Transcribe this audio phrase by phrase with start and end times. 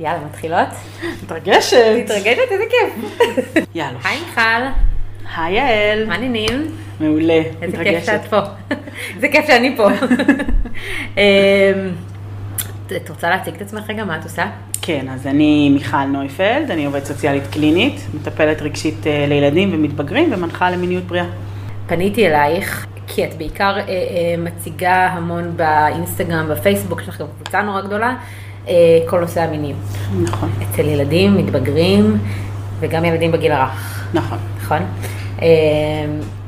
[0.00, 0.68] יאללה, מתחילות?
[1.22, 1.96] מתרגשת.
[2.04, 2.50] מתרגשת?
[2.50, 3.24] איזה כיף.
[3.74, 3.98] יאללה.
[4.04, 4.40] היי מיכל,
[5.36, 6.06] היי יעל.
[6.06, 6.66] מה העניינים?
[7.00, 7.42] מעולה.
[7.62, 8.06] איזה כיף מתרגשת.
[8.06, 8.40] שאת פה.
[9.16, 9.88] איזה כיף שאני פה.
[11.16, 11.22] אמ,
[12.96, 14.04] את רוצה להציג את עצמך רגע?
[14.04, 14.46] מה את עושה?
[14.82, 20.70] כן, אז אני מיכל נויפלד, אני עובדת סוציאלית קלינית, מטפלת רגשית אה, לילדים ומתבגרים ומנחה
[20.70, 21.26] למיניות בריאה.
[21.86, 27.62] פניתי אלייך, כי את בעיקר אה, אה, מציגה המון באינסטגרם, בפייסבוק, יש לך גם קבוצה
[27.62, 28.16] נורא גדולה,
[29.06, 29.76] כל נושא המינים.
[30.22, 32.18] נכון, אצל ילדים, מתבגרים,
[32.80, 34.38] וגם ילדים בגיל הרך, נכון.
[34.62, 34.78] נכון?
[35.42, 35.46] אמ,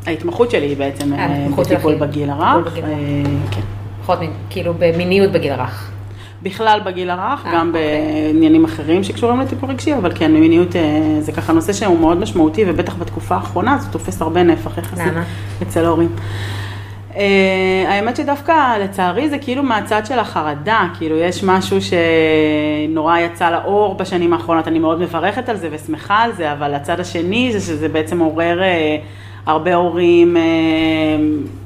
[0.06, 2.66] ההתמחות שלי היא בעצם אה, בטיפול בגיל הרך.
[2.66, 2.90] בגיל אה,
[3.50, 3.60] כן.
[4.02, 4.18] פחות.
[4.50, 5.90] כאילו במיניות בגיל הרך.
[6.42, 8.32] בכלל בגיל הרך, אה, גם אוקיי.
[8.32, 12.64] בעניינים אחרים שקשורים לטיפול רגשי, אבל כן, מיניות אה, זה ככה נושא שהוא מאוד משמעותי,
[12.66, 15.12] ובטח בתקופה האחרונה זה תופס הרבה נפח יחסית?
[15.62, 16.08] אצל ההורים.
[17.16, 23.94] אה, האמת שדווקא לצערי זה כאילו מהצד של החרדה, כאילו יש משהו שנורא יצא לאור
[23.94, 27.88] בשנים האחרונות, אני מאוד מברכת על זה ושמחה על זה, אבל הצד השני זה שזה
[27.88, 28.96] בעצם עורר אה,
[29.46, 30.42] הרבה הורים אה,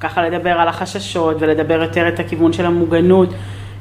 [0.00, 3.28] ככה לדבר על החששות ולדבר יותר את הכיוון של המוגנות.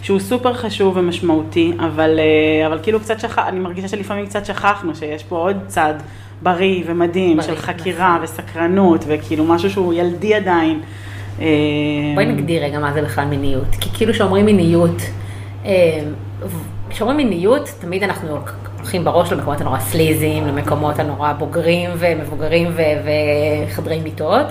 [0.01, 4.95] שהוא סופר חשוב ומשמעותי, אבל, אה, אבל כאילו קצת שכח, אני מרגישה שלפעמים קצת שכחנו
[4.95, 5.93] שיש פה עוד צד
[6.41, 8.23] בריא ומדהים בריא, של חקירה נכון.
[8.23, 10.79] וסקרנות, וכאילו משהו שהוא ילדי עדיין.
[11.39, 11.45] אה,
[12.15, 13.75] בואי נגדיר רגע מה זה בכלל מיניות.
[13.81, 15.01] כי כאילו שאומרים מיניות,
[15.65, 15.99] אה,
[16.89, 18.37] כשאומרים מיניות, תמיד אנחנו
[18.77, 22.81] הולכים בראש למקומות הנורא סליזיים, למקומות הנורא בוגרים ומבוגרים ו-
[23.67, 24.45] וחדרי מיטות,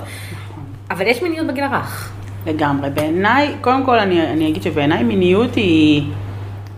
[0.91, 2.13] אבל יש מיניות בגיל הרך.
[2.47, 2.91] לגמרי.
[2.91, 6.03] בעיניי, קודם כל אני, אני אגיד שבעיניי מיניות היא,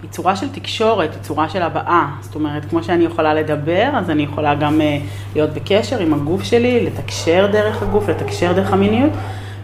[0.03, 2.17] היא צורה של תקשורת, היא צורה של הבעה.
[2.21, 4.99] זאת אומרת, כמו שאני יכולה לדבר, אז אני יכולה גם אה,
[5.35, 9.11] להיות בקשר עם הגוף שלי, לתקשר דרך הגוף, לתקשר דרך המיניות.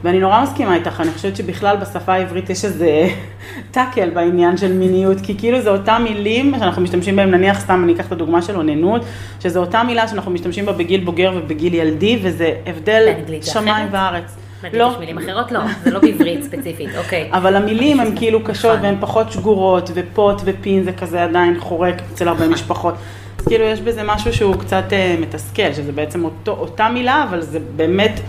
[0.05, 3.09] ואני נורא מסכימה איתך, אני חושבת שבכלל בשפה העברית יש איזה
[3.71, 7.95] טאקל בעניין של מיניות, כי כאילו זה אותם מילים שאנחנו משתמשים בהם, נניח סתם אני
[7.95, 9.05] אקח את הדוגמה של אוננות,
[9.41, 13.09] שזו אותה מילה שאנחנו משתמשים בה בגיל בוגר ובגיל ילדי, וזה הבדל
[13.43, 13.89] שמיים?
[13.91, 14.37] וארץ.
[14.73, 14.91] לא.
[14.93, 15.53] יש מילים אחרות?
[15.53, 17.29] לא, זה לא בעברית ספציפית, אוקיי.
[17.33, 18.85] אבל המילים הן כאילו קשות נכון.
[18.85, 22.53] והן פחות שגורות, ופוט ופין זה כזה עדיין חורק אצל הרבה נכון.
[22.53, 22.95] משפחות.
[23.39, 27.41] אז כאילו יש בזה משהו שהוא קצת אה, מתסכל, שזה בעצם אותו, אותה מילה, אבל
[27.41, 28.21] זה באמת,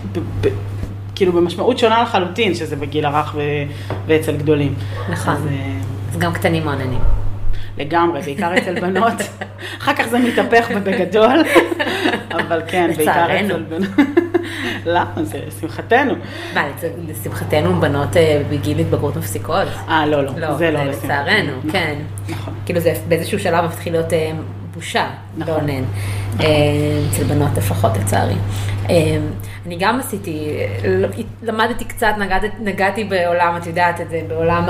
[1.14, 3.40] כאילו במשמעות שונה לחלוטין, שזה בגיל הרך ו,
[4.06, 4.74] ואצל גדולים.
[5.10, 5.34] נכון.
[5.34, 5.72] אז, אה,
[6.12, 7.00] אז גם קטנים מעוננים.
[7.78, 9.12] לגמרי, בעיקר אצל בנות,
[9.80, 11.42] אחר כך זה מתהפך ובגדול,
[12.40, 13.26] אבל כן, בעיקר.
[13.40, 13.90] אצל בנות.
[14.86, 15.22] למה?
[15.22, 16.14] זה שמחתנו.
[16.54, 16.64] מה,
[17.08, 19.68] לשמחתנו בנות אה, בגיל התבגרות מפסיקות?
[19.88, 21.10] אה, לא, לא, לא, זה לא זה לשמחתנו.
[21.10, 21.94] לצערנו, כן.
[22.28, 22.54] נכון.
[22.66, 24.32] כאילו זה באיזשהו שלב מתחיל להיות אה,
[24.74, 25.54] בושה נכון.
[25.54, 25.84] לאונן,
[26.40, 26.46] אה,
[27.10, 28.34] אצל בנות לפחות לצערי.
[28.90, 29.16] אה,
[29.66, 30.48] אני גם עשיתי,
[30.84, 30.90] אה,
[31.42, 34.64] למדתי קצת, נגעתי, נגעתי בעולם, את יודעת את זה, בעולם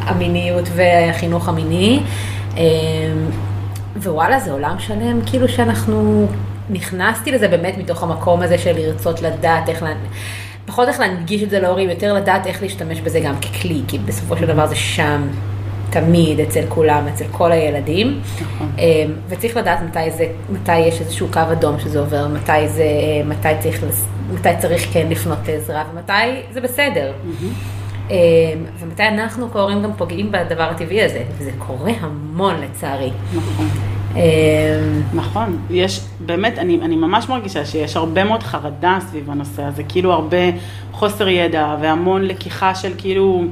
[0.00, 2.00] המיניות והחינוך המיני,
[2.56, 2.62] אה,
[3.96, 6.26] ווואלה זה עולם שלם, כאילו שאנחנו,
[6.70, 9.92] נכנסתי לזה באמת מתוך המקום הזה של לרצות לדעת איך, לה-
[10.66, 14.36] פחות איך להנגיש את זה להורים, יותר לדעת איך להשתמש בזה גם ככלי, כי בסופו
[14.36, 15.22] של דבר זה שם.
[15.90, 18.20] תמיד, אצל כולם, אצל כל הילדים.
[18.40, 18.70] נכון.
[18.78, 22.86] אמ, וצריך לדעת מתי זה, מתי יש איזשהו קו אדום שזה עובר, מתי זה,
[23.24, 23.84] מתי צריך,
[24.34, 26.12] מתי צריך כן לפנות לעזרה, ומתי
[26.52, 27.12] זה בסדר.
[28.10, 28.16] אמ,
[28.78, 33.10] ומתי אנחנו כהורים גם פוגעים בדבר הטבעי הזה, וזה קורה המון לצערי.
[33.34, 33.68] נכון.
[35.14, 40.12] נכון, יש, באמת, אני, אני ממש מרגישה שיש הרבה מאוד חרדה סביב הנושא הזה, כאילו
[40.12, 40.36] הרבה
[40.92, 43.44] חוסר ידע והמון לקיחה של כאילו,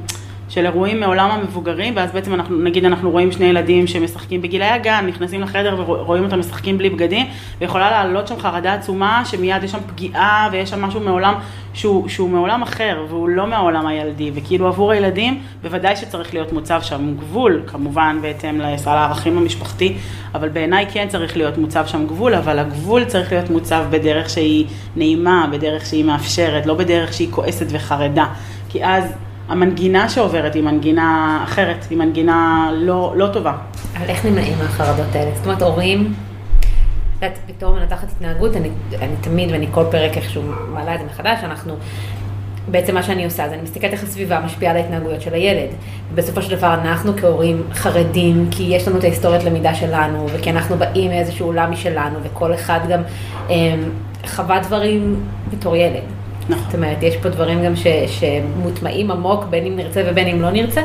[0.49, 5.05] של אירועים מעולם המבוגרים, ואז בעצם אנחנו, נגיד אנחנו רואים שני ילדים שמשחקים בגילי הגן,
[5.07, 7.27] נכנסים לחדר ורואים אותם משחקים בלי בגדים,
[7.61, 11.33] ויכולה לעלות שם חרדה עצומה, שמיד יש שם פגיעה ויש שם משהו מעולם
[11.73, 16.81] שהוא, שהוא מעולם אחר, והוא לא מהעולם הילדי, וכאילו עבור הילדים, בוודאי שצריך להיות מוצב
[16.81, 19.93] שם גבול, כמובן בהתאם לסל הערכים המשפחתי,
[20.35, 24.65] אבל בעיניי כן צריך להיות מוצב שם גבול, אבל הגבול צריך להיות מוצב בדרך שהיא
[24.95, 28.25] נעימה, בדרך שהיא מאפשרת, לא בדרך שהיא כועסת וחרדה,
[28.69, 29.13] כי אז
[29.47, 33.53] המנגינה שעוברת היא מנגינה אחרת, היא מנגינה לא, לא טובה.
[33.97, 35.31] אבל איך נמנעים מהחרדות האלה?
[35.35, 36.13] זאת אומרת, הורים,
[37.17, 38.69] את יודעת, בתור מנתחת התנהגות, אני,
[39.01, 40.41] אני תמיד, ואני כל פרק איכשהו
[40.73, 41.73] מעלה את זה מחדש, אנחנו,
[42.71, 45.69] בעצם מה שאני עושה, זה אני מסתכלת איך הסביבה משפיעה על ההתנהגויות של הילד.
[46.15, 50.77] בסופו של דבר, אנחנו כהורים חרדים, כי יש לנו את ההיסטוריית למידה שלנו, וכי אנחנו
[50.77, 53.01] באים מאיזשהו עולם משלנו, וכל אחד גם
[53.49, 53.75] אה,
[54.25, 55.23] חווה דברים
[55.53, 56.16] בתור ילד.
[56.49, 56.63] נכון.
[56.65, 60.51] זאת אומרת, יש פה דברים גם ש, שמוטמעים עמוק, בין אם נרצה ובין אם לא
[60.51, 60.81] נרצה.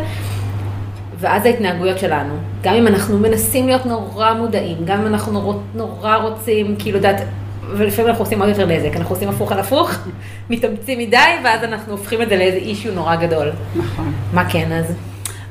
[1.18, 6.16] ואז ההתנהגויות שלנו, גם אם אנחנו מנסים להיות נורא מודעים, גם אם אנחנו נורא, נורא
[6.16, 7.22] רוצים, כאילו, יודעת,
[7.70, 9.90] ולפעמים אנחנו עושים עוד יותר נזק, אנחנו עושים הפוך על הפוך,
[10.50, 13.50] מתאמצים מדי, ואז אנחנו הופכים את זה לאיזה אישיו נורא גדול.
[13.76, 14.12] נכון.
[14.32, 14.94] מה כן אז?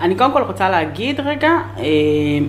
[0.01, 1.83] אני קודם כל רוצה להגיד רגע, אה,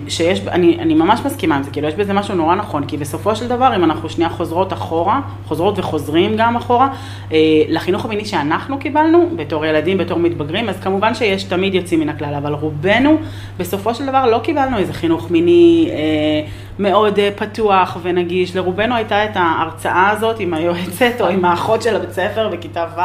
[0.07, 3.35] שיש, אני, אני ממש מסכימה עם זה, כאילו יש בזה משהו נורא נכון, כי בסופו
[3.35, 6.89] של דבר, אם אנחנו שנייה חוזרות אחורה, חוזרות וחוזרים גם אחורה,
[7.31, 7.37] אה,
[7.69, 12.33] לחינוך המיני שאנחנו קיבלנו, בתור ילדים, בתור מתבגרים, אז כמובן שיש תמיד יוצאים מן הכלל,
[12.33, 13.17] אבל רובנו,
[13.59, 16.49] בסופו של דבר לא קיבלנו איזה חינוך מיני אה,
[16.79, 22.11] מאוד פתוח ונגיש, לרובנו הייתה את ההרצאה הזאת עם היועצת או עם האחות של הבית
[22.11, 23.01] ספר בכיתה ו'.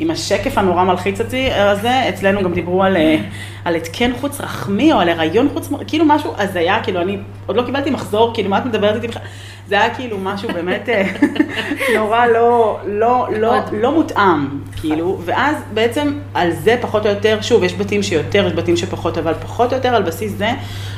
[0.00, 3.16] עם השקף הנורא מלחיץ אותי הזה, אצלנו גם דיברו על, אה,
[3.64, 7.62] על התקן חוץ רחמי או על הריון חוץ, כאילו משהו הזיה, כאילו אני עוד לא
[7.62, 9.22] קיבלתי מחזור, כאילו מה את מדברת איתי בכלל?
[9.70, 11.12] זה היה כאילו משהו באמת אה,
[11.98, 14.48] נורא לא, לא, לא, לא מותאם,
[14.80, 19.18] כאילו, ואז בעצם על זה פחות או יותר, שוב, יש בתים שיותר, יש בתים שפחות,
[19.18, 20.50] אבל פחות או יותר על בסיס זה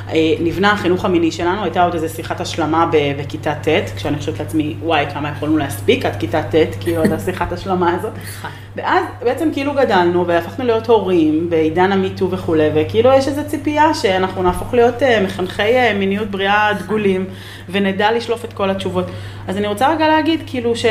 [0.08, 4.76] אה, נבנה החינוך המיני שלנו, הייתה עוד איזו שיחת השלמה בכיתה ט', כשאני חושבת לעצמי,
[4.82, 8.12] וואי, כמה יכולנו להספיק עד כיתה ט', כאילו, עד השיחת השלמה הזאת.
[8.38, 8.50] נכון.
[8.76, 14.42] ואז בעצם כאילו גדלנו והפכנו להיות הורים בעידן המיטו וכולי, וכאילו יש איזו ציפייה שאנחנו
[14.42, 17.26] נהפוך להיות אה, מחנכי מיניות בריאה דגולים,
[17.68, 19.06] ונדע לשלוף את כל התשובות.
[19.48, 20.84] אז אני רוצה רגע להגיד, כאילו, ש...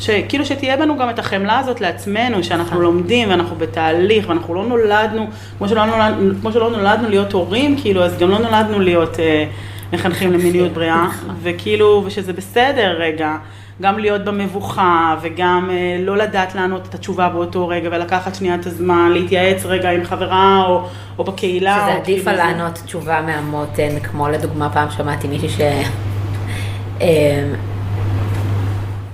[0.00, 2.82] שכאילו שתהיה בנו גם את החמלה הזאת לעצמנו, שאנחנו נכון.
[2.82, 5.26] לומדים ואנחנו בתהליך ואנחנו לא נולדנו,
[5.58, 9.44] כמו שלא נולדנו, כמו שלא נולדנו להיות הורים, כאילו, אז גם לא נולדנו להיות אה,
[9.92, 11.36] מחנכים למיניות בריאה, נכון.
[11.42, 13.36] וכאילו, ושזה בסדר רגע.
[13.80, 18.66] גם להיות במבוכה וגם אה, לא לדעת לענות את התשובה באותו רגע ולקחת שנייה את
[18.66, 20.88] הזמן, להתייעץ רגע עם חברה או,
[21.18, 21.80] או בקהילה.
[21.82, 25.60] שזה עדיף על כאילו לענות תשובה מהמותן, כמו לדוגמה פעם שמעתי מישהי ש...
[27.00, 27.52] אה,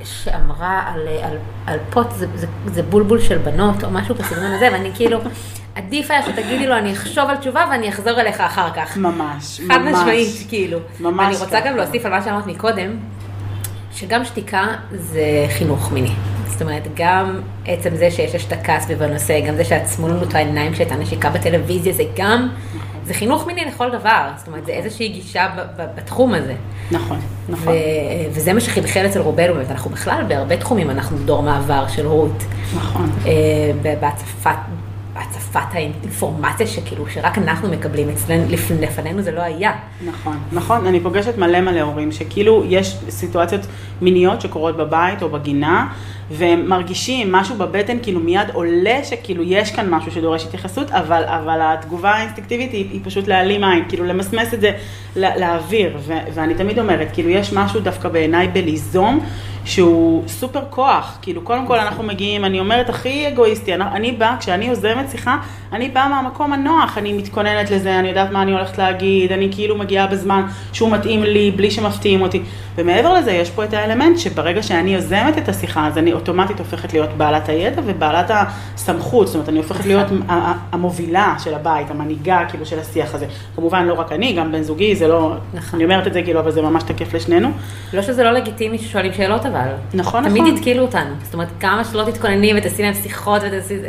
[0.05, 1.37] שאמרה על, על,
[1.67, 5.19] על פוט, זה, זה, זה בולבול של בנות או משהו בסגנון הזה, ואני כאילו,
[5.75, 8.97] עדיף היה שתגידי לו, אני אחשוב על תשובה ואני אחזור אליך אחר כך.
[8.97, 9.77] ממש, ממש.
[9.77, 10.79] חד משמעית, כאילו.
[11.01, 11.27] ממש.
[11.27, 12.97] אני רוצה גם להוסיף על מה שאמרת מקודם,
[13.97, 16.13] שגם שתיקה זה חינוך מיני.
[16.47, 20.73] זאת אומרת, גם עצם זה שיש השתקה סביב הנושא, גם זה שעצמו לנו את העיניים
[20.73, 22.49] כשהייתה נשיקה בטלוויזיה, זה גם,
[23.07, 24.29] זה חינוך מיני לכל דבר.
[24.37, 25.47] זאת אומרת, זה איזושהי גישה
[25.77, 26.55] בתחום הזה.
[26.91, 27.75] נכון, נכון.
[28.33, 32.45] וזה מה שחלחל אצל רובנו, באמת, אנחנו בכלל, בהרבה תחומים אנחנו דור מעבר של רות.
[32.77, 33.11] נכון.
[33.27, 34.57] אה, בהצפת,
[35.17, 38.45] הצפת האינפורמציה שכאילו, שרק אנחנו מקבלים, אצלנו,
[38.81, 39.73] לפנינו זה לא היה.
[40.07, 43.61] נכון, נכון, אני פוגשת מלא מלא הורים, שכאילו יש סיטואציות
[44.03, 45.89] מיניות שקורות בבית או בגינה,
[46.31, 51.59] והם מרגישים משהו בבטן, כאילו מיד עולה שכאילו יש כאן משהו שדורש התייחסות, אבל, אבל
[51.63, 54.71] התגובה האינסטינקטיבית היא, היא פשוט להעלים עין, כאילו למסמס את זה
[55.17, 55.99] לאוויר,
[56.35, 59.21] ואני תמיד אומרת, כאילו יש משהו דווקא בעיניי בליזום.
[59.67, 64.65] שהוא סופר כוח, כאילו קודם כל אנחנו מגיעים, אני אומרת הכי אגואיסטי, אני באה, כשאני
[64.65, 65.37] יוזמת שיחה,
[65.73, 69.77] אני באה מהמקום הנוח, אני מתכוננת לזה, אני יודעת מה אני הולכת להגיד, אני כאילו
[69.77, 70.43] מגיעה בזמן
[70.73, 72.43] שהוא מתאים לי, בלי שמפתיעים אותי.
[72.77, 76.93] ומעבר לזה, יש פה את האלמנט שברגע שאני יוזמת את השיחה, אז אני אוטומטית הופכת
[76.93, 80.07] להיות בעלת הידע ובעלת הסמכות, זאת אומרת, אני הופכת להיות
[80.73, 83.27] המובילה של הבית, המנהיגה כאילו של השיח הזה.
[83.57, 85.81] כמובן, לא רק אני, גם בן זוגי, זה לא, נכון.
[85.81, 87.49] אני אומרת את זה כאילו, אבל זה ממש תקף לשנינו.
[87.93, 89.75] לא שזה לא לגיטימי ששואלים שאלות, אבל.
[89.95, 90.47] נכון, תמיד נכון.
[90.47, 91.15] תמיד התקילו אותנו.
[91.23, 93.43] זאת אומרת, כמה שלא תתכונני ותעשי להם שיחות,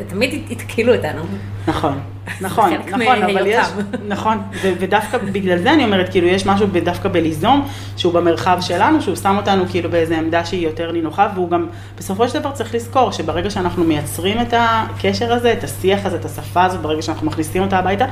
[0.07, 1.21] תמיד התקילו אותנו.
[1.67, 1.99] נכון,
[2.41, 3.67] נכון, נכון, אבל יש,
[4.07, 7.67] נכון, ודווקא בגלל זה אני אומרת, כאילו, יש משהו דווקא בליזום,
[7.97, 11.67] שהוא במרחב שלנו, שהוא שם אותנו כאילו באיזו עמדה שהיא יותר נינוחה, והוא גם,
[11.97, 16.25] בסופו של דבר צריך לזכור, שברגע שאנחנו מייצרים את הקשר הזה, את השיח הזה, את
[16.25, 18.05] השפה הזאת, ברגע שאנחנו מכניסים אותה הביתה,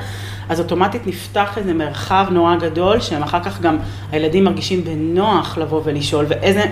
[0.48, 3.76] אז אוטומטית נפתח איזה מרחב נורא גדול, שהם אחר כך גם,
[4.12, 6.64] הילדים מרגישים בנוח לבוא ולשאול, ואיזה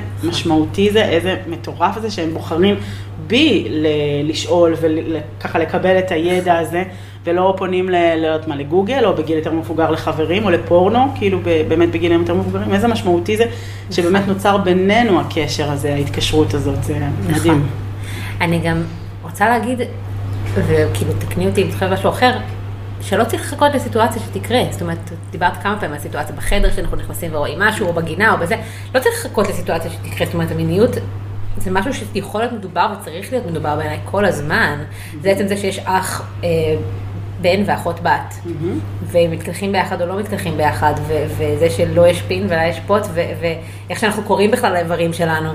[0.75, 2.77] משמעותי זה, איזה מטורף זה שהם בוחרים
[3.27, 3.69] בי
[4.25, 6.83] לשאול וככה לקבל את הידע הזה,
[7.25, 7.93] ולא פונים ל...
[7.93, 11.39] לא יודעת מה, לגוגל, או בגיל יותר מבוגר לחברים, או לפורנו, כאילו
[11.69, 13.45] באמת בגילים יותר מבוגרים, איזה משמעותי זה,
[13.91, 17.53] שבאמת נוצר בינינו הקשר הזה, ההתקשרות הזאת, זה מדהים.
[17.53, 17.67] נכון.
[18.41, 18.83] אני גם
[19.23, 19.79] רוצה להגיד,
[20.55, 22.33] וכאילו תקני אותי אם תחשב משהו אחר,
[23.05, 27.35] שלא צריך לחכות לסיטואציה שתקרה, זאת אומרת, דיברת כמה פעמים על סיטואציה בחדר שאנחנו נכנסים
[27.35, 28.57] ורואים משהו, או בגינה, או בזה,
[28.95, 30.91] לא צריך לחכות לסיטואציה שתקרה, זאת אומרת, המיניות
[31.57, 34.79] זה משהו שיכול להיות מדובר וצריך להיות מדובר בעיניי כל הזמן.
[35.23, 36.49] זה עצם זה שיש אח, אה,
[37.41, 38.35] בן ואחות בת,
[39.03, 40.95] והם מתקלחים ביחד או לא מתקלחים ביחד,
[41.37, 45.51] וזה שלא יש פין ולא יש פוט, ואיך שאנחנו קוראים בכלל לאיברים שלנו,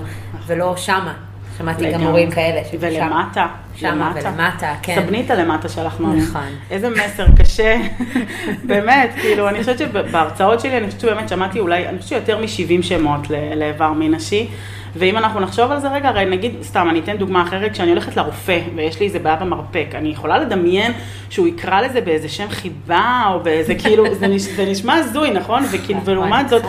[0.48, 1.29] ולא שמה.
[1.60, 2.62] שמעתי גם הורים כאלה.
[2.80, 3.48] ולמטה.
[3.76, 4.96] שמה ולמטה, כן.
[4.96, 6.14] סבניתה למטה שלחנו.
[6.14, 6.48] נכון.
[6.72, 7.78] איזה מסר קשה.
[8.70, 12.84] באמת, כאילו, אני חושבת שבהרצאות שלי, אני חושבת שבאמת שמעתי אולי, אני חושבת שיותר מ-70
[12.84, 13.22] שמות
[13.56, 14.50] לאיבר מין נשי.
[14.96, 18.18] ואם אנחנו נחשוב על זה רגע, הרי נגיד, סתם, אני אתן דוגמה אחרת, כשאני הולכת
[18.18, 20.92] לרופא ויש לי איזה בעיה במרפק, אני יכולה לדמיין
[21.30, 25.64] שהוא יקרא לזה באיזה שם חיבה, או באיזה, כאילו, זה, נש, זה נשמע הזוי, נכון?
[25.72, 26.64] וכאילו, ולעומת זאת,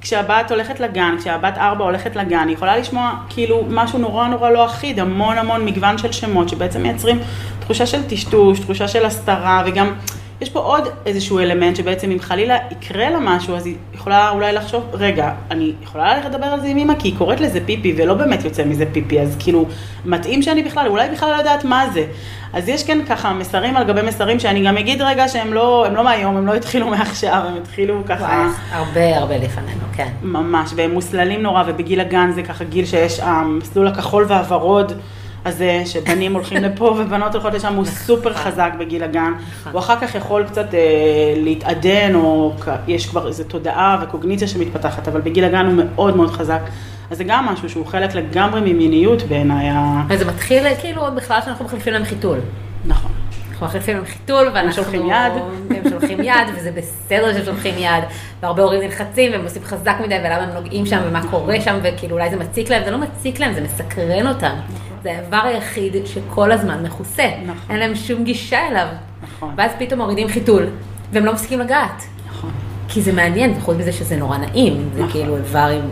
[0.00, 4.66] כשהבת הולכת לגן, כשהבת ארבע הולכת לגן, היא יכולה לשמוע כאילו משהו נורא נורא לא
[4.66, 7.18] אחיד, המון המון מגוון של שמות, שבעצם מייצרים
[7.60, 9.92] תחושה של טשטוש, תחושה של הסתרה, וגם...
[10.40, 14.52] יש פה עוד איזשהו אלמנט שבעצם אם חלילה יקרה לה משהו, אז היא יכולה אולי
[14.52, 17.94] לחשוב, רגע, אני יכולה ללכת לדבר על זה עם אמא, כי היא קוראת לזה פיפי
[17.96, 19.66] ולא באמת יוצא מזה פיפי, אז כאילו,
[20.04, 22.04] מתאים שאני בכלל, אולי בכלל לא יודעת מה זה.
[22.52, 26.04] אז יש כן ככה מסרים על גבי מסרים, שאני גם אגיד רגע שהם לא, לא
[26.04, 28.24] מהיום, הם לא התחילו מעכשיו, הם התחילו ככה...
[28.24, 30.08] וואי, הרבה הרבה לפנינו, כן.
[30.22, 34.92] ממש, והם מוסללים נורא, ובגיל הגן זה ככה גיל שיש המסלול הכחול והוורוד.
[35.46, 39.32] הזה, שבנים הולכים לפה ובנות הולכות לשם, הוא סופר חזק בגיל הגן.
[39.72, 40.80] הוא אחר כך יכול קצת אה,
[41.36, 42.52] להתעדן, או
[42.88, 46.60] יש כבר איזו תודעה וקוגניציה שמתפתחת, אבל בגיל הגן הוא מאוד מאוד חזק.
[47.10, 49.66] אז זה גם משהו שהוא חלק לגמרי ממיניות בעיניי.
[50.08, 52.38] וזה מתחיל כאילו עוד בכלל שאנחנו מחליפים להם חיתול.
[52.84, 53.15] נכון.
[53.56, 54.66] אנחנו מחליפים עם חיתול, ואנחנו...
[54.66, 55.32] הם שולחים יד.
[55.70, 58.04] הם שולחים יד, וזה בסדר שהם שולחים יד,
[58.42, 62.16] והרבה הורים נלחצים, והם עושים חזק מדי, ולמה הם נוגעים שם, ומה קורה שם, וכאילו
[62.16, 64.54] אולי זה מציק להם, זה לא מציק להם, זה מסקרן אותם.
[65.02, 67.30] זה האיבר היחיד שכל הזמן מכוסה.
[67.42, 67.70] נכון.
[67.70, 68.86] אין להם שום גישה אליו.
[69.22, 69.54] נכון.
[69.56, 70.66] ואז פתאום מורידים חיתול,
[71.12, 72.02] והם לא מפסיקים לגעת.
[72.28, 72.50] נכון.
[72.88, 75.12] כי זה מעניין, וחוץ מזה שזה נורא נעים, זה נכון.
[75.12, 75.88] כאילו איבר עם...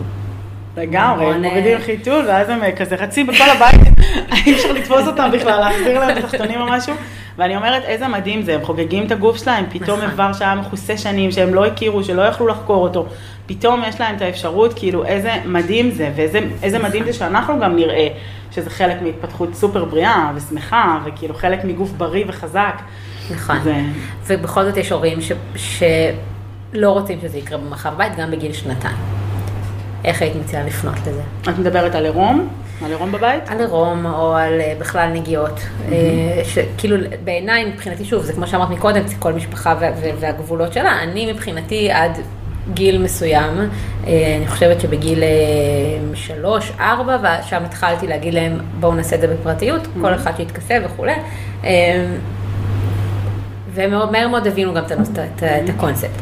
[0.77, 3.81] לגמרי, הם מורידים חיתול, ואז הם כזה רצים בכל הבית,
[4.45, 6.93] אי אפשר לתפוס אותם בכלל, להחזיר להם תחתונים או משהו.
[7.37, 10.09] ואני אומרת, איזה מדהים זה, הם חוגגים את הגוף שלהם, פתאום נכון.
[10.09, 13.05] איבר שהיה מכוסה שנים, שהם לא הכירו, שלא יכלו לחקור אותו,
[13.45, 18.07] פתאום יש להם את האפשרות, כאילו, איזה מדהים זה, ואיזה מדהים זה שאנחנו גם נראה
[18.51, 22.81] שזה חלק מהתפתחות סופר בריאה ושמחה, וכאילו חלק מגוף בריא וחזק.
[23.31, 23.81] נכון, זה...
[24.27, 25.31] ובכל זאת יש הורים ש...
[25.55, 28.97] שלא רוצים שזה יקרה במרחב בית, גם בגיל שנתיים.
[30.05, 31.21] איך היית מציעה לפנות לזה?
[31.41, 32.49] את מדברת על עירום?
[32.83, 33.49] על עירום בבית?
[33.49, 35.59] על עירום או על אה, בכלל נגיעות.
[35.59, 35.93] Mm-hmm.
[36.43, 39.75] שכאילו בעיניי, מבחינתי, שוב, זה כמו שאמרת מקודם, כל משפחה
[40.19, 41.03] והגבולות שלה.
[41.03, 42.19] אני מבחינתי עד
[42.73, 43.69] גיל מסוים,
[44.07, 45.23] אה, אני חושבת שבגיל
[46.13, 50.01] שלוש, ארבע, ושם התחלתי להגיד להם, בואו נעשה את זה בפרטיות, mm-hmm.
[50.01, 51.15] כל אחד שיתכסה וכולי.
[53.73, 56.21] והם מהר מאוד הבינו גם את הקונספט.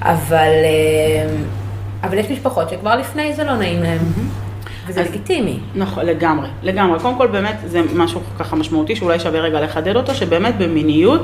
[0.00, 0.50] אבל...
[2.04, 3.98] אבל יש משפחות שכבר לפני זה לא נעים להם.
[4.86, 5.58] וזה אז, לגיטימי.
[5.74, 6.98] נכון, לגמרי, לגמרי.
[7.00, 11.20] קודם כל באמת זה משהו ככה משמעותי שאולי שווה רגע לחדד אותו, שבאמת במיניות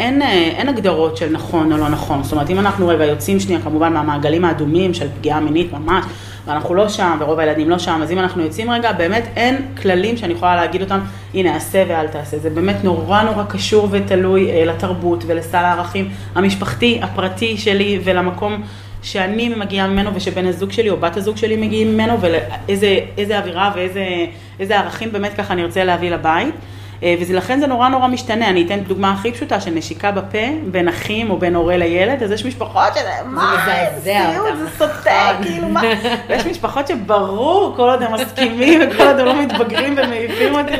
[0.00, 2.22] אין, אה, אין הגדרות של נכון או לא נכון.
[2.22, 6.04] זאת אומרת, אם אנחנו רגע יוצאים שנייה כמובן מהמעגלים האדומים של פגיעה מינית ממש,
[6.46, 10.16] ואנחנו לא שם, ורוב הילדים לא שם, אז אם אנחנו יוצאים רגע, באמת אין כללים
[10.16, 11.00] שאני יכולה להגיד אותם,
[11.34, 12.38] הנה, עשה ואל תעשה.
[12.38, 18.62] זה באמת נורא נורא קשור ותלוי אה, לתרבות ולסל הערכים המשפחתי, הפרטי שלי ולמקום
[19.06, 24.78] שאני מגיעה ממנו ושבן הזוג שלי או בת הזוג שלי מגיעים ממנו ואיזה אווירה ואיזה
[24.78, 26.54] ערכים באמת ככה אני רוצה להביא לבית.
[27.02, 30.38] אה, ולכן זה נורא נורא משתנה, אני אתן דוגמה הכי פשוטה של נשיקה בפה
[30.70, 35.32] בין אחים או בין הורה לילד, אז יש משפחות שזה, מה, זה סיוט, זה סוטה,
[35.32, 35.44] נכון.
[35.44, 35.82] כאילו מה,
[36.28, 40.72] ויש משפחות שברור, כל עוד הם מסכימים וכל עוד הם לא מתבגרים ומעיפים אותי,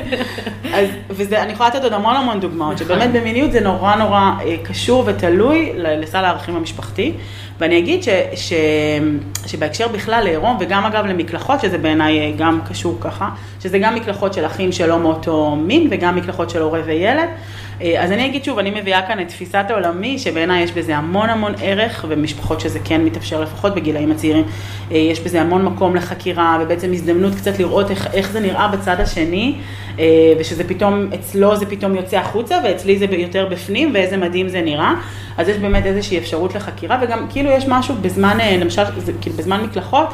[0.74, 4.56] אז, וזה, אני יכולה לתת עוד המון המון דוגמאות, שבאמת במיניות זה נורא נורא אה,
[4.62, 7.12] קשור ותלוי לסל הערכים המשפחתי.
[7.58, 8.52] ואני אגיד ש, ש,
[9.46, 13.28] שבהקשר בכלל לעירום, וגם אגב למקלחות, שזה בעיניי גם קשור ככה,
[13.60, 17.28] שזה גם מקלחות של אחים שלא מאותו מין, וגם מקלחות של הורה וילד.
[17.82, 21.28] אה, אז אני אגיד שוב, אני מביאה כאן את תפיסת העולמי, שבעיניי יש בזה המון
[21.28, 24.44] המון ערך, ומשפחות שזה כן מתאפשר, לפחות בגילאים הצעירים,
[24.92, 29.00] אה, יש בזה המון מקום לחקירה, ובעצם הזדמנות קצת לראות איך, איך זה נראה בצד
[29.00, 29.54] השני,
[29.98, 30.04] אה,
[30.38, 34.94] ושזה פתאום, אצלו זה פתאום יוצא החוצה, ואצלי זה יותר בפנים, ואיזה מדהים זה נראה.
[35.38, 38.82] אז יש באמת איזושהי אפשרות לחקירה, וגם כאילו יש משהו בזמן, למשל,
[39.20, 40.08] כאילו בזמן מקלחות,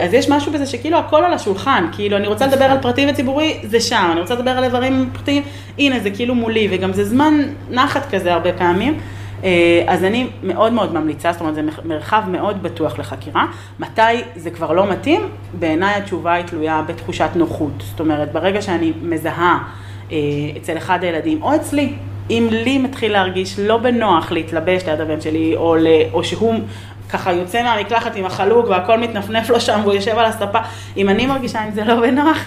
[0.00, 3.60] אז יש משהו בזה שכאילו הכל על השולחן, כאילו אני רוצה לדבר על פרטי וציבורי,
[3.64, 5.42] זה שם, אני רוצה לדבר על איברים פרטיים,
[5.78, 7.34] הנה זה כאילו מולי, וגם זה זמן
[7.70, 8.98] נחת כזה הרבה פעמים.
[9.44, 13.46] אה, אז אני מאוד מאוד ממליצה, זאת אומרת זה מרחב מאוד בטוח לחקירה.
[13.80, 14.00] מתי
[14.36, 15.20] זה כבר לא מתאים?
[15.58, 17.72] בעיניי התשובה היא תלויה בתחושת נוחות.
[17.90, 19.58] זאת אומרת, ברגע שאני מזהה
[20.12, 20.16] אה,
[20.56, 21.92] אצל אחד הילדים, או אצלי,
[22.30, 26.54] אם לי מתחיל להרגיש לא בנוח להתלבש ליד הבן שלי, או, ל, או שהוא
[27.10, 30.58] ככה יוצא מהמקלחת עם החלוק והכל מתנפנף לו שם והוא יושב על הספה,
[30.96, 32.38] אם אני מרגישה עם זה לא בנוח,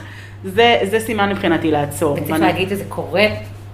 [0.43, 2.13] זה, זה סימן מבחינתי לעצור.
[2.13, 2.45] וצריך ואני...
[2.45, 3.25] להגיד שזה קורה,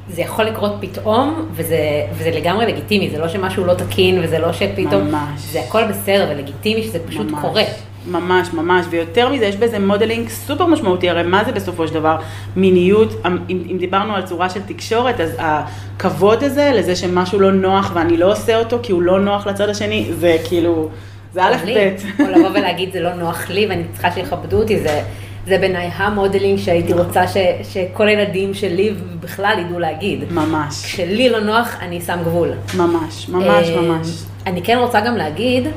[0.10, 1.78] זה יכול לקרות פתאום, וזה,
[2.14, 5.42] וזה לגמרי לגיטימי, זה לא שמשהו לא תקין, וזה לא שפתאום, ממש.
[5.52, 7.42] זה הכל בסדר ולגיטימי שזה פשוט ממש.
[7.42, 7.64] קורה.
[8.08, 12.18] ממש, ממש, ויותר מזה, יש בזה modeling סופר משמעותי, הרי מה זה בסופו של דבר
[12.56, 17.92] מיניות, אם, אם דיברנו על צורה של תקשורת, אז הכבוד הזה לזה שמשהו לא נוח
[17.94, 20.90] ואני לא עושה אותו כי הוא לא נוח לצד השני, זה כאילו,
[21.34, 21.96] זה א' ב'.
[22.22, 25.02] או לבוא ולהגיד זה לא נוח לי ואני צריכה שיכבדו אותי, זה...
[25.50, 30.34] זה בעיניי ה modeling שהייתי רוצה ש, שכל הילדים שלי בכלל ידעו להגיד.
[30.34, 30.86] ממש.
[30.86, 32.52] כשלי לא נוח, אני שם גבול.
[32.78, 34.08] ממש, ממש, אה, ממש.
[34.46, 35.68] אני כן רוצה גם להגיד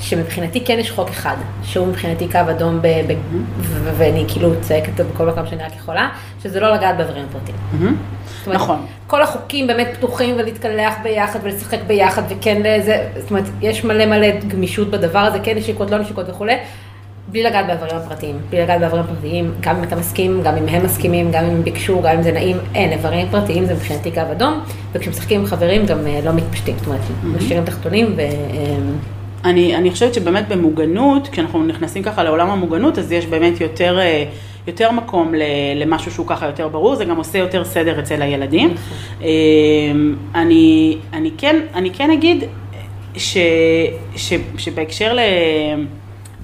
[0.00, 3.14] שמבחינתי כן יש חוק אחד, שהוא מבחינתי קו אדום, ב- ב-
[3.60, 6.08] ו- ואני כאילו צועקת בכל מקום שאני רק יכולה,
[6.42, 7.56] שזה לא לגעת באיברים פרטיים.
[8.48, 8.86] אומרת, נכון.
[9.06, 14.26] כל החוקים באמת פתוחים ולהתקלח ביחד ולשחק ביחד וכן לזה, זאת אומרת, יש מלא מלא
[14.48, 16.54] גמישות בדבר הזה, כן נשיקות, לא נשיקות וכולי,
[17.30, 18.36] בלי לגעת באיברים הפרטיים.
[18.50, 21.62] בלי לגעת באיברים פרטיים, גם אם אתה מסכים, גם אם הם מסכימים, גם אם הם
[21.62, 24.60] ביקשו, גם אם זה נעים, אין, איברים פרטיים זה מבחינתי קו אדום,
[24.92, 28.20] וכשמשחקים עם חברים גם אה, לא מתפשטים, זאת אומרת, משאירים תחתונים ו...
[28.20, 28.26] אה,
[29.44, 34.24] אני, אני חושבת שבאמת במוגנות, כשאנחנו נכנסים ככה לעולם המוגנות, אז יש באמת יותר, אה,
[34.66, 35.34] יותר מקום
[35.76, 38.74] למשהו שהוא ככה יותר ברור, זה גם עושה יותר סדר אצל הילדים.
[39.22, 39.28] אה,
[40.34, 42.44] אני, אני, כן, אני כן אגיד
[43.16, 43.36] ש,
[44.16, 45.18] ש, שבהקשר ל...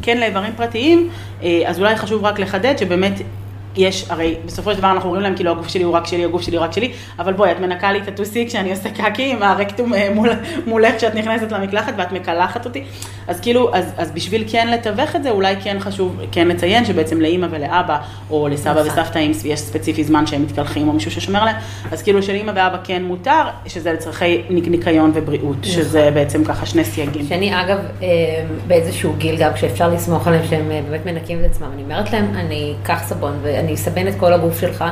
[0.03, 1.09] כן לאיברים פרטיים,
[1.43, 3.13] אה, אז אולי חשוב רק לחדד שבאמת
[3.77, 6.43] יש, הרי בסופו של דבר אנחנו אומרים להם כאילו הגוף שלי הוא רק שלי, הגוף
[6.43, 9.43] שלי הוא רק שלי, אבל בואי, את מנקה לי את הטוסי כשאני עושה קקי עם
[9.43, 10.31] הרקטום אה, מול,
[10.67, 12.85] מולך כשאת נכנסת למקלחת ואת מקלחת אותי,
[13.29, 17.21] אז כאילו, אז, אז בשביל כן לתווך את זה, אולי כן חשוב כן לציין שבעצם
[17.21, 17.99] לאימא ולאבא,
[18.31, 18.87] או לסבא נכון.
[18.87, 21.57] וסבתא, אם יש ספציפי זמן שהם מתקלחים או מישהו ששומר עליהם,
[21.93, 26.85] אז כאילו שלאימא ואבא כן מותר, שזה לצרכי ניק- ניקיון ובריאות, שזה בעצם ככה שני
[26.85, 27.27] סייגים.
[27.29, 28.09] שאני אגב, אה,
[28.67, 32.33] באיזשהו גיל גם כשאפשר לסמוך עליהם שהם אה, באמת מנקים את עצמם, אני אומרת להם,
[32.37, 34.85] אני אקח סבון ואני אסבן את כל הגוף שלך,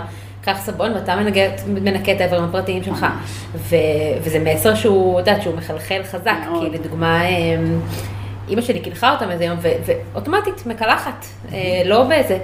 [0.42, 3.06] קח סבון ואתה מנקה, מנקה את האיברים הפרטיים שלך.
[3.54, 3.76] ו,
[4.22, 6.64] וזה מסר שהוא, את יודעת, שהוא מחלחל חזק, מאוד.
[6.72, 7.30] כי לדוגמה, אה,
[8.48, 12.38] אימא שלי קילחה אותם איזה יום, ואוטומטית מקלחת, אה, לא באיזה,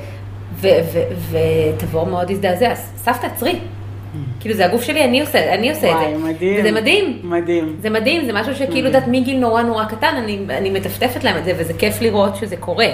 [1.31, 3.59] ותבור מאוד הזדעזע, סבתא, עצרי.
[4.41, 6.25] כאילו זה הגוף שלי, אני עושה, אני עושה את וואי, זה.
[6.25, 6.61] מדהים.
[6.61, 7.21] וזה מדהים.
[7.25, 7.77] מדהים.
[7.81, 11.45] זה מדהים, זה משהו שכאילו, יודעת, מגיל נורא נורא קטן, אני, אני מטפטפת להם את
[11.45, 12.87] זה, וזה כיף לראות שזה קורה.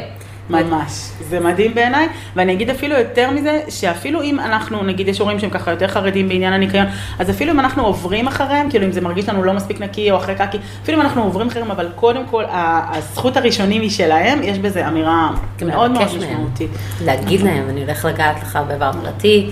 [0.51, 5.39] ממש, זה מדהים בעיניי, ואני אגיד אפילו יותר מזה, שאפילו אם אנחנו, נגיד יש הורים
[5.39, 6.87] שהם ככה יותר חרדים בעניין הניקיון,
[7.19, 10.17] אז אפילו אם אנחנו עוברים אחריהם, כאילו אם זה מרגיש לנו לא מספיק נקי או
[10.17, 14.59] אחרי קקי, אפילו אם אנחנו עוברים אחריהם, אבל קודם כל, הזכות הראשונים היא שלהם, יש
[14.59, 16.17] בזה אמירה גם מאוד מאוד.
[16.17, 16.71] משמעותית.
[17.05, 19.51] להגיד להם, אני הולך לגעת לך באיבר פרטי,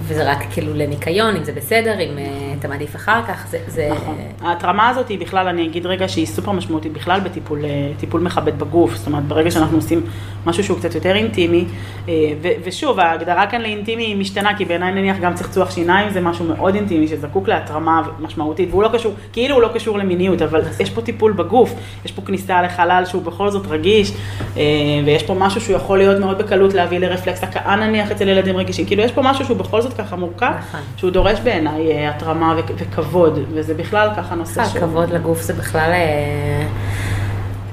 [0.00, 3.58] וזה רק כאילו לניקיון, אם זה בסדר, אם אה, אתה מעדיף אחר כך, זה...
[3.66, 4.18] זה נכון.
[4.40, 8.94] ההתרמה הזאת היא בכלל, אני אגיד רגע שהיא סופר משמעותית בכלל בטיפול אה, מכבד בגוף,
[8.94, 10.02] זאת אומרת, ברגע שאנחנו עושים
[10.46, 11.64] משהו שהוא קצת יותר אינטימי,
[12.08, 16.20] אה, ו- ושוב, ההגדרה כאן לאינטימי היא משתנה, כי בעיניי נניח גם צחצוח שיניים זה
[16.20, 20.62] משהו מאוד אינטימי, שזקוק להתרמה משמעותית, והוא לא קשור, כאילו הוא לא קשור למיניות, אבל
[20.80, 24.12] יש פה טיפול בגוף, יש פה כניסה לחלל שהוא בכל זאת רגיש,
[24.56, 24.62] אה,
[25.04, 28.86] ויש פה משהו שהוא יכול להיות מאוד בקלות להביא לרפלקס הקאה נניח אצל ילדים רגישים,
[28.86, 30.80] כאילו יש פה משהו שהוא בכל זאת ככה מורכב, נכון.
[30.96, 35.52] שהוא דורש בעיניי אה, התרמה ו- וכבוד, וזה בכלל ככה נושא בכלל, כבוד לגוף זה
[35.52, 36.66] בכלל אה,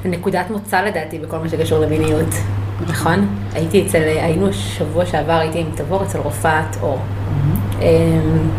[0.06, 2.30] נקודת מוצא לדעתי בכל מה שקשור למיניות,
[2.88, 3.28] נכון?
[3.54, 7.00] הייתי אצל, היינו שבוע שעבר, הייתי עם תבור אצל רופאת אור.
[7.82, 8.50] אמ,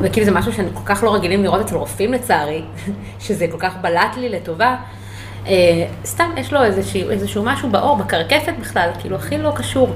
[0.00, 2.62] וכאילו זה משהו שאני כל כך לא רגילים לראות אצל רופאים לצערי,
[3.24, 4.76] שזה כל כך בלט לי לטובה.
[5.46, 9.88] אה, סתם, יש לו איזשהו, איזשהו משהו בעור, בקרקפת בכלל, כאילו הכי לא קשור.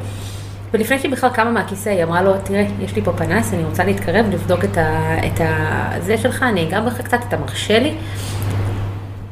[0.75, 3.85] ולפני שהיא בכלל קמה מהכיסא, היא אמרה לו, תראה, יש לי פה פנס, אני רוצה
[3.85, 7.95] להתקרב, לבדוק את, ה, את ה, זה שלך, אני אגע בך קצת, אתה מרשה לי?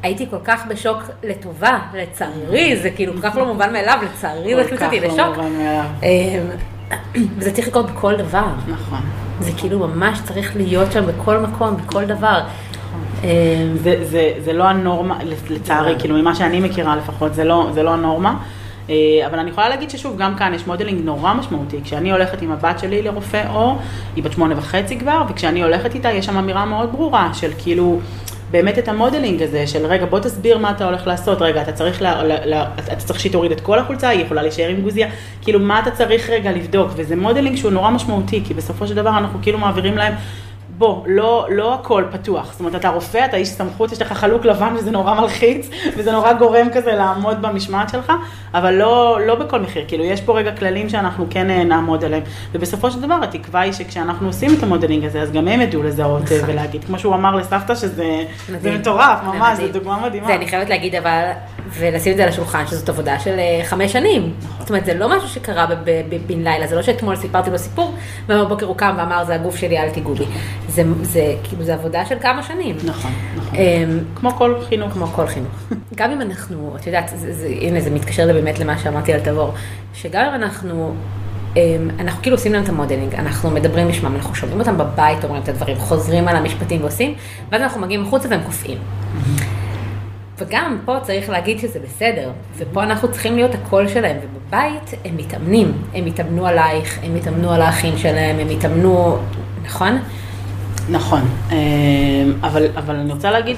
[0.03, 4.61] הייתי כל כך בשוק לטובה, לצערי, זה כאילו כל כך לא מובן מאליו, לצערי זה
[4.61, 5.37] הכניס אותי כל כך לשוק.
[5.37, 5.85] לא מובן מאליו.
[6.03, 8.46] אמ, וזה צריך לקרות בכל דבר.
[8.68, 9.01] נכון.
[9.40, 12.40] זה כאילו ממש צריך להיות שם בכל מקום, בכל דבר.
[13.25, 13.29] אמ,
[13.83, 15.18] זה, זה, זה לא הנורמה,
[15.51, 18.37] לצערי, כאילו ממה שאני מכירה לפחות, זה לא, זה לא הנורמה.
[18.90, 18.94] אה,
[19.27, 21.81] אבל אני יכולה להגיד ששוב, גם כאן יש modeling נורא משמעותי.
[21.85, 23.79] כשאני הולכת עם הבת שלי לרופא עור,
[24.16, 28.01] היא בת שמונה וחצי כבר, וכשאני הולכת איתה, יש שם אמירה מאוד ברורה של כאילו,
[28.51, 31.72] באמת את ה modeling הזה, של רגע, בוא תסביר מה אתה הולך לעשות, רגע, אתה
[31.72, 34.81] צריך, לה, לה, לה, אתה צריך שהיא תוריד את כל החולצה, היא יכולה להישאר עם
[34.81, 35.09] גוזיה,
[35.42, 39.11] כאילו, מה אתה צריך רגע לבדוק, וזה modeling שהוא נורא משמעותי, כי בסופו של דבר
[39.11, 40.14] אנחנו כאילו מעבירים להם
[40.79, 42.53] בוא, לא, לא הכל פתוח.
[42.53, 46.12] זאת אומרת, אתה רופא, אתה איש סמכות, יש לך חלוק לבן וזה נורא מלחיץ, וזה
[46.12, 48.12] נורא גורם כזה לעמוד במשמעת שלך,
[48.55, 49.85] אבל לא, לא בכל מחיר.
[49.89, 52.23] כאילו, יש פה רגע כללים שאנחנו כן אה, נעמוד עליהם.
[52.53, 55.83] ובסופו של דבר, התקווה היא שכשאנחנו עושים את ה modeling הזה, אז גם הם ידעו
[55.83, 56.51] לזהות אה, נכון.
[56.51, 56.85] ולהגיד.
[56.85, 58.25] כמו שהוא אמר לסבתא, שזה.
[58.65, 59.59] מטורף, ממש.
[59.59, 60.27] זו דוגמה מדהימה.
[60.27, 61.31] זה אני חייבת להגיד אבל,
[61.71, 64.33] ולשים את זה על השולחן, שזאת עבודה של אה, חמש שנים.
[64.59, 65.67] זאת אומרת, זה לא משהו שקרה
[66.27, 67.95] בן לילה, זה לא שאתמול סיפרתי לו סיפור,
[68.29, 70.25] ובבוקר הוא קם ואמר, זה הגוף שלי, אל תיגעו בי.
[70.68, 72.76] זה, זה כאילו, זה עבודה של כמה שנים.
[72.85, 73.59] נכון, נכון.
[73.59, 74.92] אמ, כמו כל חינוך.
[74.92, 75.72] כמו כל חינוך.
[75.94, 79.55] גם אם אנחנו, את יודעת, זה, זה, הנה זה מתקשר באמת למה שאמרתי על תבור,
[79.94, 80.94] שגם אם אנחנו,
[81.57, 81.61] אמ,
[81.98, 85.48] אנחנו כאילו עושים להם את המודלינג, אנחנו מדברים בשמם, אנחנו שומעים אותם בבית, אומרים את
[85.48, 87.14] הדברים, חוזרים על המשפטים ועושים,
[87.52, 88.79] ואז אנחנו מגיעים החוצה והם קופאים.
[90.38, 95.72] וגם פה צריך להגיד שזה בסדר, ופה אנחנו צריכים להיות הקול שלהם, ובבית הם מתאמנים,
[95.94, 99.18] הם יתאמנו עלייך, הם יתאמנו על האחים שלהם, הם יתאמנו,
[99.64, 99.98] נכון?
[100.90, 101.20] נכון,
[101.53, 101.57] אה,
[102.42, 103.57] אבל, אבל אני רוצה להגיד,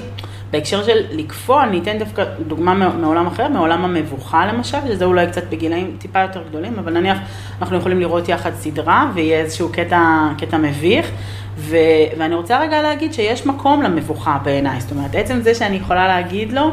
[0.51, 5.43] בהקשר של לקפוא, אני אתן דווקא דוגמה מעולם אחר, מעולם המבוכה למשל, שזה אולי קצת
[5.49, 7.17] בגילאים טיפה יותר גדולים, אבל נניח
[7.61, 11.11] אנחנו יכולים לראות יחד סדרה ויהיה איזשהו קטע, קטע מביך.
[11.57, 11.75] ו-
[12.17, 16.53] ואני רוצה רגע להגיד שיש מקום למבוכה בעיניי, זאת אומרת, עצם זה שאני יכולה להגיד
[16.53, 16.71] לו,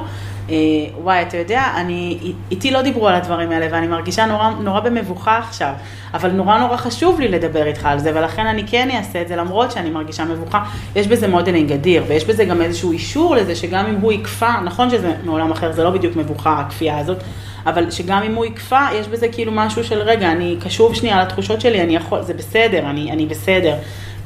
[1.03, 2.19] וואי, אתה יודע, אני,
[2.51, 5.73] איתי לא דיברו על הדברים האלה, ואני מרגישה נורא, נורא במבוכה עכשיו,
[6.15, 9.37] אבל נורא נורא חשוב לי לדבר איתך על זה, ולכן אני כן אעשה את זה,
[9.37, 10.65] למרות שאני מרגישה מבוכה.
[10.97, 14.91] יש בזה modeling אדיר, ויש בזה גם איזשהו אישור לזה, שגם אם הוא יקפא, נכון
[14.91, 17.19] שזה מעולם אחר, זה לא בדיוק מבוכה, הכפייה הזאת,
[17.67, 21.61] אבל שגם אם הוא יקפא, יש בזה כאילו משהו של רגע, אני קשוב שנייה לתחושות
[21.61, 23.75] שלי, אני יכול, זה בסדר, אני, אני בסדר.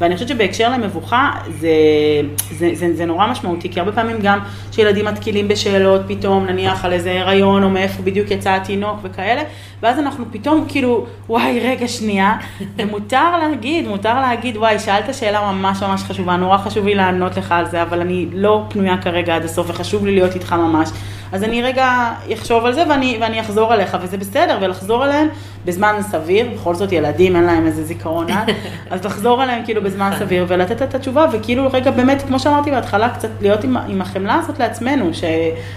[0.00, 1.68] ואני חושבת שבהקשר למבוכה זה,
[2.50, 4.38] זה, זה, זה נורא משמעותי, כי הרבה פעמים גם
[4.72, 9.42] שילדים מתקילים בשאלות פתאום, נניח על איזה הריון או מאיפה בדיוק יצא התינוק וכאלה,
[9.82, 12.36] ואז אנחנו פתאום כאילו, וואי, רגע שנייה,
[12.76, 17.52] ומותר להגיד, מותר להגיד, וואי, שאלת שאלה ממש ממש חשובה, נורא חשוב לי לענות לך
[17.52, 20.88] על זה, אבל אני לא פנויה כרגע עד הסוף, וחשוב לי להיות איתך ממש.
[21.32, 25.28] אז אני רגע אחשוב על זה ואני, ואני אחזור אליך, וזה בסדר, ולחזור אליהם
[25.64, 28.50] בזמן סביר, בכל זאת ילדים אין להם איזה זיכרון עד,
[28.90, 33.08] אז לחזור אליהם כאילו בזמן סביר ולתת את התשובה, וכאילו רגע באמת, כמו שאמרתי בהתחלה,
[33.08, 35.24] קצת להיות עם, עם החמלה הזאת לעצמנו, ש,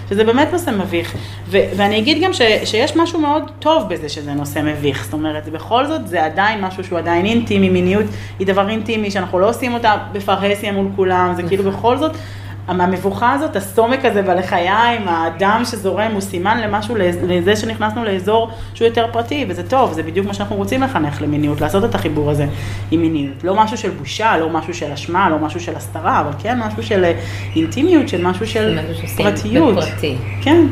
[0.08, 1.14] שזה באמת נושא מביך.
[1.46, 5.48] ו, ואני אגיד גם ש, שיש משהו מאוד טוב בזה שזה נושא מביך, זאת אומרת,
[5.48, 8.06] בכל זאת זה עדיין משהו שהוא עדיין אינטימי, מיניות
[8.38, 12.12] היא דבר אינטימי, שאנחנו לא עושים אותה בפרהסיה מול כולם, זה כאילו בכל זאת.
[12.68, 16.94] המבוכה הזאת, הסומק הזה בלחיים, הדם שזורם, הוא סימן למשהו,
[17.28, 21.60] לזה שנכנסנו לאזור שהוא יותר פרטי, וזה טוב, זה בדיוק מה שאנחנו רוצים לחנך למיניות,
[21.60, 22.46] לעשות את החיבור הזה
[22.90, 23.44] עם מיניות.
[23.44, 26.82] לא משהו של בושה, לא משהו של אשמה, לא משהו של הסתרה, אבל כן משהו
[26.82, 27.04] של
[27.56, 28.78] אינטימיות, של משהו של
[29.16, 29.76] פרטיות.
[29.76, 30.16] בפרטי.
[30.42, 30.66] כן.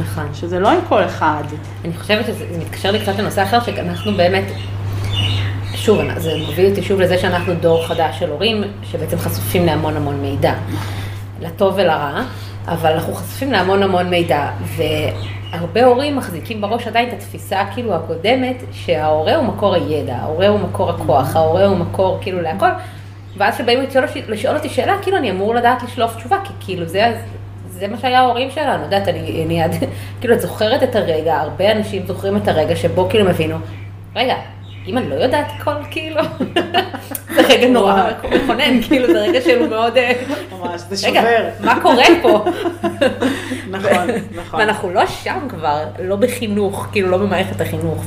[0.00, 0.24] נכון.
[0.34, 1.44] שזה לא עם כל אחד.
[1.84, 4.44] אני חושבת שזה מתקשר לי קצת לנושא אחר, שאנחנו באמת
[5.74, 10.20] שוב, זה מוביל אותי שוב לזה שאנחנו דור חדש של הורים, שבעצם חשופים להמון המון
[10.20, 10.54] מידע.
[11.40, 12.22] לטוב ולרע,
[12.68, 18.62] אבל אנחנו חשופים להמון המון מידע, והרבה הורים מחזיקים בראש עדיין את התפיסה כאילו הקודמת,
[18.72, 22.70] שההורה הוא מקור הידע, ההורה הוא מקור הכוח, ההורה הוא מקור כאילו להכל,
[23.36, 27.20] ואז כשבאים לשאול, לשאול אותי שאלה, כאילו אני אמור לדעת לשלוף תשובה, כי כאילו זה,
[27.68, 29.74] זה מה שהיה ההורים שלנו, יודעת, אני, אני עד,
[30.20, 33.56] כאילו את זוכרת את הרגע, הרבה אנשים זוכרים את הרגע שבו כאילו מבינו,
[34.16, 34.34] רגע,
[34.86, 36.22] אם אני לא יודעת הכל, כאילו,
[37.34, 39.96] זה רגע נורא מכונן, כאילו, זה רגע שהוא מאוד...
[39.96, 40.12] אה,
[40.52, 41.18] ממש, זה שובר.
[41.18, 42.44] רגע, מה קורה פה?
[43.70, 44.60] נכון, נכון.
[44.60, 48.04] ואנחנו לא שם כבר, לא בחינוך, כאילו, לא במערכת החינוך,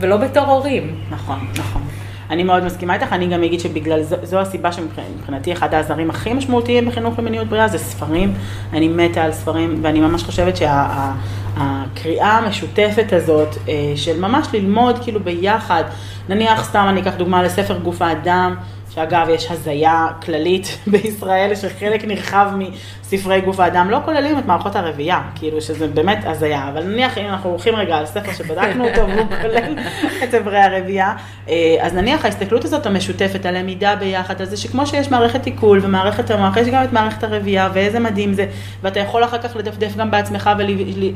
[0.00, 1.00] ולא בתור הורים.
[1.10, 1.82] נכון, נכון.
[2.30, 6.32] אני מאוד מסכימה איתך, אני גם אגיד שבגלל זו, זו הסיבה שמבחינתי אחד העזרים הכי
[6.32, 8.34] משמעותיים בחינוך למיניות בריאה זה ספרים,
[8.72, 14.98] אני מתה על ספרים ואני ממש חושבת שהקריאה שה, המשותפת הזאת אה, של ממש ללמוד
[15.02, 15.84] כאילו ביחד,
[16.28, 18.54] נניח סתם אני אקח דוגמה לספר גוף האדם,
[18.94, 22.50] שאגב, יש הזיה כללית בישראל, שחלק נרחב
[23.12, 27.26] מספרי גוף האדם לא כוללים את מערכות הרבייה, כאילו שזה באמת הזיה, אבל נניח אם
[27.26, 29.78] אנחנו הולכים רגע על ספר שבדקנו אותו והוא כולל
[30.24, 31.12] את איברי הרבייה,
[31.48, 36.30] אה, אז נניח ההסתכלות הזאת המשותפת, הלמידה ביחד, אז זה שכמו שיש מערכת עיכול ומערכת
[36.30, 38.46] המוח, יש גם את מערכת הרבייה, ואיזה מדהים זה,
[38.82, 40.50] ואתה יכול אחר כך לדפדף גם בעצמך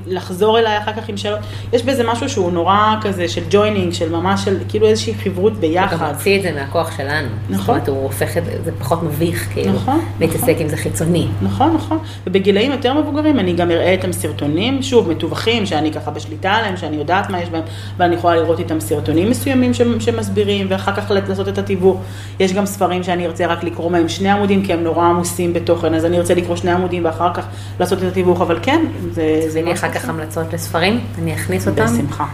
[0.06, 1.40] ולחזור אליי אחר כך עם שאלות,
[1.72, 5.96] יש בזה משהו שהוא נורא כזה של joining, של ממש של כאילו איזושהי חברות ביחד.
[5.96, 7.28] אתה מוציא את זה מהכוח שלנו.
[7.48, 7.58] נכון.
[7.58, 10.62] זאת אומרת, הוא הופך את זה, פחות מביך, כאילו, נכון, להתעסק נכון.
[10.62, 11.28] עם זה חיצוני.
[11.42, 11.98] נכון, נכון.
[12.26, 16.96] ובגילאים יותר מבוגרים אני גם אראה איתם סרטונים, שוב, מתווכים, שאני ככה בשליטה עליהם, שאני
[16.96, 17.62] יודעת מה יש בהם,
[17.96, 22.00] ואני יכולה לראות איתם סרטונים מסוימים שמסבירים, ואחר כך לעשות את התיווך.
[22.40, 25.94] יש גם ספרים שאני ארצה רק לקרוא מהם שני עמודים, כי הם נורא עמוסים בתוכן,
[25.94, 27.46] אז אני ארצה לקרוא שני עמודים ואחר כך
[27.80, 29.48] לעשות את התיווך, אבל כן, זה...
[29.62, 31.84] תביאי אחר כך המלצות לספרים, אני אכניס אותם.
[31.84, 32.26] בשמחה.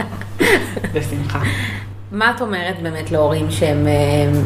[0.94, 1.42] בשמחה.
[2.12, 4.40] מה את אומרת באמת להורים שהם, אה,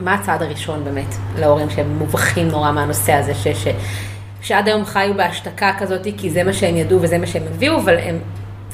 [0.00, 3.68] מה הצעד הראשון באמת להורים שהם מובכים נורא מהנושא הזה, ש, ש,
[4.40, 7.98] שעד היום חיו בהשתקה כזאת, כי זה מה שהם ידעו וזה מה שהם הביאו, אבל
[7.98, 8.18] הם,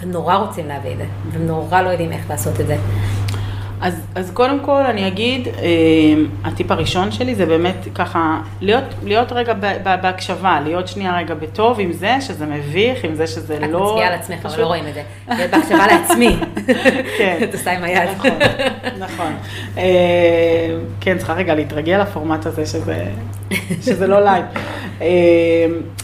[0.03, 2.77] הם נורא רוצים להביא את זה, והם נורא לא יודעים איך לעשות את זה.
[3.83, 5.55] אז, אז קודם כל אני אגיד, אה,
[6.45, 9.55] הטיפ הראשון שלי זה באמת ככה, להיות, להיות רגע
[10.03, 13.79] בהקשבה, להיות שנייה רגע בטוב עם זה שזה מביך, עם זה שזה את לא...
[13.79, 15.03] את מצביעה על עצמך, אבל לא רואים את זה.
[15.29, 16.37] להיות בהקשבה לעצמי.
[17.19, 17.39] כן.
[17.45, 18.09] את עושה עם היד.
[18.17, 18.31] נכון,
[18.99, 19.33] נכון.
[19.79, 19.83] אה,
[21.01, 23.05] כן, צריכה רגע להתרגל לפורמט הזה שזה,
[23.83, 24.45] שזה לא live.
[25.01, 25.07] אה,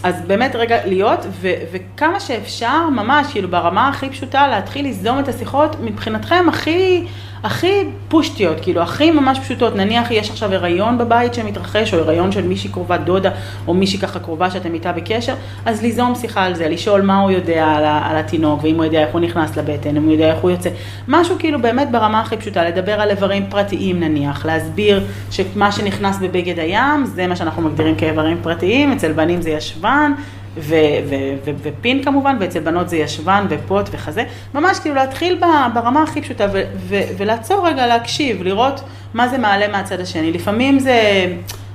[0.02, 5.28] אז באמת רגע להיות, ו, וכמה שאפשר, ממש, כאילו ברמה הכי פשוטה, להתחיל ליזום את
[5.28, 7.06] השיחות מבחינתכם הכי...
[7.42, 12.42] הכי פושטיות, כאילו הכי ממש פשוטות, נניח יש עכשיו הריון בבית שמתרחש, או הריון של
[12.42, 13.30] מישהי קרובת דודה,
[13.66, 15.34] או מישהי ככה קרובה שאתם איתה בקשר,
[15.66, 19.00] אז ליזום שיחה על זה, לשאול מה הוא יודע על, על התינוק, ואם הוא יודע
[19.00, 20.70] איך הוא נכנס לבטן, אם הוא יודע איך הוא יוצא,
[21.08, 26.58] משהו כאילו באמת ברמה הכי פשוטה, לדבר על איברים פרטיים נניח, להסביר שמה שנכנס בבגד
[26.58, 30.12] הים, זה מה שאנחנו מגדירים כאיברים פרטיים, אצל בנים זה ישבן,
[30.58, 30.74] ו-
[31.08, 35.40] ו- ו- ופין כמובן, ואצל בנות זה ישבן ופוט וחזה, ממש כאילו להתחיל
[35.74, 38.80] ברמה הכי פשוטה ו- ו- ולעצור רגע, להקשיב, לראות
[39.14, 40.32] מה זה מעלה מהצד השני.
[40.32, 41.26] לפעמים זה,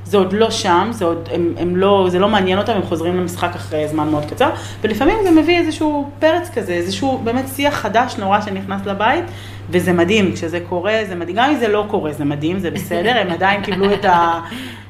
[0.05, 3.17] זה עוד לא שם, זה, עוד, הם, הם לא, זה לא מעניין אותם, הם חוזרים
[3.17, 4.49] למשחק אחרי זמן מאוד קצר,
[4.81, 9.25] ולפעמים זה מביא איזשהו פרץ כזה, איזשהו באמת שיח חדש נורא שנכנס לבית,
[9.69, 13.17] וזה מדהים, כשזה קורה, זה מדהים, גם אם זה לא קורה, זה מדהים, זה בסדר,
[13.17, 14.39] הם עדיין קיבלו את, ה,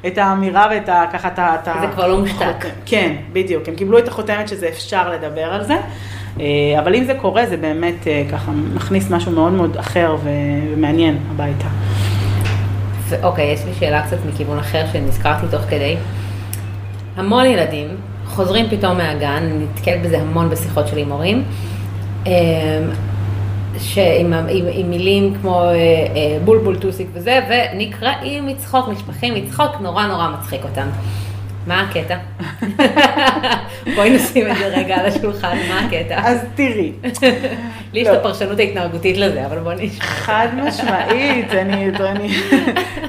[0.06, 1.04] את האמירה ואת ה...
[1.12, 1.74] ככה את ה...
[1.80, 2.64] זה כבר לא מושתק.
[2.86, 5.76] כן, בדיוק, הם קיבלו את החותמת שזה אפשר לדבר על זה,
[6.40, 6.44] אה,
[6.78, 11.68] אבל אם זה קורה, זה באמת אה, ככה מכניס משהו מאוד מאוד אחר ומעניין הביתה.
[13.22, 15.96] אוקיי, יש לי שאלה קצת מכיוון אחר שנזכרתי תוך כדי.
[17.16, 17.88] המון ילדים
[18.26, 21.44] חוזרים פתאום מהגן, אני נתקלת בזה המון בשיחות שלי עם הורים.
[23.78, 30.06] שעם עם, עם מילים כמו אה, אה, בולבול טוסיק וזה, ונקראים מצחוק, נשפכים מצחוק, נורא
[30.06, 30.88] נורא מצחיק אותם.
[31.66, 32.16] מה הקטע?
[33.96, 36.20] בואי נשים את זה רגע על השולחן, מה הקטע?
[36.24, 36.92] אז תראי.
[37.92, 38.18] לי יש את לא.
[38.18, 40.04] הפרשנות ההתנהגותית לזה, אבל בואי נשמע.
[40.04, 41.90] חד משמעית, אני,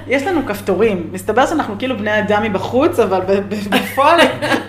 [0.08, 1.10] יש לנו כפתורים.
[1.12, 3.22] מסתבר שאנחנו כאילו בני אדם מבחוץ, אבל
[3.70, 4.20] בפועל,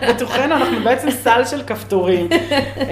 [0.09, 2.29] בתוכנו אנחנו בעצם סל של כפתורים.
[2.79, 2.87] אה,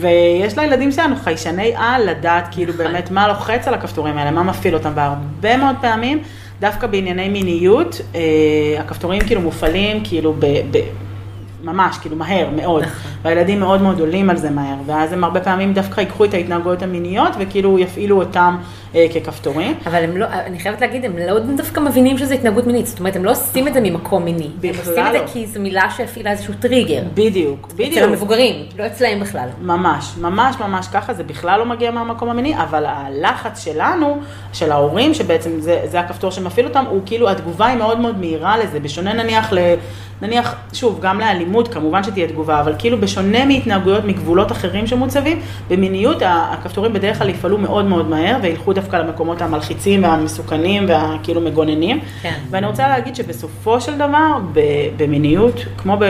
[0.00, 2.86] ויש לילדים שלנו חיישני על לדעת כאילו נכון.
[2.86, 6.22] באמת מה לוחץ על הכפתורים האלה, מה מפעיל אותם, והרבה מאוד פעמים.
[6.60, 8.20] דווקא בענייני מיניות, אה,
[8.80, 10.46] הכפתורים כאילו מופעלים כאילו ב...
[10.70, 10.78] ב
[11.64, 12.82] ממש, כאילו מהר, מאוד.
[12.82, 13.10] נכון.
[13.22, 16.82] והילדים מאוד מאוד עולים על זה מהר, ואז הם הרבה פעמים דווקא ייקחו את ההתנהגויות
[16.82, 18.56] המיניות וכאילו יפעילו אותם
[18.94, 19.74] אה, ככפתורים.
[19.86, 23.16] אבל הם לא, אני חייבת להגיד, הם לא דווקא מבינים שזה התנהגות מינית, זאת אומרת,
[23.16, 24.48] הם לא עושים את זה ממקום מיני.
[24.62, 25.26] הם עושים את זה לא.
[25.32, 27.02] כי זו מילה שהפעילה איזשהו טריגר.
[27.14, 27.92] בדיוק, בדיוק.
[27.92, 29.48] אצל המבוגרים, לא אצלהם בכלל.
[29.62, 34.18] ממש, ממש ממש ככה, זה בכלל לא מגיע מהמקום המיני, אבל הלחץ שלנו,
[34.52, 38.58] של ההורים, שבעצם זה, זה הכפתור שמפעיל אותם, הוא כאילו, התגובה היא מאוד מאוד מהירה
[38.58, 39.58] לזה, בשונה נניח ל...
[40.22, 46.22] נניח, שוב, גם לאלימות, כמובן שתהיה תגובה, אבל כאילו בשונה מהתנהגויות מגבולות אחרים שמוצבים, במיניות
[46.24, 52.00] הכפתורים בדרך כלל יפעלו מאוד מאוד מהר, וילכו דווקא למקומות המלחיצים והמסוכנים והכאילו מגוננים.
[52.22, 52.34] כן.
[52.50, 54.38] ואני רוצה להגיד שבסופו של דבר,
[54.96, 56.04] במיניות, כמו, ב,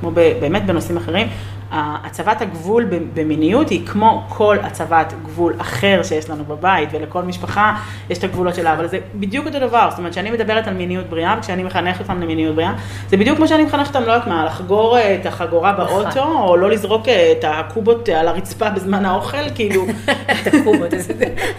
[0.00, 1.26] כמו ב, באמת בנושאים אחרים,
[1.70, 7.74] הצבת הגבול במיניות היא כמו כל הצבת גבול אחר שיש לנו בבית, ולכל משפחה
[8.10, 11.06] יש את הגבולות שלה, אבל זה בדיוק אותו דבר, זאת אומרת, כשאני מדברת על מיניות
[11.06, 12.72] בריאה, וכשאני מחנכת אותם למיניות בריאה,
[13.08, 16.04] זה בדיוק כמו שאני מחנכת אותם, לא יודעת מה, לחגור אה, את החגורה נכון.
[16.04, 19.86] באוטו, או לא לזרוק אה, את הקובות על הרצפה בזמן האוכל, כאילו...
[20.42, 20.94] את הקובות,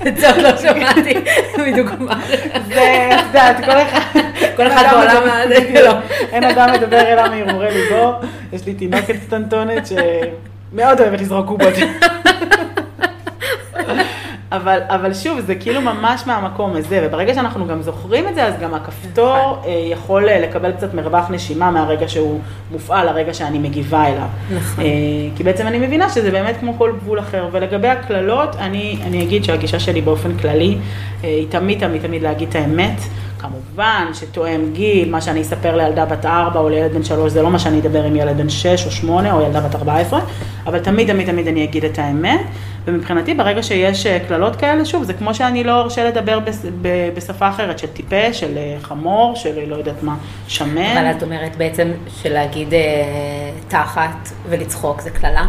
[0.08, 1.13] את זה עוד לא שמעתי
[1.58, 2.19] מדוגמה.
[2.74, 3.65] זה, את יודעת,
[4.56, 4.84] כל אחד...
[4.91, 5.93] בעולם הזה, לא.
[6.32, 8.13] אין אדם מדבר אלא מהרהורי ליבו,
[8.54, 9.86] יש לי תינוקת קטנטונת
[10.72, 11.74] שמאוד אוהבת לזרוק קובות.
[14.52, 18.54] אבל, אבל שוב, זה כאילו ממש מהמקום הזה, וברגע שאנחנו גם זוכרים את זה, אז
[18.62, 19.60] גם הכפתור נכון.
[19.66, 22.40] אה, יכול אה, לקבל קצת מרווח נשימה מהרגע שהוא
[22.72, 24.28] מופעל, הרגע שאני מגיבה אליו.
[24.56, 24.84] נכון.
[24.84, 24.90] אה,
[25.36, 27.48] כי בעצם אני מבינה שזה באמת כמו כל גבול אחר.
[27.52, 30.78] ולגבי הקללות, אני, אני אגיד שהגישה שלי באופן כללי,
[31.24, 33.02] היא תמיד תמיד תמיד להגיד את האמת.
[33.39, 37.52] כמובן שתואם גיל, מה שאני אספר לילדה בת 4 או לילד בן 3 זה לא
[37.52, 40.19] מה שאני אדבר עם ילד בן 6 או 8 או ילדה בת 14,
[40.65, 42.39] אבל תמיד תמיד תמיד אני אגיד את האמת,
[42.86, 46.39] ומבחינתי ברגע שיש אה, קללות כאלה, שוב, זה כמו שאני לא ארשה לדבר
[47.15, 50.15] בשפה אחרת, של טיפש, של אה, חמור, של לא יודעת מה,
[50.47, 50.97] שמן.
[50.97, 52.80] אבל את אומרת בעצם שלהגיד אה,
[53.67, 55.47] תחת ולצחוק זה קללה?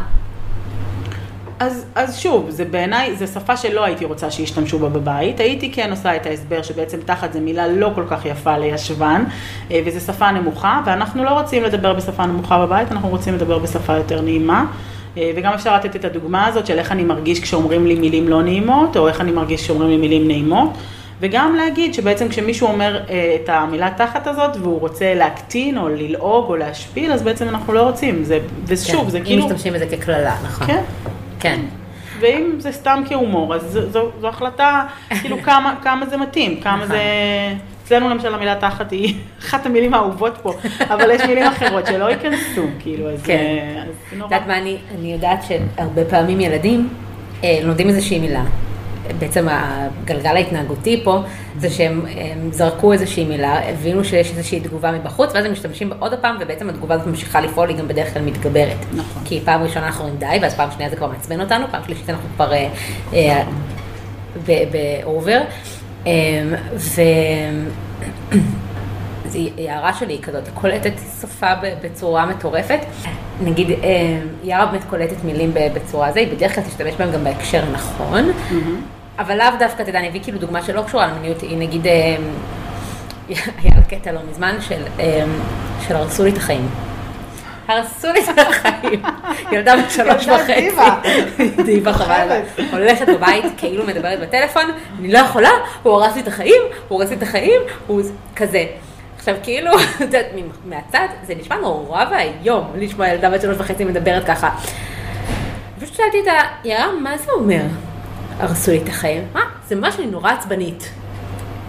[1.61, 5.41] אז, אז שוב, זה בעיניי, זו שפה שלא הייתי רוצה שישתמשו בה בבית.
[5.41, 9.25] הייתי כן עושה את ההסבר שבעצם תחת זה מילה לא כל כך יפה לישבן,
[9.71, 13.97] אה, וזו שפה נמוכה, ואנחנו לא רוצים לדבר בשפה נמוכה בבית, אנחנו רוצים לדבר בשפה
[13.97, 14.67] יותר נעימה.
[15.17, 18.43] אה, וגם אפשר לתת את הדוגמה הזאת של איך אני מרגיש כשאומרים לי מילים לא
[18.43, 20.71] נעימות, או איך אני מרגיש כשאומרים לי מילים נעימות.
[21.21, 26.49] וגם להגיד שבעצם כשמישהו אומר אה, את המילה תחת הזאת והוא רוצה להקטין או ללעוג
[26.49, 28.25] או להשפיל, אז בעצם אנחנו לא רוצים.
[28.25, 29.43] זה, ושוב, כן, זה כאילו...
[29.43, 30.67] אם משתמשים בזה כקללה, נכון.
[30.67, 30.83] כן.
[31.41, 31.61] כן.
[32.21, 34.85] ואם זה סתם כהומור, אז זו, זו, זו החלטה,
[35.21, 37.03] כאילו כמה, כמה זה מתאים, כמה זה...
[37.85, 42.63] אצלנו למשל המילה תחת היא אחת המילים האהובות פה, אבל יש מילים אחרות שלא ייכנסו,
[42.79, 43.37] כאילו, אז, כן.
[43.37, 44.29] אה, אז נורא.
[44.29, 46.89] את יודעת מה, אני, אני יודעת שהרבה פעמים ילדים
[47.45, 48.43] אה, לומדים איזושהי מילה,
[49.19, 51.23] בעצם הגלגל ההתנהגותי פה,
[51.59, 52.01] זה שהם
[52.51, 56.95] זרקו איזושהי מילה, הבינו שיש איזושהי תגובה מבחוץ, ואז הם משתמשים עוד פעם, ובעצם התגובה
[56.95, 58.79] הזאת ממשיכה לפעול, היא גם בדרך כלל מתגברת.
[58.93, 59.23] נכון.
[59.25, 62.11] כי פעם ראשונה אנחנו אומרים די, ואז פעם שנייה זה כבר מעצבן אותנו, פעם שלישית
[62.11, 62.53] אנחנו כבר...
[62.53, 62.69] אה,
[63.15, 63.43] אה,
[65.05, 65.41] באובר,
[66.07, 66.11] אמ,
[66.75, 67.01] ו...
[69.27, 71.47] זו הערה שלי היא כזאת, קולטת שפה
[71.83, 72.79] בצורה מטורפת.
[73.43, 73.69] נגיד,
[74.43, 78.31] יערה באמת קולטת מילים בצורה הזו, היא בדרך כלל תשתמש בהם גם בהקשר נכון,
[79.21, 81.87] אבל לאו דווקא, אתה יודע, אני אביא כאילו דוגמה שלא קשורה למיניות, היא נגיד,
[83.29, 84.57] היה לה קטע לא מזמן
[85.87, 86.69] של הרסו לי את החיים.
[87.69, 89.03] הרסו לי את החיים.
[89.53, 90.71] ילדה בת שלוש וחצי.
[91.65, 92.41] דיבה חבל.
[92.73, 94.65] הולכת בבית, כאילו מדברת בטלפון,
[94.99, 95.51] אני לא יכולה,
[95.83, 98.03] הוא הרס לי את החיים, הוא הרס לי את החיים, הוא
[98.37, 98.65] כזה.
[99.17, 100.27] עכשיו כאילו, את יודעת,
[100.65, 104.51] מהצד, זה נשמע נורא ואיום לשמוע ילדה בת שלוש וחצי מדברת ככה.
[105.81, 106.33] פשוט שאלתי אותה,
[106.65, 107.63] יערה, מה זה אומר?
[108.41, 109.25] הרסו לי את החיים.
[109.33, 109.41] מה?
[109.69, 110.91] זה ממש אני נורא עצבנית.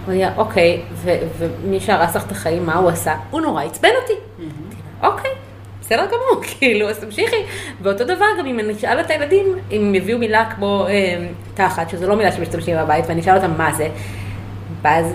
[0.05, 0.81] הוא היה, אוקיי,
[1.37, 3.15] ומי שהרס לך את החיים, מה הוא עשה?
[3.31, 4.13] הוא נורא עצבן אותי.
[5.03, 5.31] אוקיי,
[5.81, 7.35] בסדר גמור, כאילו, אז תמשיכי.
[7.81, 11.89] ואותו דבר גם אם אני אשאל את הילדים, אם הם יביאו מילה כמו אה, תחת,
[11.89, 13.87] שזו לא מילה שמשתמשים בבית, ואני אשאל אותם מה זה,
[14.81, 15.05] ואז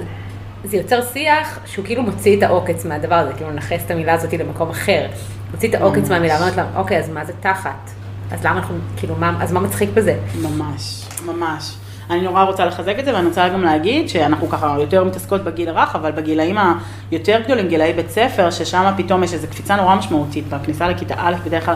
[0.65, 4.33] זה יוצר שיח שהוא כאילו מוציא את העוקץ מהדבר הזה, כאילו מנכס את המילה הזאת
[4.33, 5.07] למקום אחר.
[5.53, 7.91] מוציא את העוקץ מהמילה, אומרת להם, אוקיי, אז מה זה תחת?
[8.31, 10.17] אז למה אנחנו, כאילו, מה, אז מה מצחיק בזה?
[10.43, 11.77] ממש, ממש.
[12.11, 15.69] אני נורא רוצה לחזק את זה, ואני רוצה גם להגיד שאנחנו ככה יותר מתעסקות בגיל
[15.69, 16.57] הרך, אבל בגילאים
[17.11, 21.35] היותר גדולים, גילאי בית ספר, ששם פתאום יש איזו קפיצה נורא משמעותית, בכניסה לכיתה א',
[21.45, 21.75] בדרך כלל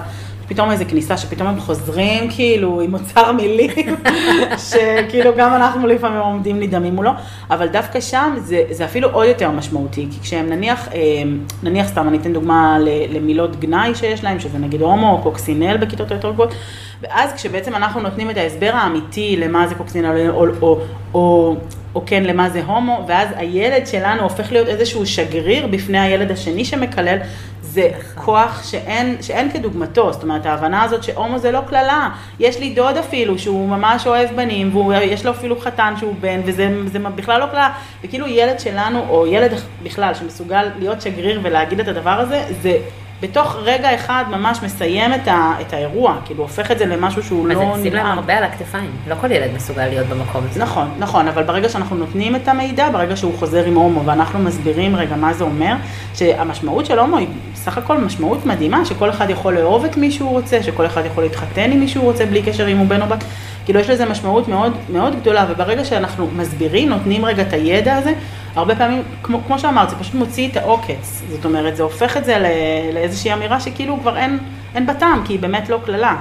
[0.51, 3.97] פתאום איזה כניסה שפתאום הם חוזרים כאילו עם אוצר מילים,
[4.71, 7.11] שכאילו גם אנחנו לפעמים עומדים נדהמים מולו,
[7.51, 11.23] אבל דווקא שם זה, זה אפילו עוד יותר משמעותי, כי כשהם נניח, אה,
[11.63, 12.79] נניח סתם, אני אתן דוגמה
[13.11, 16.55] למילות גנאי שיש להם, שזה נגיד הומו או קוקסינל בכיתות היותר גבוהות,
[17.03, 20.81] ואז כשבעצם אנחנו נותנים את ההסבר האמיתי למה זה קוקסינל או, או,
[21.15, 21.57] או,
[21.95, 26.65] או כן למה זה הומו, ואז הילד שלנו הופך להיות איזשהו שגריר בפני הילד השני
[26.65, 27.19] שמקלל,
[27.63, 32.09] זה כוח שאין, שאין כדוגמתו, זאת אומרת ההבנה הזאת שהומו זה לא קללה,
[32.41, 36.69] יש לי דוד אפילו שהוא ממש אוהב בנים ויש לו אפילו חתן שהוא בן וזה
[37.15, 37.73] בכלל לא קללה,
[38.05, 42.79] וכאילו ילד שלנו או ילד בכלל שמסוגל להיות שגריר ולהגיד את הדבר הזה, זה
[43.23, 47.47] בתוך רגע אחד ממש מסיים את, ה, את האירוע, כאילו הופך את זה למשהו שהוא
[47.49, 47.75] לא נראה.
[47.75, 50.61] אז שים להם הרבה על הכתפיים, לא כל ילד מסוגל להיות במקום הזה.
[50.61, 54.97] נכון, נכון, אבל ברגע שאנחנו נותנים את המידע, ברגע שהוא חוזר עם הומו ואנחנו מסבירים
[54.97, 55.75] רגע מה זה אומר,
[56.15, 60.31] שהמשמעות של הומו היא סך הכל משמעות מדהימה, שכל אחד יכול לאהוב את מי שהוא
[60.31, 63.07] רוצה, שכל אחד יכול להתחתן עם מי שהוא רוצה בלי קשר אם הוא בן או
[63.07, 63.25] בת.
[63.71, 68.13] כאילו יש לזה משמעות מאוד, מאוד גדולה, וברגע שאנחנו מסבירים, נותנים רגע את הידע הזה,
[68.55, 71.23] הרבה פעמים, כמו, כמו שאמרת, זה פשוט מוציא את העוקץ.
[71.29, 72.49] זאת אומרת, זה הופך את זה לא,
[72.95, 74.39] לאיזושהי אמירה שכאילו כבר אין,
[74.75, 76.17] אין בה טעם, כי היא באמת לא קללה.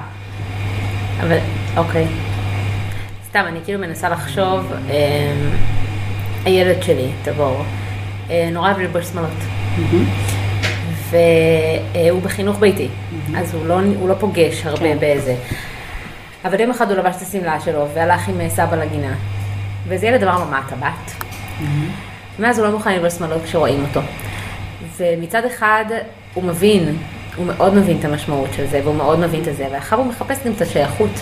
[1.21, 1.37] אבל,
[1.77, 2.07] אוקיי.
[3.29, 5.33] סתם, אני כאילו מנסה לחשוב, אה,
[6.45, 7.63] הילד שלי, תבור,
[8.29, 9.29] אה, נורא אוהב ללבוש שמאלות.
[11.09, 12.87] והוא בחינוך ביתי,
[13.37, 14.99] אז הוא לא, הוא לא פוגש הרבה כן.
[14.99, 15.35] באיזה.
[16.45, 19.13] אבל יום אחד הוא לבש את השמלה שלו והלך עם סבא לגינה.
[19.87, 21.23] ואיזה ילד אמר לו, מה אתה בת?
[22.39, 24.01] ומאז הוא לא מוכן ללבוש שמאלות כשרואים אותו.
[24.97, 25.85] ומצד אחד
[26.33, 26.97] הוא מבין,
[27.35, 30.45] הוא מאוד מבין את המשמעות של זה, והוא מאוד מבין את זה, ואחר הוא מחפש
[30.45, 31.19] גם את השייכות.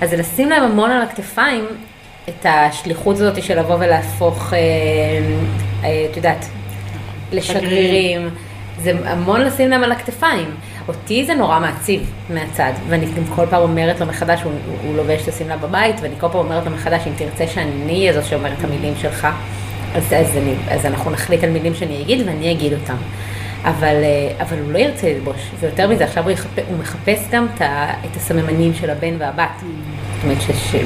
[0.00, 1.64] אז זה לשים להם המון על הכתפיים
[2.28, 4.58] את השליחות הזאת של לבוא ולהפוך, אה,
[5.84, 6.44] אה, את יודעת,
[7.32, 8.28] לשגרירים.
[8.82, 10.54] זה המון לשים להם על הכתפיים.
[10.90, 14.52] אותי זה נורא מעציב מהצד, ואני גם כל פעם אומרת לו מחדש, הוא,
[14.84, 18.12] הוא לובש את השמלה בבית, ואני כל פעם אומרת לו מחדש, אם תרצה שאני אהיה
[18.12, 19.28] זאת שאומרת את המילים שלך,
[19.94, 22.96] אז, אז, אני, אז אנחנו נחליט על מילים שאני אגיד ואני אגיד אותם.
[23.64, 27.46] אבל, אה, אבל הוא לא ירצה ללבוש, ויותר מזה, עכשיו הוא, יחפ, הוא מחפש גם
[27.54, 27.62] את,
[28.04, 29.50] את הסממנים של הבן והבת.
[29.60, 30.76] זאת אומרת ש, ש,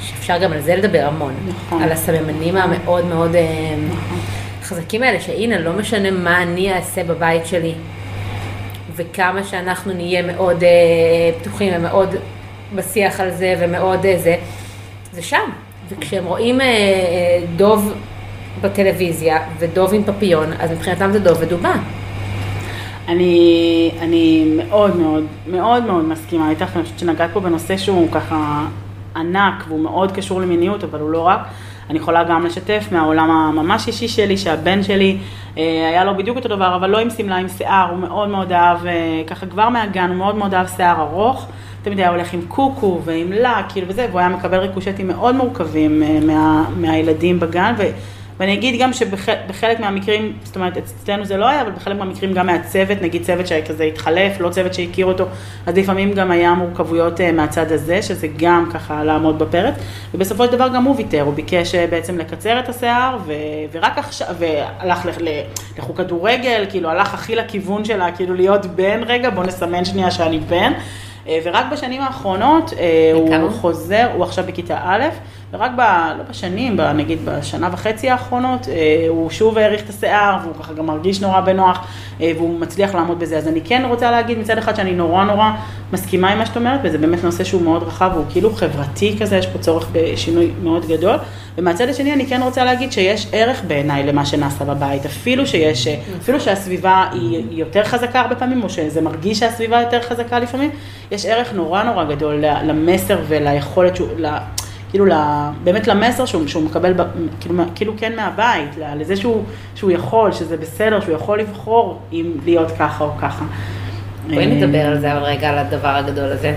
[0.00, 1.82] שאפשר גם על זה לדבר המון, נכון.
[1.82, 3.42] על הסממנים המאוד מאוד אה,
[3.90, 4.18] נכון.
[4.62, 7.74] חזקים האלה, שהנה, לא משנה מה אני אעשה בבית שלי,
[8.98, 10.68] וכמה שאנחנו נהיה מאוד אה,
[11.40, 12.14] פתוחים ומאוד
[12.74, 14.36] בשיח על זה ומאוד אה, זה,
[15.12, 15.50] זה שם.
[15.88, 17.92] וכשהם רואים אה, אה, דוב
[18.60, 21.72] בטלוויזיה ודוב עם פפיון, אז מבחינתם זה דוב ודובה.
[23.08, 28.66] אני, אני מאוד מאוד מאוד מאוד מסכימה איתך, אני חושבת שנגעת פה בנושא שהוא ככה
[29.16, 31.40] ענק והוא מאוד קשור למיניות, אבל הוא לא רק.
[31.90, 35.18] אני יכולה גם לשתף מהעולם הממש אישי שלי, שהבן שלי
[35.58, 38.52] אה, היה לו בדיוק אותו דבר, אבל לא עם שמלה, עם שיער, הוא מאוד מאוד
[38.52, 41.46] אהב, אה, ככה כבר מהגן, הוא מאוד מאוד אהב שיער ארוך,
[41.82, 46.02] תמיד היה הולך עם קוקו ועם לק, כאילו וזה, והוא היה מקבל ריקושטים מאוד מורכבים
[46.02, 47.82] אה, מה, מהילדים בגן, ו...
[48.40, 52.46] ואני אגיד גם שבחלק מהמקרים, זאת אומרת, אצלנו זה לא היה, אבל בחלק מהמקרים גם
[52.46, 55.24] מהצוות, נגיד צוות שכזה התחלף, לא צוות שהכיר אותו,
[55.66, 59.74] אז לפעמים גם היה מורכבויות אה, מהצד הזה, שזה גם ככה לעמוד בפרץ,
[60.14, 63.32] ובסופו של דבר גם הוא ויתר, הוא ביקש אה, בעצם לקצר את השיער, ו-
[63.72, 65.08] ורק עכשיו, והלך
[65.78, 70.38] לחוג כדורגל, כאילו הלך הכי לכיוון שלה, כאילו להיות בן, רגע, בוא נסמן שנייה שאני
[70.38, 70.72] בן.
[71.28, 72.72] אה, ורק בשנים האחרונות
[73.14, 75.04] הוא חוזר, הוא עכשיו בכיתה א',
[75.52, 75.80] ורק ב...
[76.18, 80.72] לא בשנים, ב, נגיד בשנה וחצי האחרונות, אה, הוא שוב האריך את השיער, והוא ככה
[80.72, 81.86] גם מרגיש נורא בנוח,
[82.20, 83.38] אה, והוא מצליח לעמוד בזה.
[83.38, 85.50] אז אני כן רוצה להגיד מצד אחד שאני נורא נורא
[85.92, 89.36] מסכימה עם מה שאת אומרת, וזה באמת נושא שהוא מאוד רחב, הוא כאילו חברתי כזה,
[89.36, 91.16] יש פה צורך בשינוי מאוד גדול.
[91.58, 95.88] ומהצד השני אני כן רוצה להגיד שיש ערך בעיניי למה שנעשה בבית, אפילו שיש,
[96.22, 100.70] אפילו שהסביבה היא יותר חזקה הרבה פעמים, או שזה מרגיש שהסביבה יותר חזקה לפעמים,
[101.10, 104.08] יש ערך נורא נורא גדול למסר וליכולת, שהוא,
[104.90, 105.04] כאילו
[105.64, 106.94] באמת למסר שהוא, שהוא מקבל
[107.40, 109.42] כאילו, כאילו כן מהבית, לזה שהוא,
[109.74, 113.44] שהוא יכול, שזה בסדר, שהוא יכול לבחור אם להיות ככה או ככה.
[114.30, 116.56] בואי נדבר על זה אבל רגע, על הדבר הגדול הזה.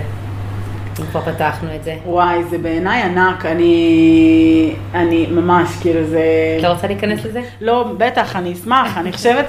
[1.00, 1.96] אם כבר פתחנו את זה.
[2.06, 6.22] וואי, זה בעיניי ענק, אני, אני ממש, כאילו זה...
[6.58, 7.42] את לא רוצה להיכנס לזה?
[7.60, 9.46] לא, בטח, אני אשמח, אני חושבת...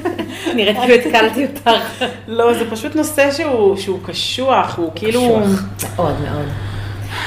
[0.56, 1.70] נראית כאילו התקלתי אותך.
[2.28, 5.20] לא, זה פשוט נושא שהוא, שהוא קשוח, הוא כאילו...
[5.20, 6.69] קשוח, מאוד מאוד.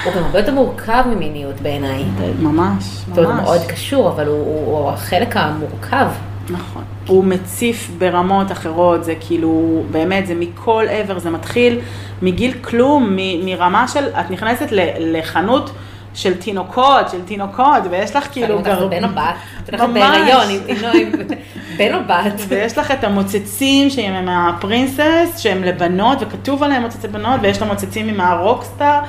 [0.06, 2.04] הוא גם הרבה יותר מורכב ממיניות בעיניי.
[2.40, 3.18] ממש, ממש.
[3.18, 6.08] הוא מאוד קשור, אבל הוא, הוא, הוא החלק המורכב.
[6.50, 6.84] נכון.
[7.08, 11.80] הוא מציף ברמות אחרות, זה כאילו, באמת, זה מכל עבר, זה מתחיל
[12.22, 14.68] מגיל כלום, מ, מרמה של, את נכנסת
[15.00, 15.72] לחנות
[16.14, 18.88] של תינוקות, של תינוקות, ויש לך כאילו גר...
[18.88, 20.88] בן או בת, את הולכת בהיריון עם
[21.78, 22.42] בן או בת.
[22.48, 28.10] ויש לך את המוצצים שהם מהפרינסס, שהם לבנות, וכתוב עליהם מוצצי בנות, ויש לך מוצצים
[28.10, 29.00] עם הרוקסטאר.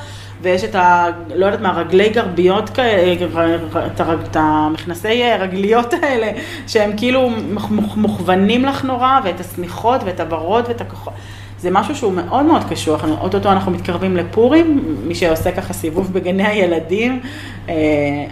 [0.44, 1.06] ויש את ה...
[1.34, 3.26] לא יודעת מה, רגלי גרביות כאלה,
[4.26, 6.30] את המכנסי רגליות האלה,
[6.66, 7.30] שהם כאילו
[7.96, 11.14] מוכוונים לך נורא, ואת השמיכות ואת הוורוד ואת הכוחות.
[11.58, 16.46] זה משהו שהוא מאוד מאוד קשוח, אוטוטו אנחנו מתקרבים לפורים, מי שעושה ככה סיבוב בגני
[16.46, 17.20] הילדים,
[17.68, 17.74] אה,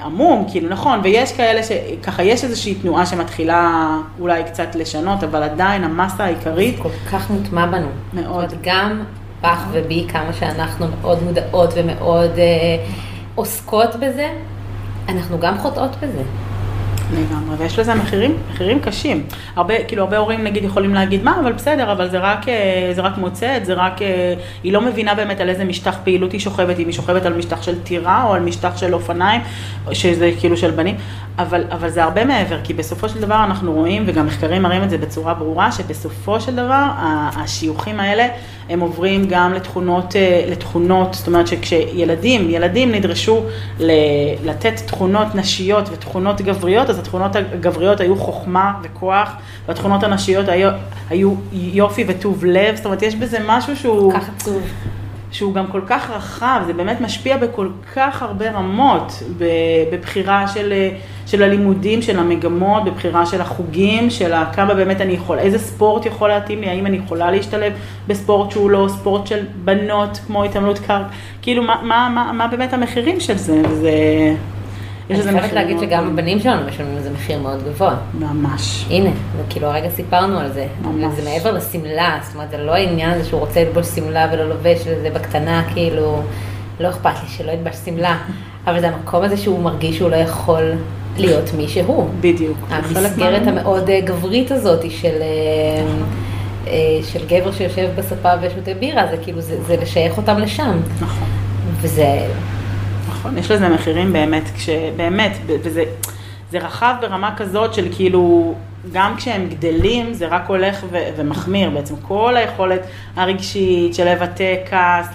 [0.04, 3.88] עמום, כאילו נכון, ויש כאלה שככה יש איזושהי תנועה שמתחילה
[4.20, 6.78] אולי קצת לשנות, אבל עדיין המסה העיקרית...
[6.82, 7.88] כל כך מוטמע בנו.
[8.12, 8.52] מאוד.
[8.62, 9.02] גם
[9.42, 12.76] בך ובי, כמה שאנחנו מאוד מודעות ומאוד אה,
[13.34, 14.28] עוסקות בזה,
[15.08, 16.22] אנחנו גם חוטאות בזה.
[17.12, 19.22] לגמרי, ויש לזה מחירים, מחירים קשים.
[19.56, 23.00] הרבה, כאילו הרבה הורים נגיד יכולים להגיד, מה, אבל בסדר, אבל זה רק, אה, זה
[23.00, 26.78] רק מוצאת, זה רק, אה, היא לא מבינה באמת על איזה משטח פעילות היא שוכבת,
[26.78, 29.40] אם היא שוכבת על משטח של טירה או על משטח של אופניים,
[29.92, 30.96] שזה כאילו של בנים,
[31.38, 34.90] אבל, אבל זה הרבה מעבר, כי בסופו של דבר אנחנו רואים, וגם מחקרים מראים את
[34.90, 36.86] זה בצורה ברורה, שבסופו של דבר
[37.36, 38.28] השיוכים האלה,
[38.68, 43.42] הם עוברים גם לתכונות, אה, לתכונות, זאת אומרת שכשילדים, ילדים נדרשו
[44.44, 49.32] לתת תכונות נשיות ותכונות גבריות, אז התכונות הגבריות היו חוכמה וכוח,
[49.68, 50.70] והתכונות הנשיות היו,
[51.10, 54.12] היו יופי וטוב לב, זאת אומרת יש בזה משהו שהוא...
[54.12, 54.62] כך עצוב.
[55.32, 59.22] שהוא גם כל כך רחב, זה באמת משפיע בכל כך הרבה רמות,
[59.92, 60.72] בבחירה של,
[61.26, 66.28] של הלימודים, של המגמות, בבחירה של החוגים, של כמה באמת אני יכול, איזה ספורט יכול
[66.28, 67.72] להתאים לי, האם אני יכולה להשתלב
[68.08, 71.08] בספורט שהוא לא ספורט של בנות, כמו התעמלות קרקע,
[71.42, 73.90] כאילו מה, מה, מה, מה באמת המחירים של זה, וזה...
[75.14, 77.96] יש אני חייבת להגיד שגם הבנים שלנו משלמים לזה מחיר מאוד גבוה.
[78.14, 78.86] ממש.
[78.90, 80.66] הנה, וכאילו הרגע סיפרנו על זה.
[80.82, 81.14] ממש.
[81.16, 84.80] זה מעבר לשמלה, זאת אומרת, זה לא העניין הזה שהוא רוצה ללבוש שמלה ולא לובש
[84.86, 86.22] לזה בקטנה, כאילו,
[86.80, 88.18] לא אכפת לי שלא ילבש שמלה,
[88.66, 90.72] אבל זה המקום הזה שהוא מרגיש שהוא לא יכול
[91.16, 92.08] להיות מי שהוא.
[92.20, 92.58] בדיוק.
[92.70, 95.22] המסגרת המאוד אה, גברית הזאת של...
[95.22, 95.84] אה,
[96.66, 100.76] אה, של גבר שיושב בספה ושותה בירה, זה כאילו, זה, זה לשייך אותם לשם.
[101.00, 101.28] נכון.
[101.80, 102.26] וזה,
[103.22, 105.84] נכון, יש לזה מחירים באמת, כשבאמת, וזה
[106.50, 108.54] זה רחב ברמה כזאת של כאילו,
[108.92, 112.80] גם כשהם גדלים זה רק הולך ו- ומחמיר בעצם, כל היכולת
[113.16, 115.08] הרגשית של לבטא כעס,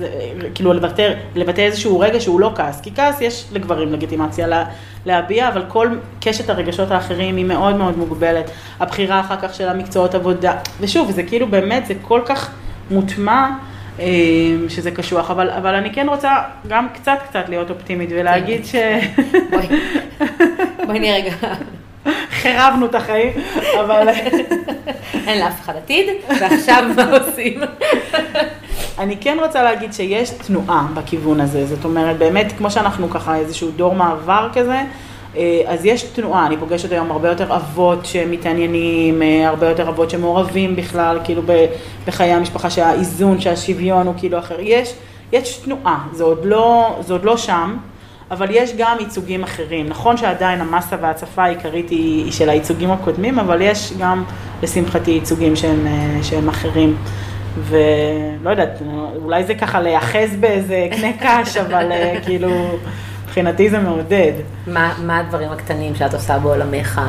[0.56, 4.66] כאילו לבטא, לבטא איזשהו רגע שהוא לא כעס, כי כעס יש לגברים לגיטימציה לה,
[5.06, 5.90] להביע, אבל כל
[6.22, 11.24] קשת הרגשות האחרים היא מאוד מאוד מוגבלת, הבחירה אחר כך של המקצועות עבודה, ושוב, זה
[11.24, 12.52] כאילו באמת, זה כל כך
[12.92, 13.50] מוטמע.
[14.00, 16.32] אמ, שזה קשוח, אבל, אבל אני כן רוצה
[16.68, 18.76] גם קצת קצת להיות אופטימית ולהגיד ש...
[19.52, 19.68] בואי,
[20.86, 21.32] בואי נהיה רגע.
[22.32, 23.32] חירבנו את החיים,
[23.80, 24.10] אבל...
[25.28, 26.06] אין לאף אחד עתיד,
[26.42, 27.62] ועכשיו מה עושים?
[29.00, 33.72] אני כן רוצה להגיד שיש תנועה בכיוון הזה, זאת אומרת, באמת, כמו שאנחנו ככה איזשהו
[33.72, 34.82] דור מעבר כזה,
[35.68, 40.76] אז יש תנועה, אני פוגשת היום הרבה יותר אבות שמתעניינים, אה, הרבה יותר אבות שמעורבים
[40.76, 41.42] בכלל, כאילו
[42.08, 44.56] בחיי המשפחה, שהאיזון, שהשוויון הוא כאילו אחר.
[44.60, 44.94] יש,
[45.32, 47.78] יש תנועה, זה עוד, לא, זה עוד לא שם,
[48.32, 49.88] אבל יש גם ייצוגים אחרים.
[49.88, 54.24] נכון שעדיין המסה וההצפה העיקרית היא של הייצוגים הקודמים, אבל יש גם,
[54.64, 56.96] לשמחתי, ייצוגים שהם, אה, שהם אחרים.
[57.64, 58.82] ולא יודעת,
[59.24, 61.92] אולי זה ככה להיאחז באיזה קנה קש, אבל
[62.26, 62.50] כאילו...
[63.38, 64.32] מבחינתי זה מעודד.
[64.68, 67.02] מה, מה הדברים הקטנים שאת עושה בעולמך?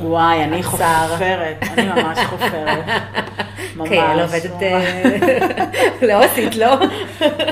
[0.00, 2.84] וואי, אני חופרת, אני ממש חופרת.
[3.76, 3.88] ממש.
[3.88, 5.56] כן, עובדת אה,
[6.08, 6.76] לעוסית, לא?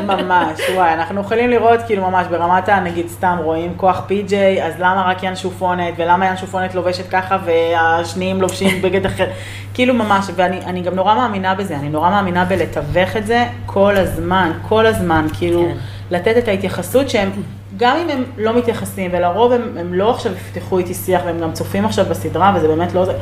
[0.07, 2.81] ממש, וואי, אנחנו יכולים לראות כאילו ממש ברמת ה...
[2.81, 7.39] נגיד סתם רואים כוח פי.ג'יי, אז למה רק ין שופונת, ולמה ין שופונת לובשת ככה
[7.45, 9.27] והשניים לובשים בגד אחר,
[9.75, 14.53] כאילו ממש, ואני גם נורא מאמינה בזה, אני נורא מאמינה בלתווך את זה כל הזמן,
[14.69, 15.77] כל הזמן, כאילו, כן.
[16.17, 17.31] לתת את ההתייחסות שהם...
[17.81, 21.53] גם אם הם לא מתייחסים, ולרוב הם, הם לא עכשיו יפתחו איתי שיח, והם גם
[21.53, 23.13] צופים עכשיו בסדרה, וזה באמת לא זה,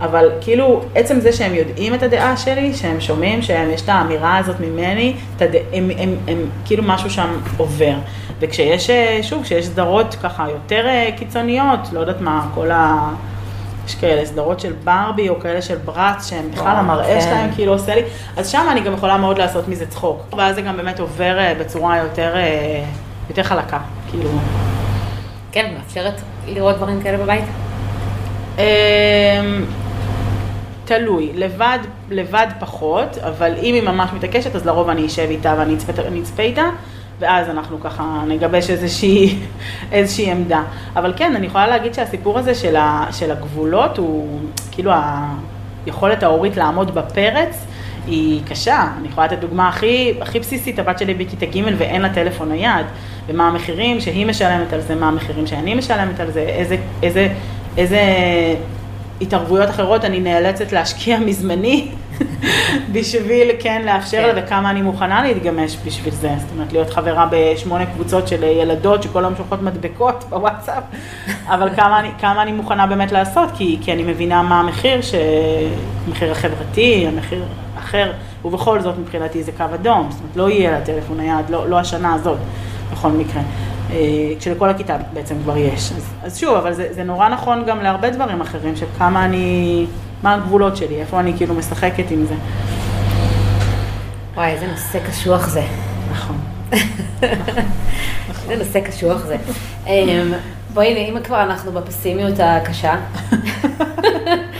[0.00, 4.60] אבל כאילו, עצם זה שהם יודעים את הדעה שלי, שהם שומעים, שיש את האמירה הזאת
[4.60, 5.54] ממני, הד...
[5.54, 7.94] הם, הם, הם, הם כאילו משהו שם עובר.
[8.40, 13.10] וכשיש, אה, שוב, כשיש סדרות ככה יותר אה, קיצוניות, לא יודעת מה, כל ה...
[13.86, 17.20] יש כאלה סדרות של ברבי או כאלה של ברץ, שהם בכלל המראה כן.
[17.20, 18.02] שלהם כאילו עושה לי,
[18.36, 20.22] אז שם אני גם יכולה מאוד לעשות מזה צחוק.
[20.36, 22.34] ואז זה גם באמת עובר אה, בצורה יותר,
[23.28, 23.78] יותר חלקה,
[24.10, 24.30] כאילו.
[25.52, 27.44] כן, מאפשרת לראות דברים כאלה בבית?
[28.58, 28.64] אמ,
[30.84, 31.78] תלוי, לבד,
[32.10, 36.70] לבד פחות, אבל אם היא ממש מתעקשת, אז לרוב אני אשב איתה ואני אצפה איתה,
[37.18, 39.38] ואז אנחנו ככה נגבש איזושהי,
[39.92, 40.62] איזושהי עמדה.
[40.96, 44.40] אבל כן, אני יכולה להגיד שהסיפור הזה של, ה, של הגבולות הוא
[44.70, 44.92] כאילו
[45.86, 47.64] היכולת ההורית לעמוד בפרץ.
[48.06, 52.14] היא קשה, אני יכולה לתת דוגמה הכי, הכי בסיסית, הבת שלי בכיתה ג' ואין לה
[52.14, 52.86] טלפון נייד,
[53.28, 57.28] ומה המחירים שהיא משלמת על זה, מה המחירים שאני משלמת על זה, איזה, איזה,
[57.76, 58.00] איזה
[59.20, 61.88] התערבויות אחרות אני נאלצת להשקיע מזמני
[62.92, 64.46] בשביל כן לאפשר לה כן.
[64.46, 66.30] וכמה אני מוכנה להתגמש בשביל זה.
[66.38, 70.82] זאת אומרת, להיות חברה בשמונה קבוצות של ילדות שכל היום שולחות מדבקות בוואטסאפ,
[71.46, 75.00] אבל כמה אני, כמה אני מוכנה באמת לעשות, כי, כי אני מבינה מה המחיר,
[76.06, 77.44] המחיר החברתי, המחיר
[77.88, 78.12] אחר,
[78.44, 81.78] ובכל זאת מבחינתי זה קו אדום, זאת אומרת, לא יהיה לה טלפון נייד, לא, לא
[81.78, 82.38] השנה הזאת,
[82.92, 83.42] בכל מקרה.
[83.90, 83.96] אה,
[84.38, 85.92] כשלכל הכיתה בעצם כבר יש.
[85.96, 89.86] אז, אז שוב, אבל זה, זה נורא נכון גם להרבה דברים אחרים, שכמה אני,
[90.22, 92.34] מה הגבולות שלי, איפה אני כאילו משחקת עם זה.
[94.34, 95.62] וואי, איזה נושא קשוח זה.
[96.12, 96.36] נכון.
[98.50, 99.36] איזה נושא קשוח זה.
[99.86, 100.32] אמ,
[100.74, 102.94] בואי, אם כבר אנחנו בפסימיות הקשה,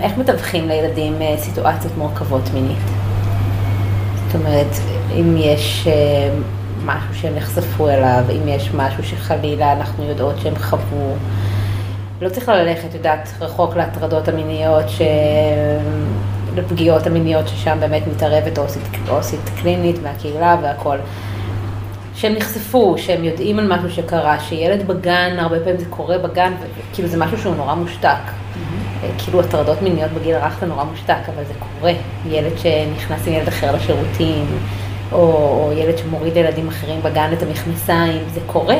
[0.00, 2.78] איך מתווכים לילדים אה, סיטואציות מורכבות מינית?
[4.26, 4.76] זאת אומרת,
[5.20, 6.34] אם יש אה,
[6.84, 11.14] משהו שהם נחשפו אליו, אם יש משהו שחלילה אנחנו יודעות שהם חוו.
[12.20, 15.02] לא צריך ללכת, יודעת, רחוק להטרדות המיניות, ש...
[16.56, 20.96] לפגיעות המיניות ששם באמת מתערבת עו"סית, עו"סית קלינית מהקהילה והכל.
[22.14, 26.52] שהם נחשפו, שהם יודעים על משהו שקרה, שילד בגן, הרבה פעמים זה קורה בגן,
[26.92, 28.45] וכאילו זה משהו שהוא נורא מושתק.
[29.02, 29.22] Mm-hmm.
[29.22, 31.92] כאילו הטרדות מיניות בגיל הרך זה נורא מושתק, אבל זה קורה.
[32.28, 34.46] ילד שנכנס עם ילד אחר לשירותים,
[35.12, 38.76] או, או ילד שמוריד לילדים אחרים בגן את המכנסיים, זה קורה,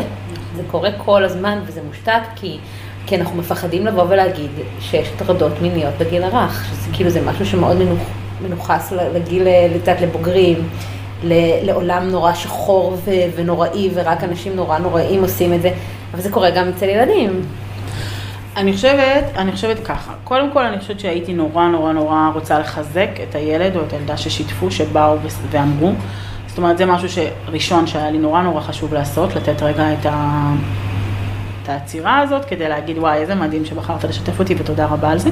[0.57, 2.59] זה קורה כל הזמן וזה מושתק כי,
[3.07, 4.51] כי אנחנו מפחדים לבוא ולהגיד
[4.81, 7.99] שיש הטרדות מיניות בגיל הרך, שזה כאילו זה משהו שמאוד מנוח,
[8.43, 10.69] מנוכס לגיל, לדעת, לבוגרים,
[11.63, 12.97] לעולם נורא שחור
[13.37, 15.71] ונוראי ורק אנשים נורא נוראים עושים את זה,
[16.15, 17.43] אבל זה קורה גם אצל ילדים.
[18.57, 23.09] אני חושבת, אני חושבת ככה, קודם כל אני חושבת שהייתי נורא נורא נורא רוצה לחזק
[23.29, 25.17] את הילד או את הילדה ששיתפו, שבאו
[25.51, 25.93] ואמרו.
[26.47, 30.53] זאת אומרת, זה משהו שראשון שהיה לי נורא נורא חשוב לעשות, לתת רגע את, ה...
[31.63, 35.31] את העצירה הזאת, כדי להגיד, וואי, איזה מדהים שבחרת לשתף אותי ותודה רבה על זה.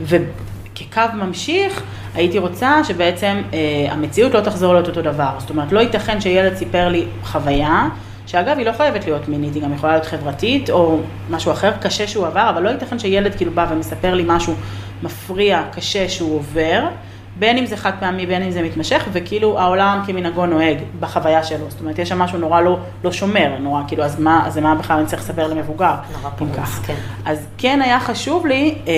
[0.00, 1.82] וכקו ממשיך,
[2.14, 5.30] הייתי רוצה שבעצם אה, המציאות לא תחזור להיות אותו דבר.
[5.38, 7.88] זאת אומרת, לא ייתכן שילד סיפר לי חוויה,
[8.30, 10.98] שאגב, היא לא חייבת להיות מינית, היא גם יכולה להיות חברתית או
[11.30, 14.54] משהו אחר קשה שהוא עבר, אבל לא ייתכן שילד כאילו בא ומספר לי משהו
[15.02, 16.84] מפריע, קשה שהוא עובר,
[17.38, 21.64] בין אם זה חד פעמי, בין אם זה מתמשך, וכאילו העולם כמנהגו נוהג בחוויה שלו.
[21.68, 24.74] זאת אומרת, יש שם משהו נורא לא, לא שומר, נורא כאילו, אז מה, אז מה
[24.74, 25.94] בכלל אני צריך לספר למבוגר?
[26.22, 26.94] נורא פרוס, כן.
[27.24, 28.92] אז כן היה חשוב לי אה,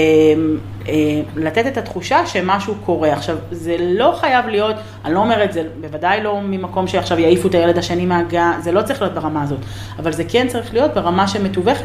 [1.36, 3.12] לתת את התחושה שמשהו קורה.
[3.12, 7.54] עכשיו, זה לא חייב להיות, אני לא אומרת, זה בוודאי לא ממקום שעכשיו יעיפו את
[7.54, 9.58] הילד השני מהגן, זה לא צריך להיות ברמה הזאת,
[9.98, 11.84] אבל זה כן צריך להיות ברמה שמתווכת,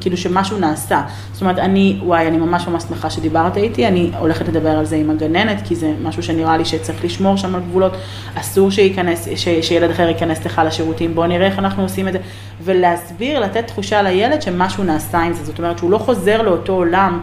[0.00, 1.02] כאילו שמשהו נעשה.
[1.32, 4.96] זאת אומרת, אני, וואי, אני ממש ממש שמחה שדיברת איתי, אני הולכת לדבר על זה
[4.96, 7.92] עם הגננת, כי זה משהו שנראה לי שצריך לשמור שם על גבולות,
[8.34, 12.18] אסור שייכנס, ש, שילד אחר ייכנס לך לשירותים, בואו נראה איך אנחנו עושים את זה,
[12.64, 17.20] ולהסביר, לתת תחושה לילד שמשהו נעשה עם זה, זאת אומרת שהוא לא חוזר לאותו עולם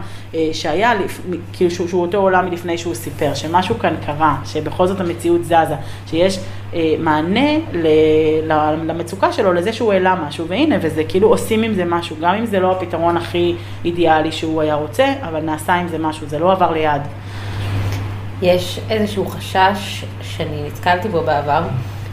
[0.52, 0.92] שהיה,
[1.52, 5.74] כאילו שהוא, שהוא אותו עולם מלפני שהוא סיפר, שמשהו כאן קרה, שבכל זאת המציאות זזה,
[6.06, 6.38] שיש
[6.74, 7.86] אה, מענה ל,
[8.42, 12.34] ל, למצוקה שלו, לזה שהוא העלה משהו, והנה, וזה כאילו עושים עם זה משהו, גם
[12.34, 13.54] אם זה לא הפתרון הכי
[13.84, 17.02] אידיאלי שהוא היה רוצה, אבל נעשה עם זה משהו, זה לא עבר ליד.
[18.42, 21.62] יש איזשהו חשש שאני נתקלתי בו בעבר,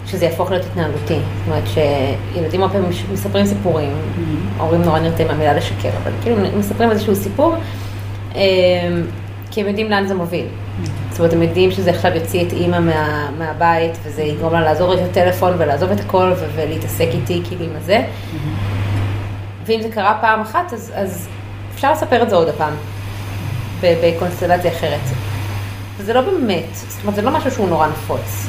[0.08, 1.14] שזה יהפוך להיות התנהגותי.
[1.14, 4.62] זאת אומרת שילדים הרבה פעמים מספרים סיפורים, mm-hmm.
[4.62, 7.56] ההורים נורא נרתעים מהמילה לשקר, אבל כאילו מספרים איזשהו סיפור,
[9.52, 10.46] כי הם יודעים לאן זה מוביל.
[11.10, 14.94] זאת אומרת, הם יודעים שזה עכשיו יוציא את אימא מה, מהבית, וזה יגרום לה לעזור
[14.94, 18.06] את הטלפון ולעזוב את הכל ולהתעסק איתי כאילו עם הזה.
[19.66, 21.28] ואם זה קרה פעם אחת, אז, אז
[21.76, 22.74] אפשר לספר את זה עוד הפעם,
[23.82, 25.00] בקונסטלציה אחרת.
[25.98, 28.48] וזה לא באמת, זאת אומרת, זה לא משהו שהוא נורא נפוץ.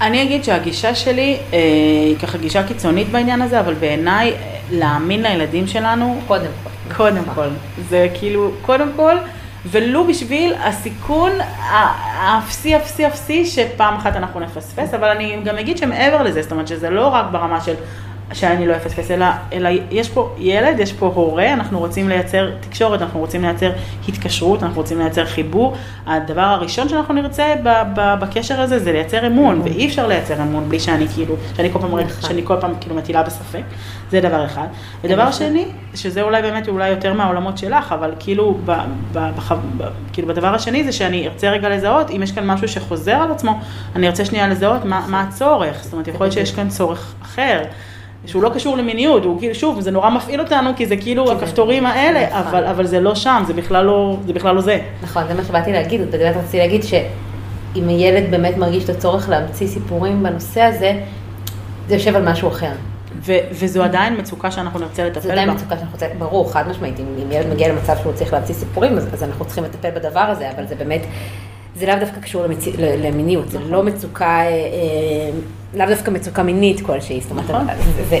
[0.00, 1.58] אני אגיד שהגישה שלי אה,
[2.06, 6.69] היא ככה גישה קיצונית בעניין הזה, אבל בעיניי אה, להאמין לילדים שלנו, קודם כל.
[6.96, 7.48] קודם כל,
[7.88, 9.16] זה כאילו, קודם כל,
[9.66, 11.30] ולו בשביל הסיכון
[11.70, 16.68] האפסי, אפסי, אפסי, שפעם אחת אנחנו נפספס, אבל אני גם אגיד שמעבר לזה, זאת אומרת
[16.68, 17.74] שזה לא רק ברמה של
[18.32, 23.02] שאני לא אפספס, אלא, אלא יש פה ילד, יש פה הורה, אנחנו רוצים לייצר תקשורת,
[23.02, 23.72] אנחנו רוצים לייצר
[24.08, 25.76] התקשרות, אנחנו רוצים לייצר חיבור.
[26.06, 30.68] הדבר הראשון שאנחנו נרצה ב, ב, בקשר הזה זה לייצר אמון, ואי אפשר לייצר אמון
[30.68, 32.28] בלי שאני כאילו, שאני כל פעם, נכון.
[32.28, 33.62] שאני כל פעם כאילו מטילה בספק,
[34.10, 34.66] זה דבר אחד.
[35.04, 35.32] ודבר נכון.
[35.32, 35.64] שני,
[35.94, 38.72] שזה אולי באמת אולי יותר מהעולמות שלך, אבל כאילו, ב,
[39.12, 42.68] ב, בח, ב, כאילו בדבר השני זה שאני ארצה רגע לזהות, אם יש כאן משהו
[42.68, 43.60] שחוזר על עצמו,
[43.96, 47.62] אני ארצה שנייה לזהות מה, מה הצורך, זאת אומרת, יכול להיות שיש כאן צורך אחר.
[48.26, 51.30] שהוא לא קשור למיניות, הוא כאילו, שוב, זה נורא מפעיל אותנו, כי זה כאילו כי
[51.36, 52.40] זה- הכפתורים האלה, נכון.
[52.40, 54.32] אבל, אבל זה לא שם, זה בכלל לא זה.
[54.32, 54.78] בכלל לא זה.
[55.02, 59.66] נכון, זה מה שבאתי להגיד, באמת רציתי להגיד שאם הילד באמת מרגיש את הצורך להמציא
[59.66, 60.92] סיפורים בנושא הזה,
[61.88, 62.70] זה יושב על משהו אחר.
[63.26, 65.26] ו, וזו עדיין מצוקה שאנחנו נרצה לטפל בה.
[65.26, 68.32] זו עדיין מצוקה שאנחנו רוצים, ברור, חד משמעית, אם, אם ילד מגיע למצב שהוא צריך
[68.32, 71.00] להמציא סיפורים, אז, אז אנחנו צריכים לטפל בדבר הזה, אבל זה באמת,
[71.80, 72.66] זה לאו דווקא קשור למצ...
[72.78, 75.30] למיניות, זה לא מצוקה, אה, אה,
[75.74, 77.66] לאו דווקא מצוקה מינית כלשהי, זאת אומרת, נכון.
[77.96, 78.16] ו- ו-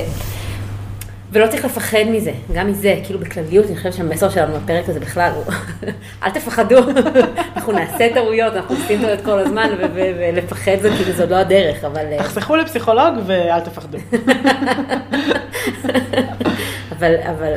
[1.32, 5.30] ולא צריך לפחד מזה, גם מזה, כאילו בכלליות, אני חושבת שהמסר שלנו בפרק הזה בכלל
[5.34, 5.44] הוא,
[6.22, 6.78] אל תפחדו,
[7.56, 11.36] אנחנו נעשה טעויות, אנחנו עושים טעויות כל הזמן, ו- ו- ולפחד זה כאילו זו לא
[11.36, 12.04] הדרך, אבל...
[12.12, 13.98] אה, תחסכו לפסיכולוג ואל תפחדו.
[16.98, 17.52] אבל, אבל,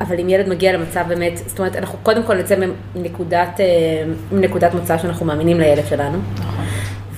[0.00, 2.54] אבל אם ילד מגיע למצב באמת, זאת אומרת, אנחנו קודם כל נצא
[2.96, 3.66] מנקודת, אה,
[4.32, 6.64] מנקודת מוצא שאנחנו מאמינים לילד שלנו, נכון.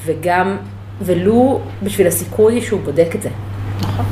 [0.04, 0.56] וגם,
[1.02, 3.28] ולו בשביל הסיכוי שהוא בודק את זה.
[3.80, 4.04] נכון.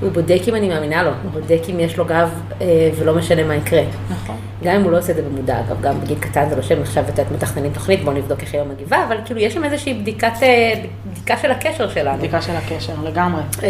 [0.00, 2.30] הוא בודק אם אני מאמינה לו, הוא בודק אם יש לו גב
[2.60, 3.82] אה, ולא משנה מה יקרה.
[4.10, 4.36] נכון.
[4.62, 6.82] גם אם הוא לא עושה את זה במודע, אגב, גם בגיל קטן זה לא שהם
[6.82, 10.32] עכשיו את מתכננים תוכנית, בואו נבדוק איך היא מגיבה, אבל כאילו יש שם איזושהי בדיקת,
[10.42, 10.72] אה,
[11.12, 12.18] בדיקה של הקשר שלנו.
[12.18, 13.42] בדיקה של הקשר, לגמרי.
[13.62, 13.68] אמ,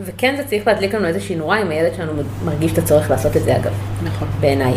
[0.00, 2.12] וכן זה צריך להדליק לנו איזושהי נורה אם הילד שלנו
[2.44, 3.72] מרגיש את הצורך לעשות את זה אגב,
[4.04, 4.28] נכון.
[4.40, 4.74] בעיניי.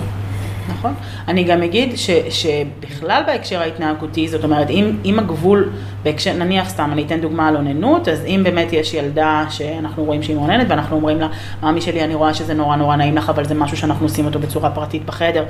[0.70, 0.94] נכון.
[1.28, 5.70] אני גם אגיד ש, שבכלל בהקשר ההתנהגותי, זאת אומרת, אם, אם הגבול,
[6.04, 10.24] בהקשר, נניח סתם, אני אתן דוגמה על אוננות, אז אם באמת יש ילדה שאנחנו רואים
[10.24, 11.28] שהיא מעוננת, ואנחנו אומרים לה,
[11.64, 14.40] מאמי שלי, אני רואה שזה נורא נורא נעים לך, אבל זה משהו שאנחנו עושים אותו
[14.40, 15.46] בצורה פרטית בחדר,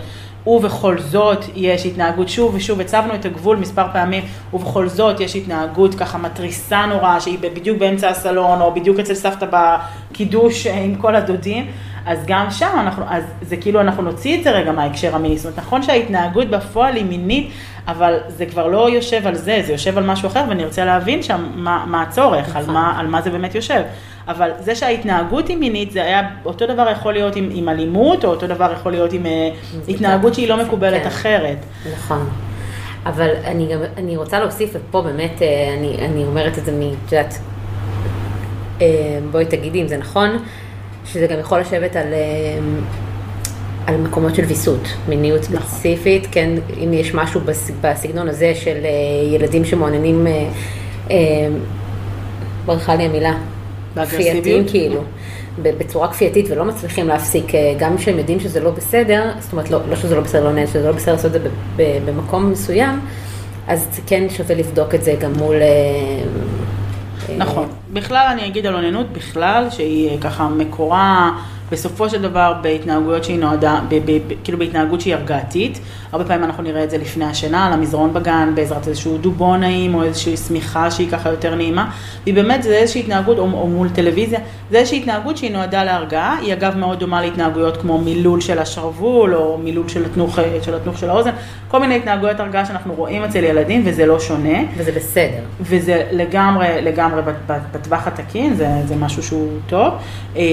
[0.47, 5.95] ובכל זאת יש התנהגות, שוב ושוב, הצבנו את הגבול מספר פעמים, ובכל זאת יש התנהגות
[5.95, 11.65] ככה מתריסה נורא, שהיא בדיוק באמצע הסלון, או בדיוק אצל סבתא בקידוש עם כל הדודים.
[12.10, 15.45] אז גם שם אנחנו, אז זה כאילו אנחנו נוציא את זה רגע מההקשר המיני, זאת
[15.45, 17.51] אומרת נכון שההתנהגות בפועל היא מינית,
[17.88, 21.45] אבל זה כבר לא יושב על זה, זה יושב על משהו אחר ונרצה להבין שם
[21.55, 22.74] מה, מה הצורך, על נכון.
[22.74, 23.82] מה, על מה זה באמת יושב.
[24.28, 28.30] אבל זה שההתנהגות היא מינית, זה היה, אותו דבר יכול להיות עם, עם אלימות, או
[28.30, 29.49] אותו דבר יכול להיות עם אה,
[29.89, 31.07] התנהגות שהיא לא מקובלת כן.
[31.07, 31.57] אחרת.
[31.93, 32.30] נכון.
[33.05, 36.82] אבל אני גם, אני רוצה להוסיף, ופה באמת, אה, אני, אני אומרת את זה מ...
[36.82, 37.39] את יודעת,
[38.82, 40.30] אה, בואי תגידי אם זה נכון,
[41.06, 42.60] שזה גם יכול לשבת על, אה,
[43.88, 45.68] על מקומות של ויסות, מיניות נכון.
[45.68, 46.50] ספציפית, כן,
[46.84, 48.89] אם יש משהו בס- בסגנון הזה של אה,
[49.36, 50.50] ילדים שמעוניינים, אה,
[51.12, 51.16] אה,
[52.66, 53.34] ברכה לי המילה?
[54.06, 55.02] כפייתיים כאילו,
[55.62, 59.80] בצורה כפייתית ולא מצליחים להפסיק, אה, גם כשהם יודעים שזה לא בסדר, זאת אומרת, לא,
[59.89, 61.50] לא שזה לא בסדר, לא נהנה, שזה לא בסדר לעשות את זה
[62.06, 63.00] במקום מסוים,
[63.68, 65.56] אז כן שווה לבדוק את זה גם מול...
[67.38, 67.68] נכון.
[67.93, 71.31] בכלל אני אגיד על אוננות בכלל, שהיא אה, ככה מקורה
[71.71, 75.79] בסופו של דבר בהתנהגויות שהיא נועדה, ב, ב, ב, כאילו בהתנהגות שהיא הרגעתית.
[76.12, 79.95] הרבה פעמים אנחנו נראה את זה לפני השינה, על המזרון בגן, בעזרת איזשהו דובון נעים,
[79.95, 81.89] או איזושהי שמיכה שהיא ככה יותר נעימה.
[82.24, 84.39] והיא באמת, זה איזושהי התנהגות, או, או מול טלוויזיה,
[84.72, 86.38] זה איזושהי התנהגות שהיא נועדה להרגעה.
[86.41, 90.97] היא אגב מאוד דומה להתנהגויות כמו מילול של השרוול, או מילול של התנוך של, התנוך
[90.97, 91.32] של האוזן.
[91.68, 94.60] כל מיני התנהגויות הרגעה שאנחנו רואים אצל ילדים, וזה לא שונה.
[94.78, 95.43] וזה בסדר.
[95.62, 97.22] וזה לגמרי, לגמרי
[97.72, 99.93] בטווח התקין, זה, זה משהו שהוא טוב.
[100.36, 100.43] אה,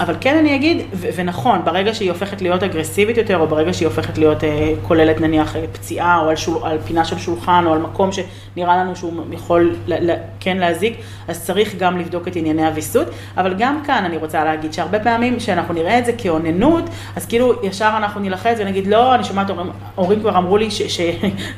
[0.00, 0.82] אבל כן אני אגיד,
[1.16, 5.56] ונכון, ברגע שהיא הופכת להיות אגרסיבית יותר, או ברגע שהיא הופכת להיות אה, כוללת נניח
[5.56, 9.12] אה, פציעה, או על, שול, על פינה של שולחן, או על מקום שנראה לנו שהוא
[9.32, 10.96] יכול ל- ל- כן להזיק,
[11.28, 13.06] אז צריך גם לבדוק את ענייני הוויסות.
[13.36, 16.84] אבל גם כאן אני רוצה להגיד שהרבה פעמים כשאנחנו נראה את זה כאוננות,
[17.16, 20.82] אז כאילו ישר אנחנו נלחץ ונגיד, לא, אני שומעת הורים, הורים כבר אמרו לי ש-
[20.82, 21.00] ש-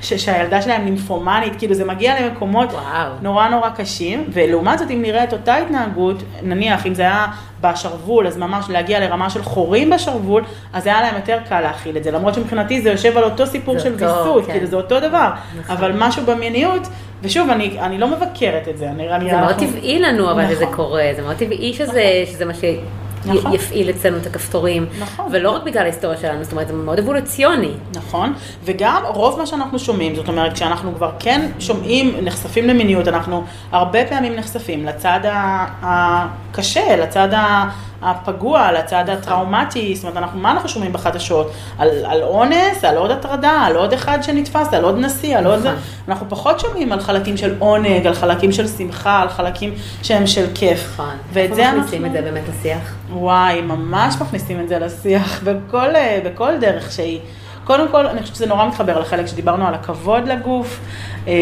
[0.03, 3.12] ש- שהילדה שלהם נימפומנית, כאילו זה מגיע למקומות וואו.
[3.23, 7.27] נורא נורא קשים, ולעומת זאת אם נראה את אותה התנהגות, נניח אם זה היה
[7.62, 10.42] בשרוול, אז ממש להגיע לרמה של חורים בשרוול,
[10.72, 13.78] אז היה להם יותר קל להכיל את זה, למרות שמבחינתי זה יושב על אותו סיפור
[13.78, 14.52] של ויסות, כן.
[14.52, 15.76] כאילו זה אותו דבר, נכון.
[15.76, 16.82] אבל משהו במיניות,
[17.22, 20.64] ושוב, אני, אני לא מבקרת את זה, אני, זה מאוד אנחנו- טבעי לנו, אבל שזה
[20.64, 20.76] נכון.
[20.76, 22.54] קורה, זה מאוד טבעי שזה, שזה מה
[23.27, 23.53] נכון.
[23.53, 24.87] שיפעיל אצלנו את הכפתורים.
[25.01, 25.27] נכון.
[25.33, 27.70] ולא רק בגלל ההיסטוריה שלנו, זאת אומרת, זה מאוד אבולוציוני.
[27.97, 28.33] נכון,
[28.64, 34.05] וגם רוב מה שאנחנו שומעים, זאת אומרת, כשאנחנו כבר כן שומעים, נחשפים למיניות, אנחנו הרבה
[34.05, 35.20] פעמים נחשפים לצד
[35.83, 37.68] הקשה, לצד ה-
[38.03, 41.53] הפגוע, לצד הטראומטי, זאת אומרת, אנחנו, מה אנחנו שומעים בחדשות?
[41.78, 45.59] על, על אונס, על עוד הטרדה, על עוד אחד שנתפס, על עוד נשיא, על עוד.
[45.59, 45.74] נכון.
[46.09, 50.46] אנחנו פחות שומעים על חלקים של עונג, על חלקים של שמחה, על חלקים שהם של
[50.55, 50.90] כיף.
[50.92, 51.14] נכון.
[51.32, 51.80] ואת איפה זה אנחנו...
[51.80, 52.94] מכניסים את זה באמת לשיח?
[53.12, 57.20] וואי, ממש מכניסים את זה לשיח בכל, אה, בכל דרך שהיא.
[57.64, 60.80] קודם כל, אני חושבת שזה נורא מתחבר לחלק שדיברנו על הכבוד לגוף,
[61.28, 61.32] אה,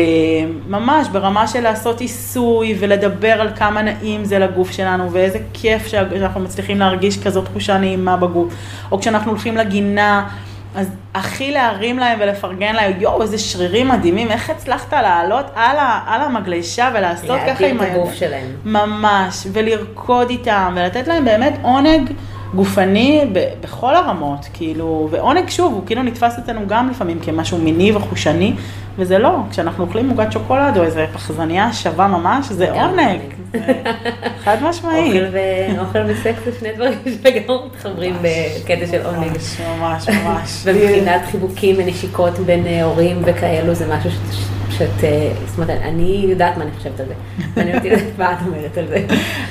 [0.69, 6.41] ממש ברמה של לעשות עיסוי ולדבר על כמה נעים זה לגוף שלנו ואיזה כיף שאנחנו
[6.41, 8.55] מצליחים להרגיש כזאת תחושה נעימה בגוף.
[8.93, 10.29] או כשאנחנו הולכים לגינה,
[10.75, 16.01] אז הכי להרים להם ולפרגן להם, יואו, איזה שרירים מדהימים, איך הצלחת לעלות על, ה,
[16.07, 18.15] על המגלשה ולעשות ככה עם את הגוף.
[18.15, 18.47] שלהם.
[18.65, 22.11] ממש, ולרקוד איתם, ולתת להם באמת עונג
[22.55, 27.93] גופני ב- בכל הרמות, כאילו, ועונג שוב, הוא כאילו נתפס אצלנו גם לפעמים כמשהו מיני
[27.97, 28.53] וחושני,
[28.99, 33.21] וזה לא, כשאנחנו אוכלים עוגת שוקולד או איזה פחזניה שווה ממש, זה עונג.
[33.53, 33.59] זה
[34.45, 35.09] חד משמעי.
[35.09, 36.93] אוכל ו- אוכל וסקס זה שני דברים
[37.23, 39.27] שגם מתחברים בקטע של עונג.
[39.27, 40.51] ממש, ממש, ממש.
[40.65, 46.57] ומבחינת חיבוקים ונשיקות בין הורים וכאלו, זה משהו שאת, שאת, אה, זאת אומרת, אני יודעת
[46.57, 47.15] מה אני חושבת על זה.
[47.57, 49.07] מעניין אותי לדעת מה את אומרת על זה.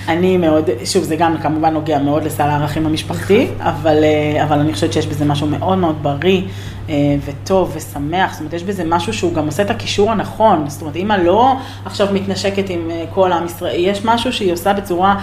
[0.07, 4.73] אני מאוד, שוב, זה גם כמובן נוגע מאוד לסל הערכים המשפחתי, אבל, אה, אבל אני
[4.73, 6.41] חושבת שיש בזה משהו מאוד מאוד בריא
[6.89, 10.81] אה, וטוב ושמח, זאת אומרת, יש בזה משהו שהוא גם עושה את הקישור הנכון, זאת
[10.81, 11.55] אומרת, אימא לא
[11.85, 15.15] עכשיו מתנשקת עם כל עם ישראל, יש משהו שהיא עושה בצורה...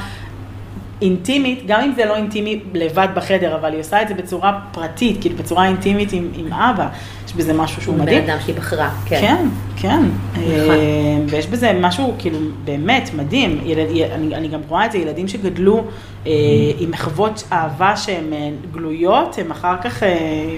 [1.02, 5.20] אינטימית, גם אם זה לא אינטימי לבד בחדר, אבל היא עושה את זה בצורה פרטית,
[5.20, 6.88] כאילו בצורה אינטימית עם, עם אבא,
[7.26, 8.24] יש בזה משהו שהוא מדהים.
[8.24, 9.20] בן אדם שהיא בחרה, כן.
[9.20, 9.46] כן,
[9.76, 10.02] כן.
[10.32, 10.48] נכון.
[10.48, 13.60] אה, ויש בזה משהו כאילו באמת מדהים.
[13.64, 15.84] ילד, אני, אני גם רואה את זה, ילדים שגדלו
[16.26, 16.32] אה,
[16.78, 20.56] עם מחוות אהבה שהן אה, גלויות, הם אחר כך, אה,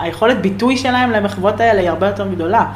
[0.00, 2.66] היכולת ביטוי שלהם למחוות האלה היא הרבה יותר גדולה.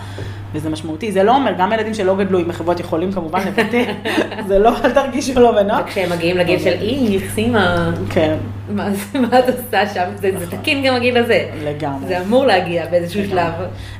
[0.54, 1.12] וזה משמעותי.
[1.12, 3.84] זה לא אומר, גם ילדים שלא גדלו עם מחוות יכולים כמובן לבטא,
[4.48, 5.80] זה לא, אל תרגישו לא בנוח.
[5.84, 8.36] וכשהם מגיעים לגיל של אי, סימה, כן,
[8.74, 8.88] מה
[9.38, 10.04] את עושה שם?
[10.16, 11.48] זה זה תקין גם הגיל הזה.
[11.64, 12.08] לגמרי.
[12.08, 13.52] זה אמור להגיע באיזשהו שלב.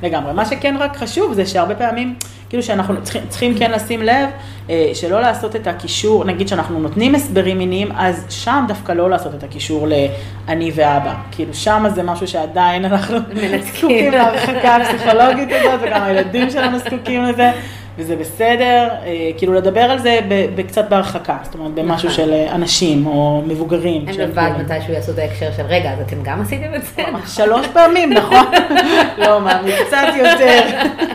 [0.03, 0.33] לגמרי.
[0.33, 2.15] מה שכן רק חשוב זה שהרבה פעמים,
[2.55, 4.29] כאילו שאנחנו צריכים, צריכים כן לשים לב,
[4.71, 9.35] אה, שלא לעשות את הקישור, נגיד שאנחנו נותנים הסברים מיניים, אז שם דווקא לא לעשות
[9.35, 11.15] את הקישור לאני ואבא.
[11.31, 13.19] כאילו שם זה משהו שעדיין אנחנו.
[13.61, 17.53] זקוקים להרחקה הפסיכולוגית הזאת, וגם הילדים שלנו זקוקים לזה.
[17.99, 20.19] וזה בסדר, אה, כאילו לדבר על זה
[20.55, 22.25] בקצת בהרחקה, זאת אומרת במשהו נכון.
[22.25, 24.05] של אה, אנשים או מבוגרים.
[24.09, 27.03] הם לבד כאילו- מתישהו יעשו את ההקשר של רגע, אז אתם גם עשיתם את זה?
[27.37, 28.47] שלוש פעמים, נכון?
[29.19, 30.63] לא, מאמי, קצת יותר.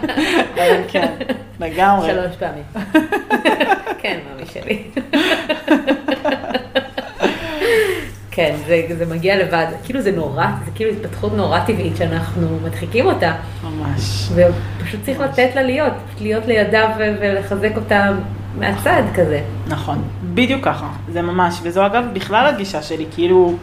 [0.55, 1.07] אבל כן,
[1.59, 2.09] לגמרי.
[2.11, 2.63] שלוש פעמים.
[4.01, 4.83] כן, מאמי שלי.
[8.39, 13.05] כן, זה, זה מגיע לבד, כאילו זה נורא, זה כאילו התפתחות נורא טבעית שאנחנו מדחיקים
[13.05, 13.31] אותה,
[13.63, 14.29] ממש.
[14.35, 18.09] ופשוט צריך לתת לה להיות, להיות לידה ו- ולחזק אותה
[18.59, 19.41] מהצד כזה.
[19.67, 20.01] נכון,
[20.33, 23.53] בדיוק ככה, זה ממש, וזו אגב בכלל הגישה שלי, כאילו,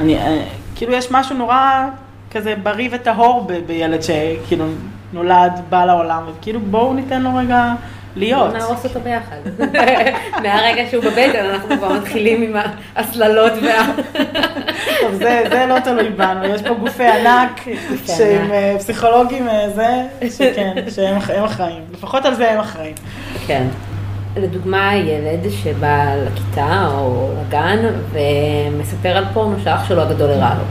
[0.00, 0.44] אני, אה,
[0.74, 1.88] כאילו יש משהו נורא
[2.30, 4.64] כזה בריא וטהור ב- בילד שכאילו
[5.12, 7.72] נולד, בא לעולם, וכאילו בואו ניתן לו רגע
[8.16, 8.52] להיות.
[8.52, 9.36] נהרוס אותו ביחד.
[10.42, 12.56] מהרגע שהוא בבטן אנחנו כבר מתחילים עם
[12.96, 13.86] ההסללות וה...
[15.00, 17.60] טוב, זה, זה לא תלוי בנו, יש פה גופי ענק,
[18.06, 18.50] שהם.
[18.52, 22.94] אה, פסיכולוגים, אה, זה, שכן, שהם הם אחראים, לפחות על זה הם אחראים.
[23.46, 23.66] כן.
[24.36, 27.78] לדוגמה, ילד שבא לכיתה או לגן
[28.12, 30.64] ומספר על פורנו שאח שלו הגדול הראה לו.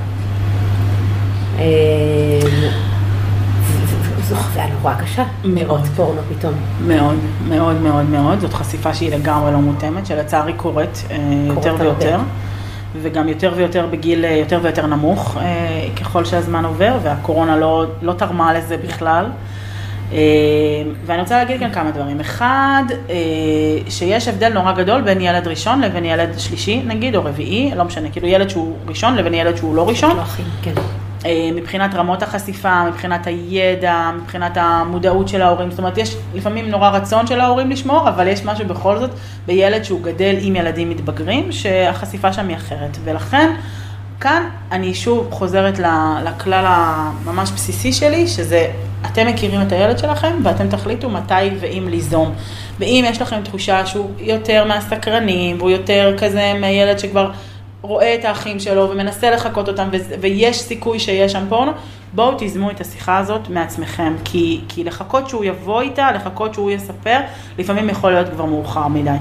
[4.30, 5.82] זו חוויה נורא קשה, מאוד.
[5.95, 6.53] פורנו פתאום.
[6.88, 7.15] מאוד,
[7.49, 11.17] מאוד מאוד מאוד, זאת חשיפה שהיא לגמרי לא מותאמת, שלצערי קורית אה,
[11.47, 11.76] יותר.
[11.80, 12.19] ויותר,
[13.01, 18.13] וגם יותר ויותר בגיל אה, יותר ויותר נמוך, אה, ככל שהזמן עובר, והקורונה לא, לא
[18.13, 19.26] תרמה לזה בכלל.
[21.05, 22.19] ואני רוצה להגיד כאן כמה דברים.
[22.19, 22.84] אחד,
[23.89, 28.09] שיש הבדל נורא גדול בין ילד ראשון לבין ילד שלישי, נגיד, או רביעי, לא משנה,
[28.09, 30.17] כאילו ילד שהוא ראשון לבין ילד שהוא לא ראשון.
[30.17, 30.23] לא
[30.61, 30.73] כן.
[31.26, 35.69] אה, מבחינת רמות החשיפה, מבחינת הידע, מבחינת המודעות של ההורים.
[35.71, 39.09] זאת אומרת, יש לפעמים נורא רצון של ההורים לשמור, אבל יש משהו בכל זאת
[39.45, 42.97] בילד שהוא גדל עם ילדים מתבגרים, שהחשיפה שם היא אחרת.
[43.03, 43.55] ולכן,
[44.19, 45.80] כאן אני שוב חוזרת
[46.23, 48.67] לכלל הממש בסיסי שלי, שזה
[49.05, 52.34] אתם מכירים את הילד שלכם ואתם תחליטו מתי ואם ליזום.
[52.80, 57.32] ואם יש לכם תחושה שהוא יותר מהסקרנים, והוא יותר כזה מילד שכבר
[57.86, 59.90] רואה את האחים שלו ומנסה לחקות אותם,
[60.22, 61.72] ויש סיכוי שיש שם פורנו,
[62.14, 67.20] בואו תיזמו את השיחה הזאת מעצמכם, כי, כי לחכות שהוא יבוא איתה, לחכות שהוא יספר,
[67.58, 69.18] לפעמים יכול להיות כבר מאוחר מדי.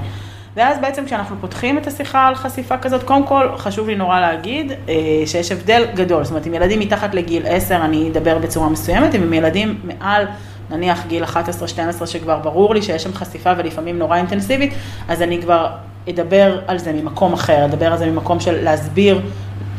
[0.55, 4.71] ואז בעצם כשאנחנו פותחים את השיחה על חשיפה כזאת, קודם כל חשוב לי נורא להגיד
[4.89, 4.95] אה,
[5.25, 9.33] שיש הבדל גדול, זאת אומרת, עם ילדים מתחת לגיל 10 אני אדבר בצורה מסוימת, אם
[9.33, 10.25] ילדים מעל
[10.69, 14.73] נניח גיל 11-12 שכבר ברור לי שיש שם חשיפה ולפעמים נורא אינטנסיבית,
[15.07, 15.67] אז אני כבר
[16.09, 19.21] אדבר על זה ממקום אחר, אדבר על זה ממקום של להסביר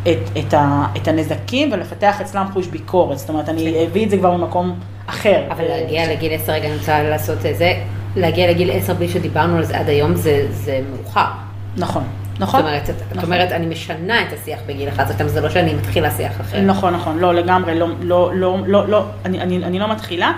[0.02, 4.18] את, את, ה, את הנזקים ולפתח אצלם חוש ביקורת, זאת אומרת, אני אביא את זה
[4.18, 5.42] כבר ממקום אחר.
[5.50, 7.74] אבל להגיע לגיל 10, רגע, אני רוצה לעשות את זה,
[8.16, 11.26] להגיע לגיל 10 בלי שדיברנו על זה עד היום, זה, זה מאוחר.
[11.76, 12.02] נכון.
[12.38, 12.60] נכון.
[12.60, 13.18] זאת אומרת, נכון.
[13.18, 16.40] את אומרת, אני משנה את השיח בגיל אחד, זאת אומרת, זה לא שאני מתחילה שיח
[16.40, 16.60] אחר.
[16.60, 20.32] נכון, נכון, לא, לגמרי, לא, לא, לא, לא, לא אני, אני, אני לא מתחילה,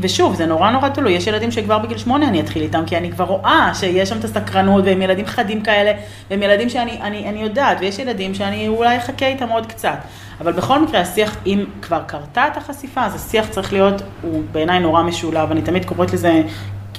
[0.00, 3.12] ושוב, זה נורא נורא תלוי, יש ילדים שכבר בגיל שמונה אני אתחיל איתם, כי אני
[3.12, 5.92] כבר רואה שיש שם את הסקרנות, והם ילדים חדים כאלה,
[6.30, 9.98] והם ילדים שאני אני, אני יודעת, ויש ילדים שאני אולי אחכה איתם עוד קצת.
[10.40, 14.78] אבל בכל מקרה, השיח, אם כבר קרתה את החשיפה, אז השיח צריך להיות, הוא בעיניי
[14.78, 16.42] נורא משולב, אני תמיד קוראת לזה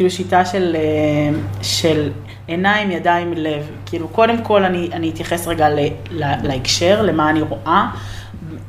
[0.02, 2.12] כאילו שיטה של, אה, של
[2.48, 3.70] עיניים, ידיים, לב.
[3.86, 5.80] כאילו, קודם כל אני, אני אתייחס רגע ל,
[6.12, 7.88] ל, להקשר, למה אני רואה,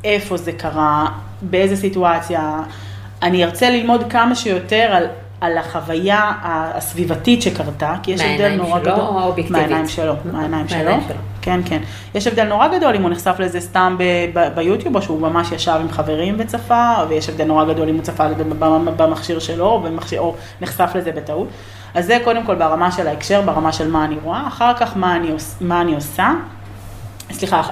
[0.04, 1.06] איפה זה קרה,
[1.42, 2.60] באיזה סיטואציה.
[3.22, 5.06] אני ארצה ללמוד כמה שיותר על
[5.40, 8.92] על החוויה הסביבתית שקרתה, כי יש הבדל נורא גדול.
[8.92, 9.62] מהעיניים שלו או אובייקטיבית?
[9.62, 10.92] מהעיניים שלו, מהעיניים שלו.
[11.42, 11.82] כן, כן.
[12.14, 13.96] יש הבדל נורא גדול אם הוא נחשף לזה סתם
[14.54, 18.28] ביוטיוב, או שהוא ממש ישב עם חברים וצפה, ויש הבדל נורא גדול אם הוא צפה
[18.28, 18.44] לזה
[18.96, 21.48] במכשיר שלו, או, במכשיר, או נחשף לזה בטעות.
[21.94, 25.16] אז זה קודם כל ברמה של ההקשר, ברמה של מה אני רואה, אחר כך מה
[25.16, 25.28] אני,
[25.60, 26.30] מה אני עושה.
[27.32, 27.62] סליחה,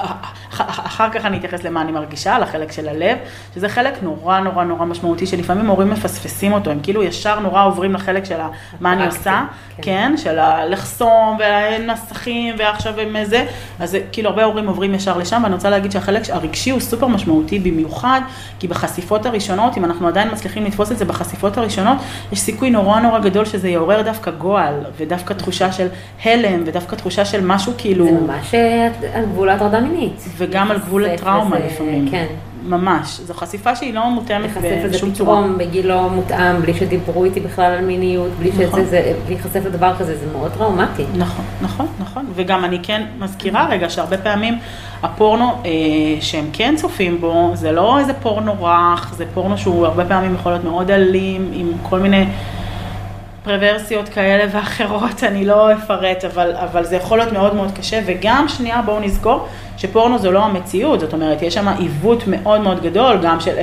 [0.50, 3.18] אחר כך אני אתייחס למה אני מרגישה, לחלק של הלב,
[3.54, 7.92] שזה חלק נורא נורא נורא משמעותי, שלפעמים הורים מפספסים אותו, הם כאילו ישר נורא עוברים
[7.92, 8.38] לחלק של
[8.80, 9.44] מה אני עושה,
[9.76, 13.46] כן, כן של הלחסום והנסחים ועכשיו הם זה,
[13.80, 17.58] אז כאילו הרבה הורים עוברים ישר לשם, ואני רוצה להגיד שהחלק הרגשי הוא סופר משמעותי
[17.58, 18.20] במיוחד,
[18.58, 21.98] כי בחשיפות הראשונות, אם אנחנו עדיין מצליחים לתפוס את זה בחשיפות הראשונות,
[22.32, 25.88] יש סיכוי נורא נורא גדול שזה יעורר דווקא גועל, ודווקא תחושה של
[26.24, 28.04] הלם, ודווקא תחושה של משהו כאילו...
[28.04, 28.54] זה ממש
[29.14, 30.20] על גבול ההטרדה מינית.
[30.40, 32.10] וגם על גבול הטראומה לפעמים.
[32.10, 32.26] כן.
[32.62, 34.50] ממש, זו חשיפה שהיא לא מותאמת
[34.90, 35.36] בשום צורה.
[35.36, 38.80] פתאום בגיל לא מותאם, בלי שדיברו איתי בכלל על מיניות, בלי נכון.
[38.80, 41.04] שזה, להיחשף לדבר כזה, זה מאוד טראומטי.
[41.16, 42.26] נכון, נכון, נכון.
[42.34, 44.58] וגם אני כן מזכירה רגע שהרבה פעמים
[45.02, 45.70] הפורנו אה,
[46.20, 50.52] שהם כן צופים בו, זה לא איזה פורנו רך, זה פורנו שהוא הרבה פעמים יכול
[50.52, 52.26] להיות מאוד אלים, עם כל מיני...
[53.44, 58.48] פרוורסיות כאלה ואחרות, אני לא אפרט, אבל, אבל זה יכול להיות מאוד מאוד קשה, וגם
[58.48, 63.18] שנייה בואו נזכור שפורנו זו לא המציאות, זאת אומרת, יש שם עיוות מאוד מאוד גדול,
[63.22, 63.56] גם של,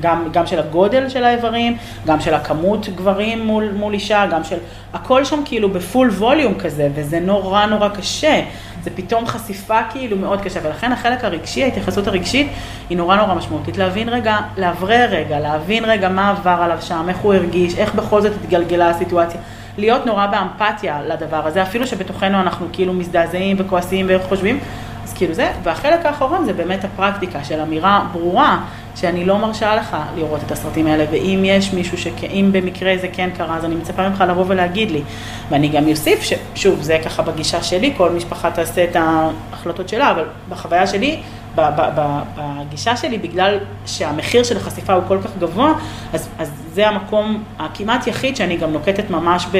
[0.00, 4.56] גם, גם של הגודל של האיברים, גם של הכמות גברים מול, מול אישה, גם של,
[4.92, 8.42] הכל שם כאילו בפול ווליום כזה, וזה נורא נורא קשה.
[8.88, 12.48] זה פתאום חשיפה כאילו מאוד קשה, ולכן החלק הרגשי, ההתייחסות הרגשית,
[12.90, 13.76] היא נורא נורא משמעותית.
[13.76, 18.20] להבין רגע, לאוורר רגע, להבין רגע מה עבר עליו שם, איך הוא הרגיש, איך בכל
[18.20, 19.40] זאת התגלגלה הסיטואציה.
[19.78, 24.58] להיות נורא באמפתיה לדבר הזה, אפילו שבתוכנו אנחנו כאילו מזדעזעים וכועסים וחושבים,
[25.04, 28.60] אז כאילו זה, והחלק האחרון זה באמת הפרקטיקה של אמירה ברורה,
[29.00, 33.30] שאני לא מרשה לך לראות את הסרטים האלה, ואם יש מישהו שאם במקרה זה כן
[33.36, 35.02] קרה, אז אני מצפה ממך לבוא ולהגיד לי.
[35.50, 40.24] ואני גם אוסיף, ששוב, זה ככה בגישה שלי, כל משפחה תעשה את ההחלטות שלה, אבל
[40.48, 41.20] בחוויה שלי,
[41.56, 45.72] בגישה שלי, בגלל שהמחיר של החשיפה הוא כל כך גבוה,
[46.12, 49.58] אז, אז זה המקום הכמעט יחיד שאני גם נוקטת ממש ב...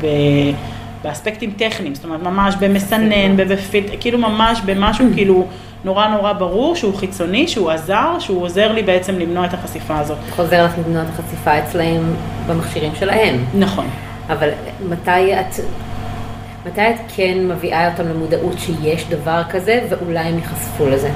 [0.00, 0.06] ב
[1.02, 5.46] באספקטים טכניים, זאת אומרת ממש במסנן, בפיל, כאילו ממש במשהו כאילו
[5.84, 10.18] נורא נורא ברור שהוא חיצוני, שהוא עזר, שהוא עוזר לי בעצם למנוע את החשיפה הזאת.
[10.30, 12.14] חוזר לך למנוע את החשיפה אצלהם
[12.46, 13.44] במכשירים שלהם.
[13.54, 13.86] נכון.
[14.28, 14.48] אבל
[14.88, 15.54] מתי את,
[16.66, 21.10] מתי את כן מביאה אותם למודעות שיש דבר כזה ואולי הם ייחשפו לזה?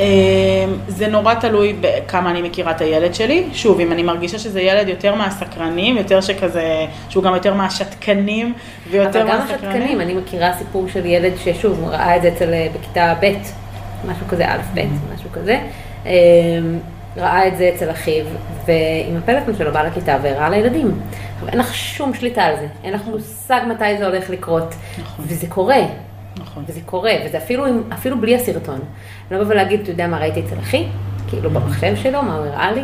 [0.00, 3.44] אמ, זה נורא תלוי בכמה אני מכירה את הילד שלי.
[3.52, 8.54] שוב, אם אני מרגישה שזה ילד יותר מהסקרנים, יותר שכזה, שהוא גם יותר מהשתקנים
[8.90, 9.30] ויותר מהסקרנים.
[9.30, 13.14] אבל גם השתקנים, אני מכירה סיפור של ילד ששוב, ראה את זה אצל, אה, בכיתה
[13.20, 13.32] ב',
[14.06, 15.14] משהו כזה, א', ב', mm-hmm.
[15.14, 15.60] משהו כזה.
[16.06, 16.10] אמ,
[17.16, 18.24] ראה את זה אצל אחיו,
[18.66, 21.00] ועם הפלאפון שלו בא לכיתה והראה לילדים.
[21.48, 25.24] אין לך שום שליטה על זה, אין לך מושג מתי זה הולך לקרות, נכון.
[25.28, 25.80] וזה קורה.
[26.40, 26.64] נכון.
[26.68, 27.64] וזה קורה, וזה אפילו,
[27.94, 28.78] אפילו בלי הסרטון.
[29.30, 30.86] לא לבוא ולהגיד, אתה יודע מה ראיתי אצל אחי,
[31.28, 32.82] כאילו במחשב שלו, מה הוא הראה לי.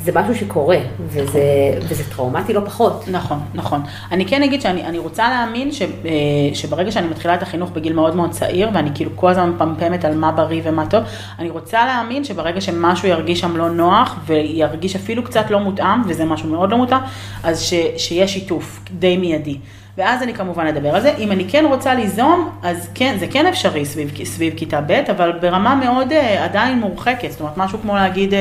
[0.00, 1.42] זה משהו שקורה, וזה,
[1.80, 3.04] וזה טראומטי לא פחות.
[3.10, 3.82] נכון, נכון.
[4.12, 5.88] אני כן אגיד שאני רוצה להאמין ש, אה,
[6.54, 10.14] שברגע שאני מתחילה את החינוך בגיל מאוד מאוד צעיר, ואני כאילו כל הזמן מפמפמת על
[10.14, 11.04] מה בריא ומה טוב,
[11.38, 16.24] אני רוצה להאמין שברגע שמשהו ירגיש שם לא נוח, וירגיש אפילו קצת לא מותאם, וזה
[16.24, 17.00] משהו מאוד לא מותאם,
[17.42, 19.58] אז ש, שיהיה שיתוף די מיידי.
[19.98, 21.14] ואז אני כמובן אדבר על זה.
[21.18, 25.32] אם אני כן רוצה ליזום, אז כן, זה כן אפשרי סביב, סביב כיתה ב', אבל
[25.40, 27.30] ברמה מאוד uh, עדיין מורחקת.
[27.30, 28.36] זאת אומרת, משהו כמו להגיד, uh,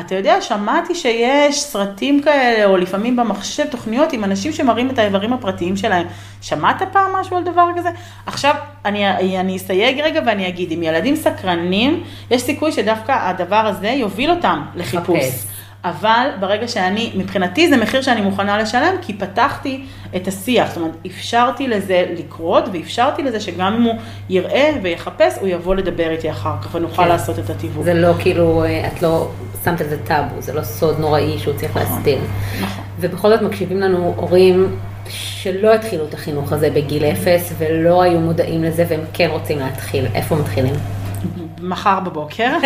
[0.00, 5.32] אתה יודע, שמעתי שיש סרטים כאלה, או לפעמים במחשב תוכניות עם אנשים שמראים את האיברים
[5.32, 6.06] הפרטיים שלהם.
[6.42, 7.88] שמעת פעם משהו על דבר כזה?
[8.26, 13.88] עכשיו, אני, אני אסייג רגע ואני אגיד, אם ילדים סקרנים, יש סיכוי שדווקא הדבר הזה
[13.88, 15.24] יוביל אותם לחיפוש.
[15.24, 15.61] Okay.
[15.84, 19.84] אבל ברגע שאני, מבחינתי זה מחיר שאני מוכנה לשלם, כי פתחתי
[20.16, 23.94] את השיח, זאת אומרת, אפשרתי לזה לקרות, ואפשרתי לזה שגם אם הוא
[24.28, 27.08] יראה ויחפש, הוא יבוא לדבר איתי אחר כך, ונוכל כן.
[27.08, 27.84] לעשות את התיווך.
[27.84, 29.28] זה לא כאילו, את לא
[29.64, 32.18] שמת על זה טאבו, זה לא סוד נוראי שהוא צריך נכון, להסתיר.
[32.60, 32.84] נכון.
[33.00, 34.76] ובכל זאת מקשיבים לנו הורים
[35.08, 40.06] שלא התחילו את החינוך הזה בגיל אפס, ולא היו מודעים לזה, והם כן רוצים להתחיל.
[40.14, 40.74] איפה מתחילים?
[41.62, 42.50] מחר בבוקר,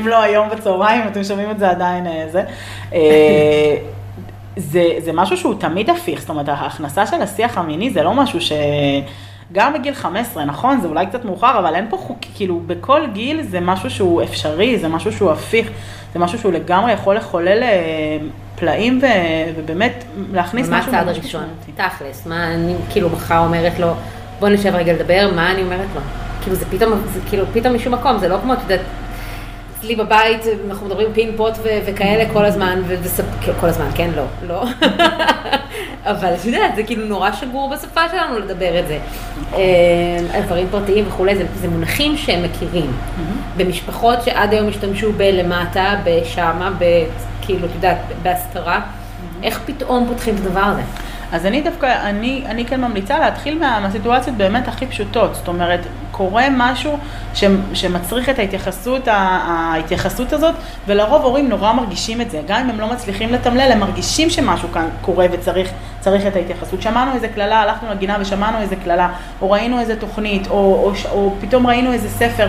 [0.00, 2.44] אם לא היום בצהריים, אתם שומעים את זה עדיין אה, זה.
[2.92, 3.76] אה,
[4.56, 8.40] זה, זה משהו שהוא תמיד הפיך, זאת אומרת, ההכנסה של השיח המיני זה לא משהו
[8.40, 8.52] ש...
[9.52, 13.42] גם בגיל 15, נכון, זה אולי קצת מאוחר, אבל אין פה חוק, כאילו, בכל גיל
[13.42, 15.70] זה משהו שהוא אפשרי, זה משהו שהוא הפיך,
[16.12, 18.18] זה משהו שהוא לגמרי יכול לחולל אה,
[18.56, 19.06] פלאים ו,
[19.56, 20.92] ובאמת להכניס משהו.
[20.92, 21.44] מה הצעד הראשון?
[21.76, 23.88] תכלס, מה אני כאילו מחר אומרת לו,
[24.40, 26.00] בוא נשב רגע לדבר, מה אני אומרת לו?
[26.42, 28.80] כאילו זה פתאום, זה כאילו פתאום משום מקום, זה לא כמו, את יודעת,
[29.80, 32.82] אצלי בבית אנחנו מדברים פין פוט ו- וכאלה כל הזמן,
[33.60, 34.10] כל הזמן, כן?
[34.16, 34.64] לא, לא.
[36.10, 38.98] אבל את יודעת, זה כאילו נורא שגור בשפה שלנו לדבר את זה.
[39.54, 42.92] אה, דברים פרטיים וכולי, זה, זה מונחים שהם מכירים.
[43.56, 46.70] במשפחות שעד היום השתמשו בלמטה, בשמה,
[47.42, 48.80] כאילו, את יודעת, בהסתרה,
[49.42, 50.82] איך פתאום פותחים את הדבר הזה?
[51.32, 55.34] אז אני דווקא, אני, אני כן ממליצה להתחיל מה, מהסיטואציות באמת הכי פשוטות.
[55.34, 56.98] זאת אומרת, קורה משהו
[57.34, 60.54] ש, שמצריך את ההתייחסות, ההתייחסות הזאת,
[60.86, 62.40] ולרוב הורים נורא מרגישים את זה.
[62.46, 65.72] גם אם הם לא מצליחים לתמלל, הם מרגישים שמשהו כאן קורה וצריך
[66.26, 66.82] את ההתייחסות.
[66.82, 69.12] שמענו איזה קללה, הלכנו לגינה ושמענו איזה קללה,
[69.42, 72.48] או ראינו איזה תוכנית, או, או, או, או פתאום ראינו איזה ספר.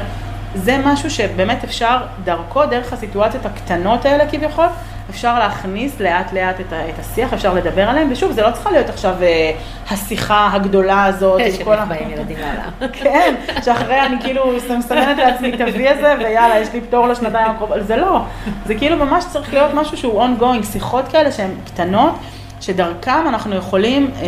[0.55, 4.65] זה משהו שבאמת אפשר דרכו, דרך הסיטואציות הקטנות האלה כביכול,
[5.11, 8.89] אפשר להכניס לאט לאט את, את השיח, אפשר לדבר עליהם, ושוב, זה לא צריכה להיות
[8.89, 9.51] עכשיו אה,
[9.89, 11.41] השיחה הגדולה הזאת.
[11.57, 12.63] שבאים באים ילדים מעלה.
[13.03, 17.77] כן, שאחרי אני כאילו מסמנת לעצמי את ה-V הזה, ויאללה, יש לי פטור לשנתיים הקרובות,
[17.87, 18.21] זה לא.
[18.65, 22.13] זה כאילו ממש צריך להיות משהו שהוא ongoing, שיחות כאלה שהן קטנות.
[22.61, 24.27] שדרכם אנחנו יכולים אה,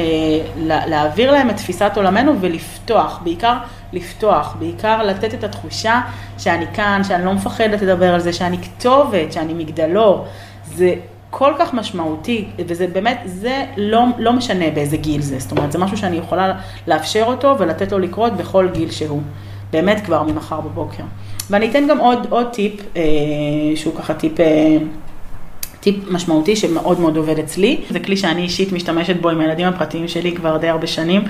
[0.66, 3.58] להעביר להם את תפיסת עולמנו ולפתוח, בעיקר
[3.94, 6.02] לפתוח, בעיקר לתת את התחושה
[6.38, 10.26] שאני כאן, שאני לא מפחדת לדבר על זה, שאני כתובת, שאני מגדלור.
[10.76, 10.94] זה
[11.30, 15.78] כל כך משמעותי, וזה באמת, זה לא, לא משנה באיזה גיל זה, זאת אומרת, זה
[15.80, 19.22] משהו שאני יכולה לאפשר אותו ולתת לו לקרות בכל גיל שהוא,
[19.72, 21.04] באמת כבר ממחר בבוקר.
[21.50, 23.02] ואני אתן גם עוד, עוד טיפ, אה,
[23.76, 24.40] שהוא ככה טיפ...
[24.40, 24.78] אה,
[25.80, 27.82] טיפ משמעותי שמאוד מאוד עובד אצלי.
[27.90, 31.22] זה כלי שאני אישית משתמשת בו עם הילדים הפרטיים שלי כבר די הרבה שנים,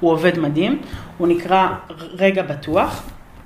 [0.00, 0.78] הוא עובד מדהים.
[1.18, 1.68] הוא נקרא
[2.18, 3.02] רגע בטוח.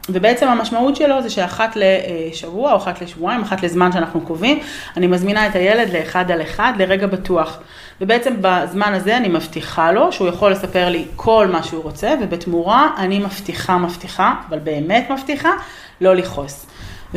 [0.09, 4.59] ובעצם המשמעות שלו זה שאחת לשבוע או אחת לשבועיים, אחת לזמן שאנחנו קובעים,
[4.97, 7.59] אני מזמינה את הילד לאחד על אחד לרגע בטוח.
[8.01, 12.91] ובעצם בזמן הזה אני מבטיחה לו שהוא יכול לספר לי כל מה שהוא רוצה, ובתמורה
[12.97, 15.51] אני מבטיחה, מבטיחה, אבל באמת מבטיחה,
[16.01, 16.67] לא לכעוס.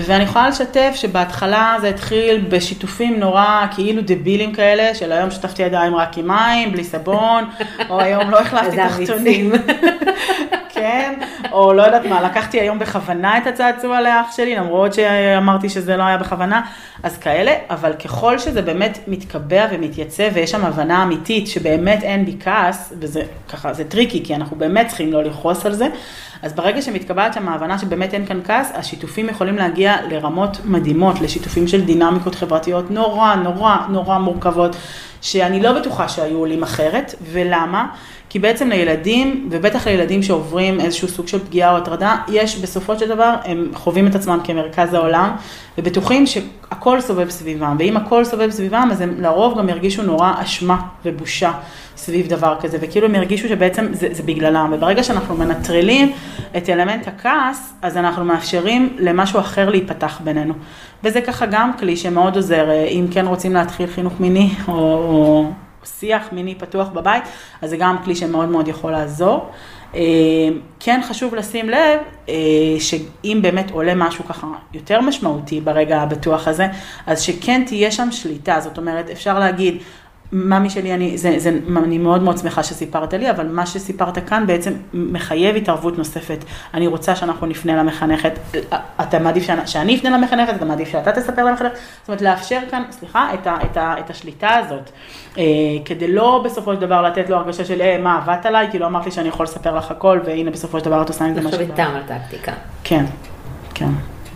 [0.05, 5.95] ואני יכולה לשתף שבהתחלה זה התחיל בשיתופים נורא כאילו דבילים כאלה, של היום שטפתי ידיים
[5.95, 7.43] רק עם מים, בלי סבון,
[7.89, 9.51] או היום לא החלפתי תחתונים.
[10.73, 11.13] כן,
[11.51, 16.03] או לא יודעת מה, לקחתי היום בכוונה את הצעצוע לאח שלי, למרות שאמרתי שזה לא
[16.03, 16.61] היה בכוונה,
[17.03, 22.35] אז כאלה, אבל ככל שזה באמת מתקבע ומתייצב ויש שם הבנה אמיתית שבאמת אין בי
[22.39, 25.87] כעס, וזה ככה, זה tricky, כי אנחנו באמת צריכים לא לכעוס על זה,
[26.43, 31.67] אז ברגע שמתקבעת שם ההבנה שבאמת אין כאן כעס, השיתופים יכולים להגיע לרמות מדהימות, לשיתופים
[31.67, 34.75] של דינמיקות חברתיות נורא, נורא, נורא מורכבות,
[35.21, 37.87] שאני לא בטוחה שהיו עולים אחרת, ולמה?
[38.29, 43.07] כי בעצם לילדים, ובטח לילדים שעוברים איזשהו סוג של פגיעה או הטרדה, יש בסופו של
[43.07, 45.35] דבר, הם חווים את עצמם כמרכז העולם,
[45.77, 50.81] ובטוחים שהכל סובב סביבם, ואם הכל סובב סביבם, אז הם לרוב גם ירגישו נורא אשמה
[51.05, 51.51] ובושה
[51.97, 56.11] סביב דבר כזה, וכאילו הם ירגישו שבעצם זה, זה בגללם, וברגע שאנחנו מנטרלים
[56.57, 60.53] את אלמנט הכעס, אז אנחנו מאפשרים למשהו אחר להיפתח בינינו.
[61.03, 65.51] וזה ככה גם כלי שמאוד עוזר, אם כן רוצים להתחיל חינוך מיני, או...
[65.85, 67.23] שיח מיני פתוח בבית,
[67.61, 69.49] אז זה גם כלי שמאוד מאוד יכול לעזור.
[69.95, 69.99] אה,
[70.79, 71.99] כן חשוב לשים לב
[72.29, 72.35] אה,
[72.79, 76.67] שאם באמת עולה משהו ככה יותר משמעותי ברגע הבטוח הזה,
[77.07, 79.77] אז שכן תהיה שם שליטה, זאת אומרת, אפשר להגיד,
[80.31, 84.47] ממי שלי, אני, זה, זה, אני מאוד מאוד שמחה שסיפרת לי, אבל מה שסיפרת כאן
[84.47, 86.45] בעצם מחייב התערבות נוספת.
[86.73, 88.39] אני רוצה שאנחנו נפנה למחנכת,
[89.01, 92.83] אתה מעדיף שאני, שאני אפנה למחנכת, אתה מעדיף שאתה תספר למחנכת, זאת אומרת לאפשר כאן,
[92.91, 94.89] סליחה, את, ה, את, ה, את השליטה הזאת,
[95.37, 95.43] אה,
[95.85, 98.85] כדי לא בסופו של דבר לתת לו הרגשה של, אה, מה, עבדת עליי, כי לא
[98.85, 101.41] אמרת לי שאני יכול לספר לך הכל, והנה בסופו של דבר את עושה עם זה
[101.41, 101.61] מה שבא.
[101.61, 102.53] לחשוב איתם על טקטיקה.
[102.83, 103.05] כן,
[103.73, 103.89] כן.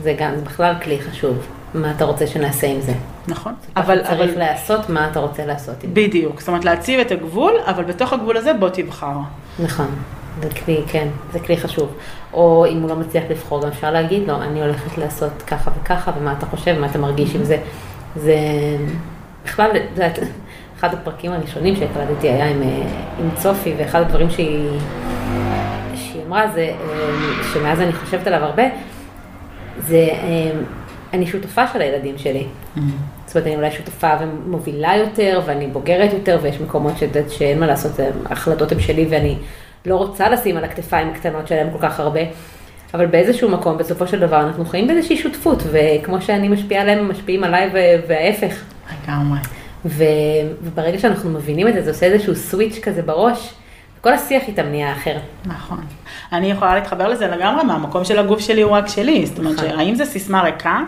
[0.04, 1.63] זה גם, זה בכלל כלי חשוב.
[1.74, 2.94] מה אתה רוצה שנעשה עם זה.
[3.28, 3.54] נכון.
[3.78, 4.40] אבל צריך אבל...
[4.40, 5.96] לעשות מה אתה רוצה לעשות עם זה.
[5.96, 9.18] בדיוק, זאת אומרת להציב את הגבול, אבל בתוך הגבול הזה בוא תבחר.
[9.60, 9.88] נכון,
[10.42, 11.96] זה כלי, כן, זה כלי חשוב.
[12.34, 16.12] או אם הוא לא מצליח לבחור, גם אפשר להגיד לו, אני הולכת לעשות ככה וככה,
[16.20, 17.58] ומה אתה חושב, מה אתה מרגיש עם זה.
[18.16, 18.36] זה
[19.46, 20.08] בכלל, זה
[20.80, 22.68] אחד הפרקים הראשונים שהקלטתי היה עם, אה,
[23.20, 24.70] עם צופי, ואחד הדברים שהיא,
[25.96, 28.64] שהיא אמרה זה, אה, שמאז אני חושבת עליו הרבה,
[29.80, 30.52] זה אה,
[31.14, 32.44] אני שותפה של הילדים שלי.
[32.44, 32.80] Mm-hmm.
[33.26, 37.68] זאת אומרת, אני אולי שותפה ומובילה יותר, ואני בוגרת יותר, ויש מקומות שדעת שאין מה
[37.68, 37.92] לעשות,
[38.26, 39.38] ההחלטות הן שלי, ואני
[39.86, 42.20] לא רוצה לשים על הכתפיים הקטנות שלהם כל כך הרבה.
[42.94, 47.12] אבל באיזשהו מקום, בסופו של דבר, אנחנו חיים באיזושהי שותפות, וכמו שאני משפיעה עליהם, הם
[47.12, 47.70] משפיעים עליי
[48.08, 48.62] וההפך.
[49.04, 49.40] לגמרי.
[49.86, 53.54] וברגע שאנחנו מבינים את זה, זה עושה איזשהו סוויץ' כזה בראש,
[54.04, 55.18] כל השיח איתם נהיה אחר.
[55.46, 55.82] נכון.
[56.32, 59.26] אני יכולה להתחבר לזה לגמרי מהמקום של הגוף שלי הוא רק שלי.
[59.26, 59.80] זאת אומרת, נכון.
[59.80, 60.80] האם זו סיסמה ריקה,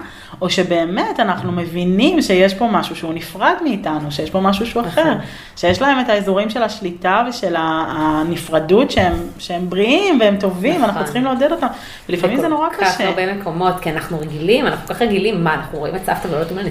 [0.41, 5.01] או שבאמת אנחנו מבינים שיש פה משהו שהוא נפרד מאיתנו, שיש פה משהו שהוא אחר,
[5.01, 5.21] נכון.
[5.55, 11.23] שיש להם את האזורים של השליטה ושל הנפרדות שהם, שהם בריאים והם טובים, אנחנו צריכים
[11.23, 11.67] לעודד אותם.
[12.09, 12.79] ולפעמים זה נורא קשה.
[12.79, 16.05] כל כך הרבה מקומות, כי אנחנו רגילים, אנחנו כל כך רגילים, מה, אנחנו רואים את
[16.05, 16.63] סבתא ולא נותנים לה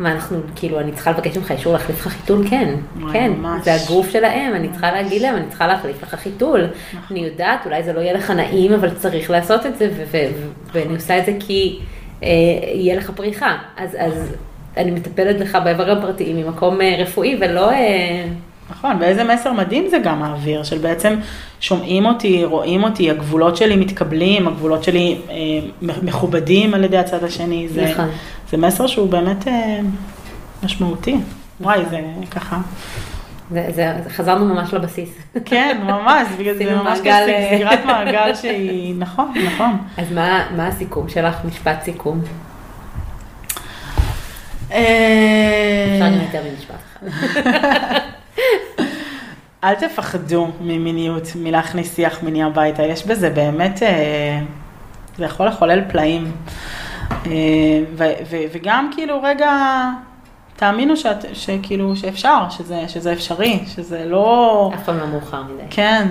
[0.00, 2.48] מה אנחנו, כאילו, אני צריכה לבקש ממך אישור להחליף לך חיתול?
[2.50, 2.74] כן,
[3.12, 3.64] כן, ממש.
[3.64, 6.66] זה הגוף שלהם, אני צריכה להגיד להם, אני צריכה להחליף לך חיתול.
[6.94, 7.16] נכון.
[7.16, 9.90] אני יודעת, אולי זה לא יהיה לך נעים, אבל צריך לעשות את זה,
[10.72, 11.78] ואני עושה את זה כי
[12.22, 12.28] אה,
[12.74, 13.58] יהיה לך פריחה.
[13.76, 14.36] אז, אז
[14.76, 17.70] אני מטפלת לך באיברים הפרטיים ממקום אה, רפואי, ולא...
[17.70, 18.24] אה,
[18.70, 21.16] נכון, ואיזה מסר מדהים זה גם מעביר, של בעצם
[21.60, 25.34] שומעים אותי, רואים אותי, הגבולות שלי מתקבלים, הגבולות שלי אה,
[25.82, 27.68] מכובדים על ידי הצד השני.
[27.68, 28.08] זה, נכון.
[28.50, 29.80] זה מסר שהוא באמת אה,
[30.62, 31.16] משמעותי.
[31.60, 32.00] וואי, זה
[32.30, 32.58] ככה.
[33.50, 35.08] זה, זה, זה חזרנו ממש לבסיס.
[35.44, 39.78] כן, ממש, בגלל זה ממש כזה אה, סגירת מעגל שהיא, נכון, נכון.
[39.96, 41.36] אז מה, מה הסיכום שלך?
[41.44, 42.20] משפט סיכום.
[44.72, 44.78] אה,
[45.94, 48.00] אפשר גם יותר ממשפט אחד.
[49.64, 54.40] אל תפחדו ממיניות, מלהכניס שיח מיני הביתה, יש בזה באמת, אה,
[55.16, 56.32] זה יכול לחולל פלאים.
[57.26, 57.32] אה,
[58.52, 59.50] וגם כאילו רגע,
[60.56, 64.70] תאמינו שאת, שכאילו, שאפשר, שזה, שזה אפשרי, שזה לא...
[64.74, 65.62] אף פעם לא מאוחר מדי.
[65.70, 66.08] כן,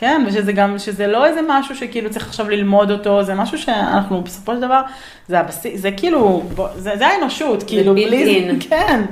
[0.00, 4.22] כן, ושזה גם, שזה לא איזה משהו שכאילו צריך עכשיו ללמוד אותו, זה משהו שאנחנו
[4.22, 4.82] בסופו של דבר,
[5.28, 6.42] זה הבסיס, זה כאילו,
[6.76, 9.04] זה, זה האנושות, כאילו, בלי, כן,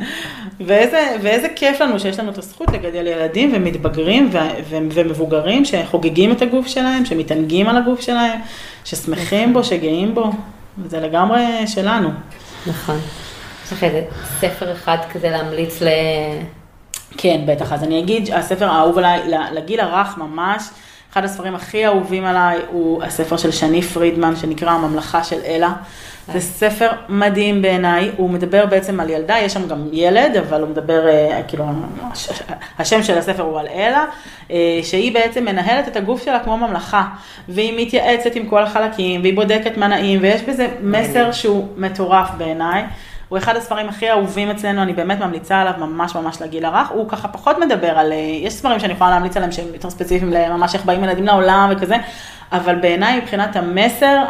[0.60, 6.32] ואיזה, ואיזה כיף לנו שיש לנו את הזכות לגדל ילדים ומתבגרים ו, ו, ומבוגרים שחוגגים
[6.32, 8.40] את הגוף שלהם, שמתענגים על הגוף שלהם,
[8.84, 10.30] ששמחים בו, שגאים בו,
[10.78, 12.08] וזה לגמרי שלנו.
[12.66, 12.98] נכון.
[13.66, 14.02] יש לך איזה
[14.40, 15.88] ספר אחד כזה להמליץ ל...
[17.16, 17.72] כן, בטח.
[17.72, 19.20] אז אני אגיד, הספר האהוב עליי,
[19.52, 20.62] לגיל הרך ממש,
[21.12, 25.72] אחד הספרים הכי אהובים עליי הוא הספר של שני פרידמן, שנקרא הממלכה של אלה.
[26.32, 30.70] זה ספר מדהים בעיניי, הוא מדבר בעצם על ילדה, יש שם גם ילד, אבל הוא
[30.70, 31.64] מדבר, אה, כאילו,
[32.78, 34.04] השם של הספר הוא על אלה,
[34.50, 37.04] אה, שהיא בעצם מנהלת את הגוף שלה כמו ממלכה,
[37.48, 42.84] והיא מתייעצת עם כל החלקים, והיא בודקת מה נעים, ויש בזה מסר שהוא מטורף בעיניי.
[43.28, 46.88] הוא אחד הספרים הכי אהובים אצלנו, אני באמת ממליצה עליו ממש ממש לגיל הרך.
[46.88, 50.32] הוא ככה פחות מדבר על, אה, יש ספרים שאני יכולה להמליץ עליהם שהם יותר ספציפיים
[50.32, 51.96] לממש איך באים ילדים לעולם וכזה,
[52.52, 54.24] אבל בעיניי מבחינת המסר,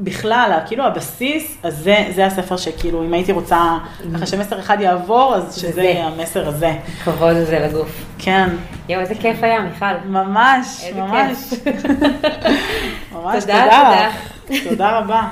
[0.00, 3.78] בכלל, כאילו הבסיס, אז זה, זה הספר שכאילו, אם הייתי רוצה,
[4.14, 6.72] ככה שמסר אחד יעבור, אז שזה יהיה המסר הזה.
[7.04, 8.04] כבוד הזה לגוף.
[8.18, 8.48] כן.
[8.88, 9.86] יואו, איזה כיף היה, מיכל.
[10.04, 11.38] ממש, ממש.
[13.12, 14.10] ממש, תודה, תודה.
[14.70, 15.22] תודה רבה.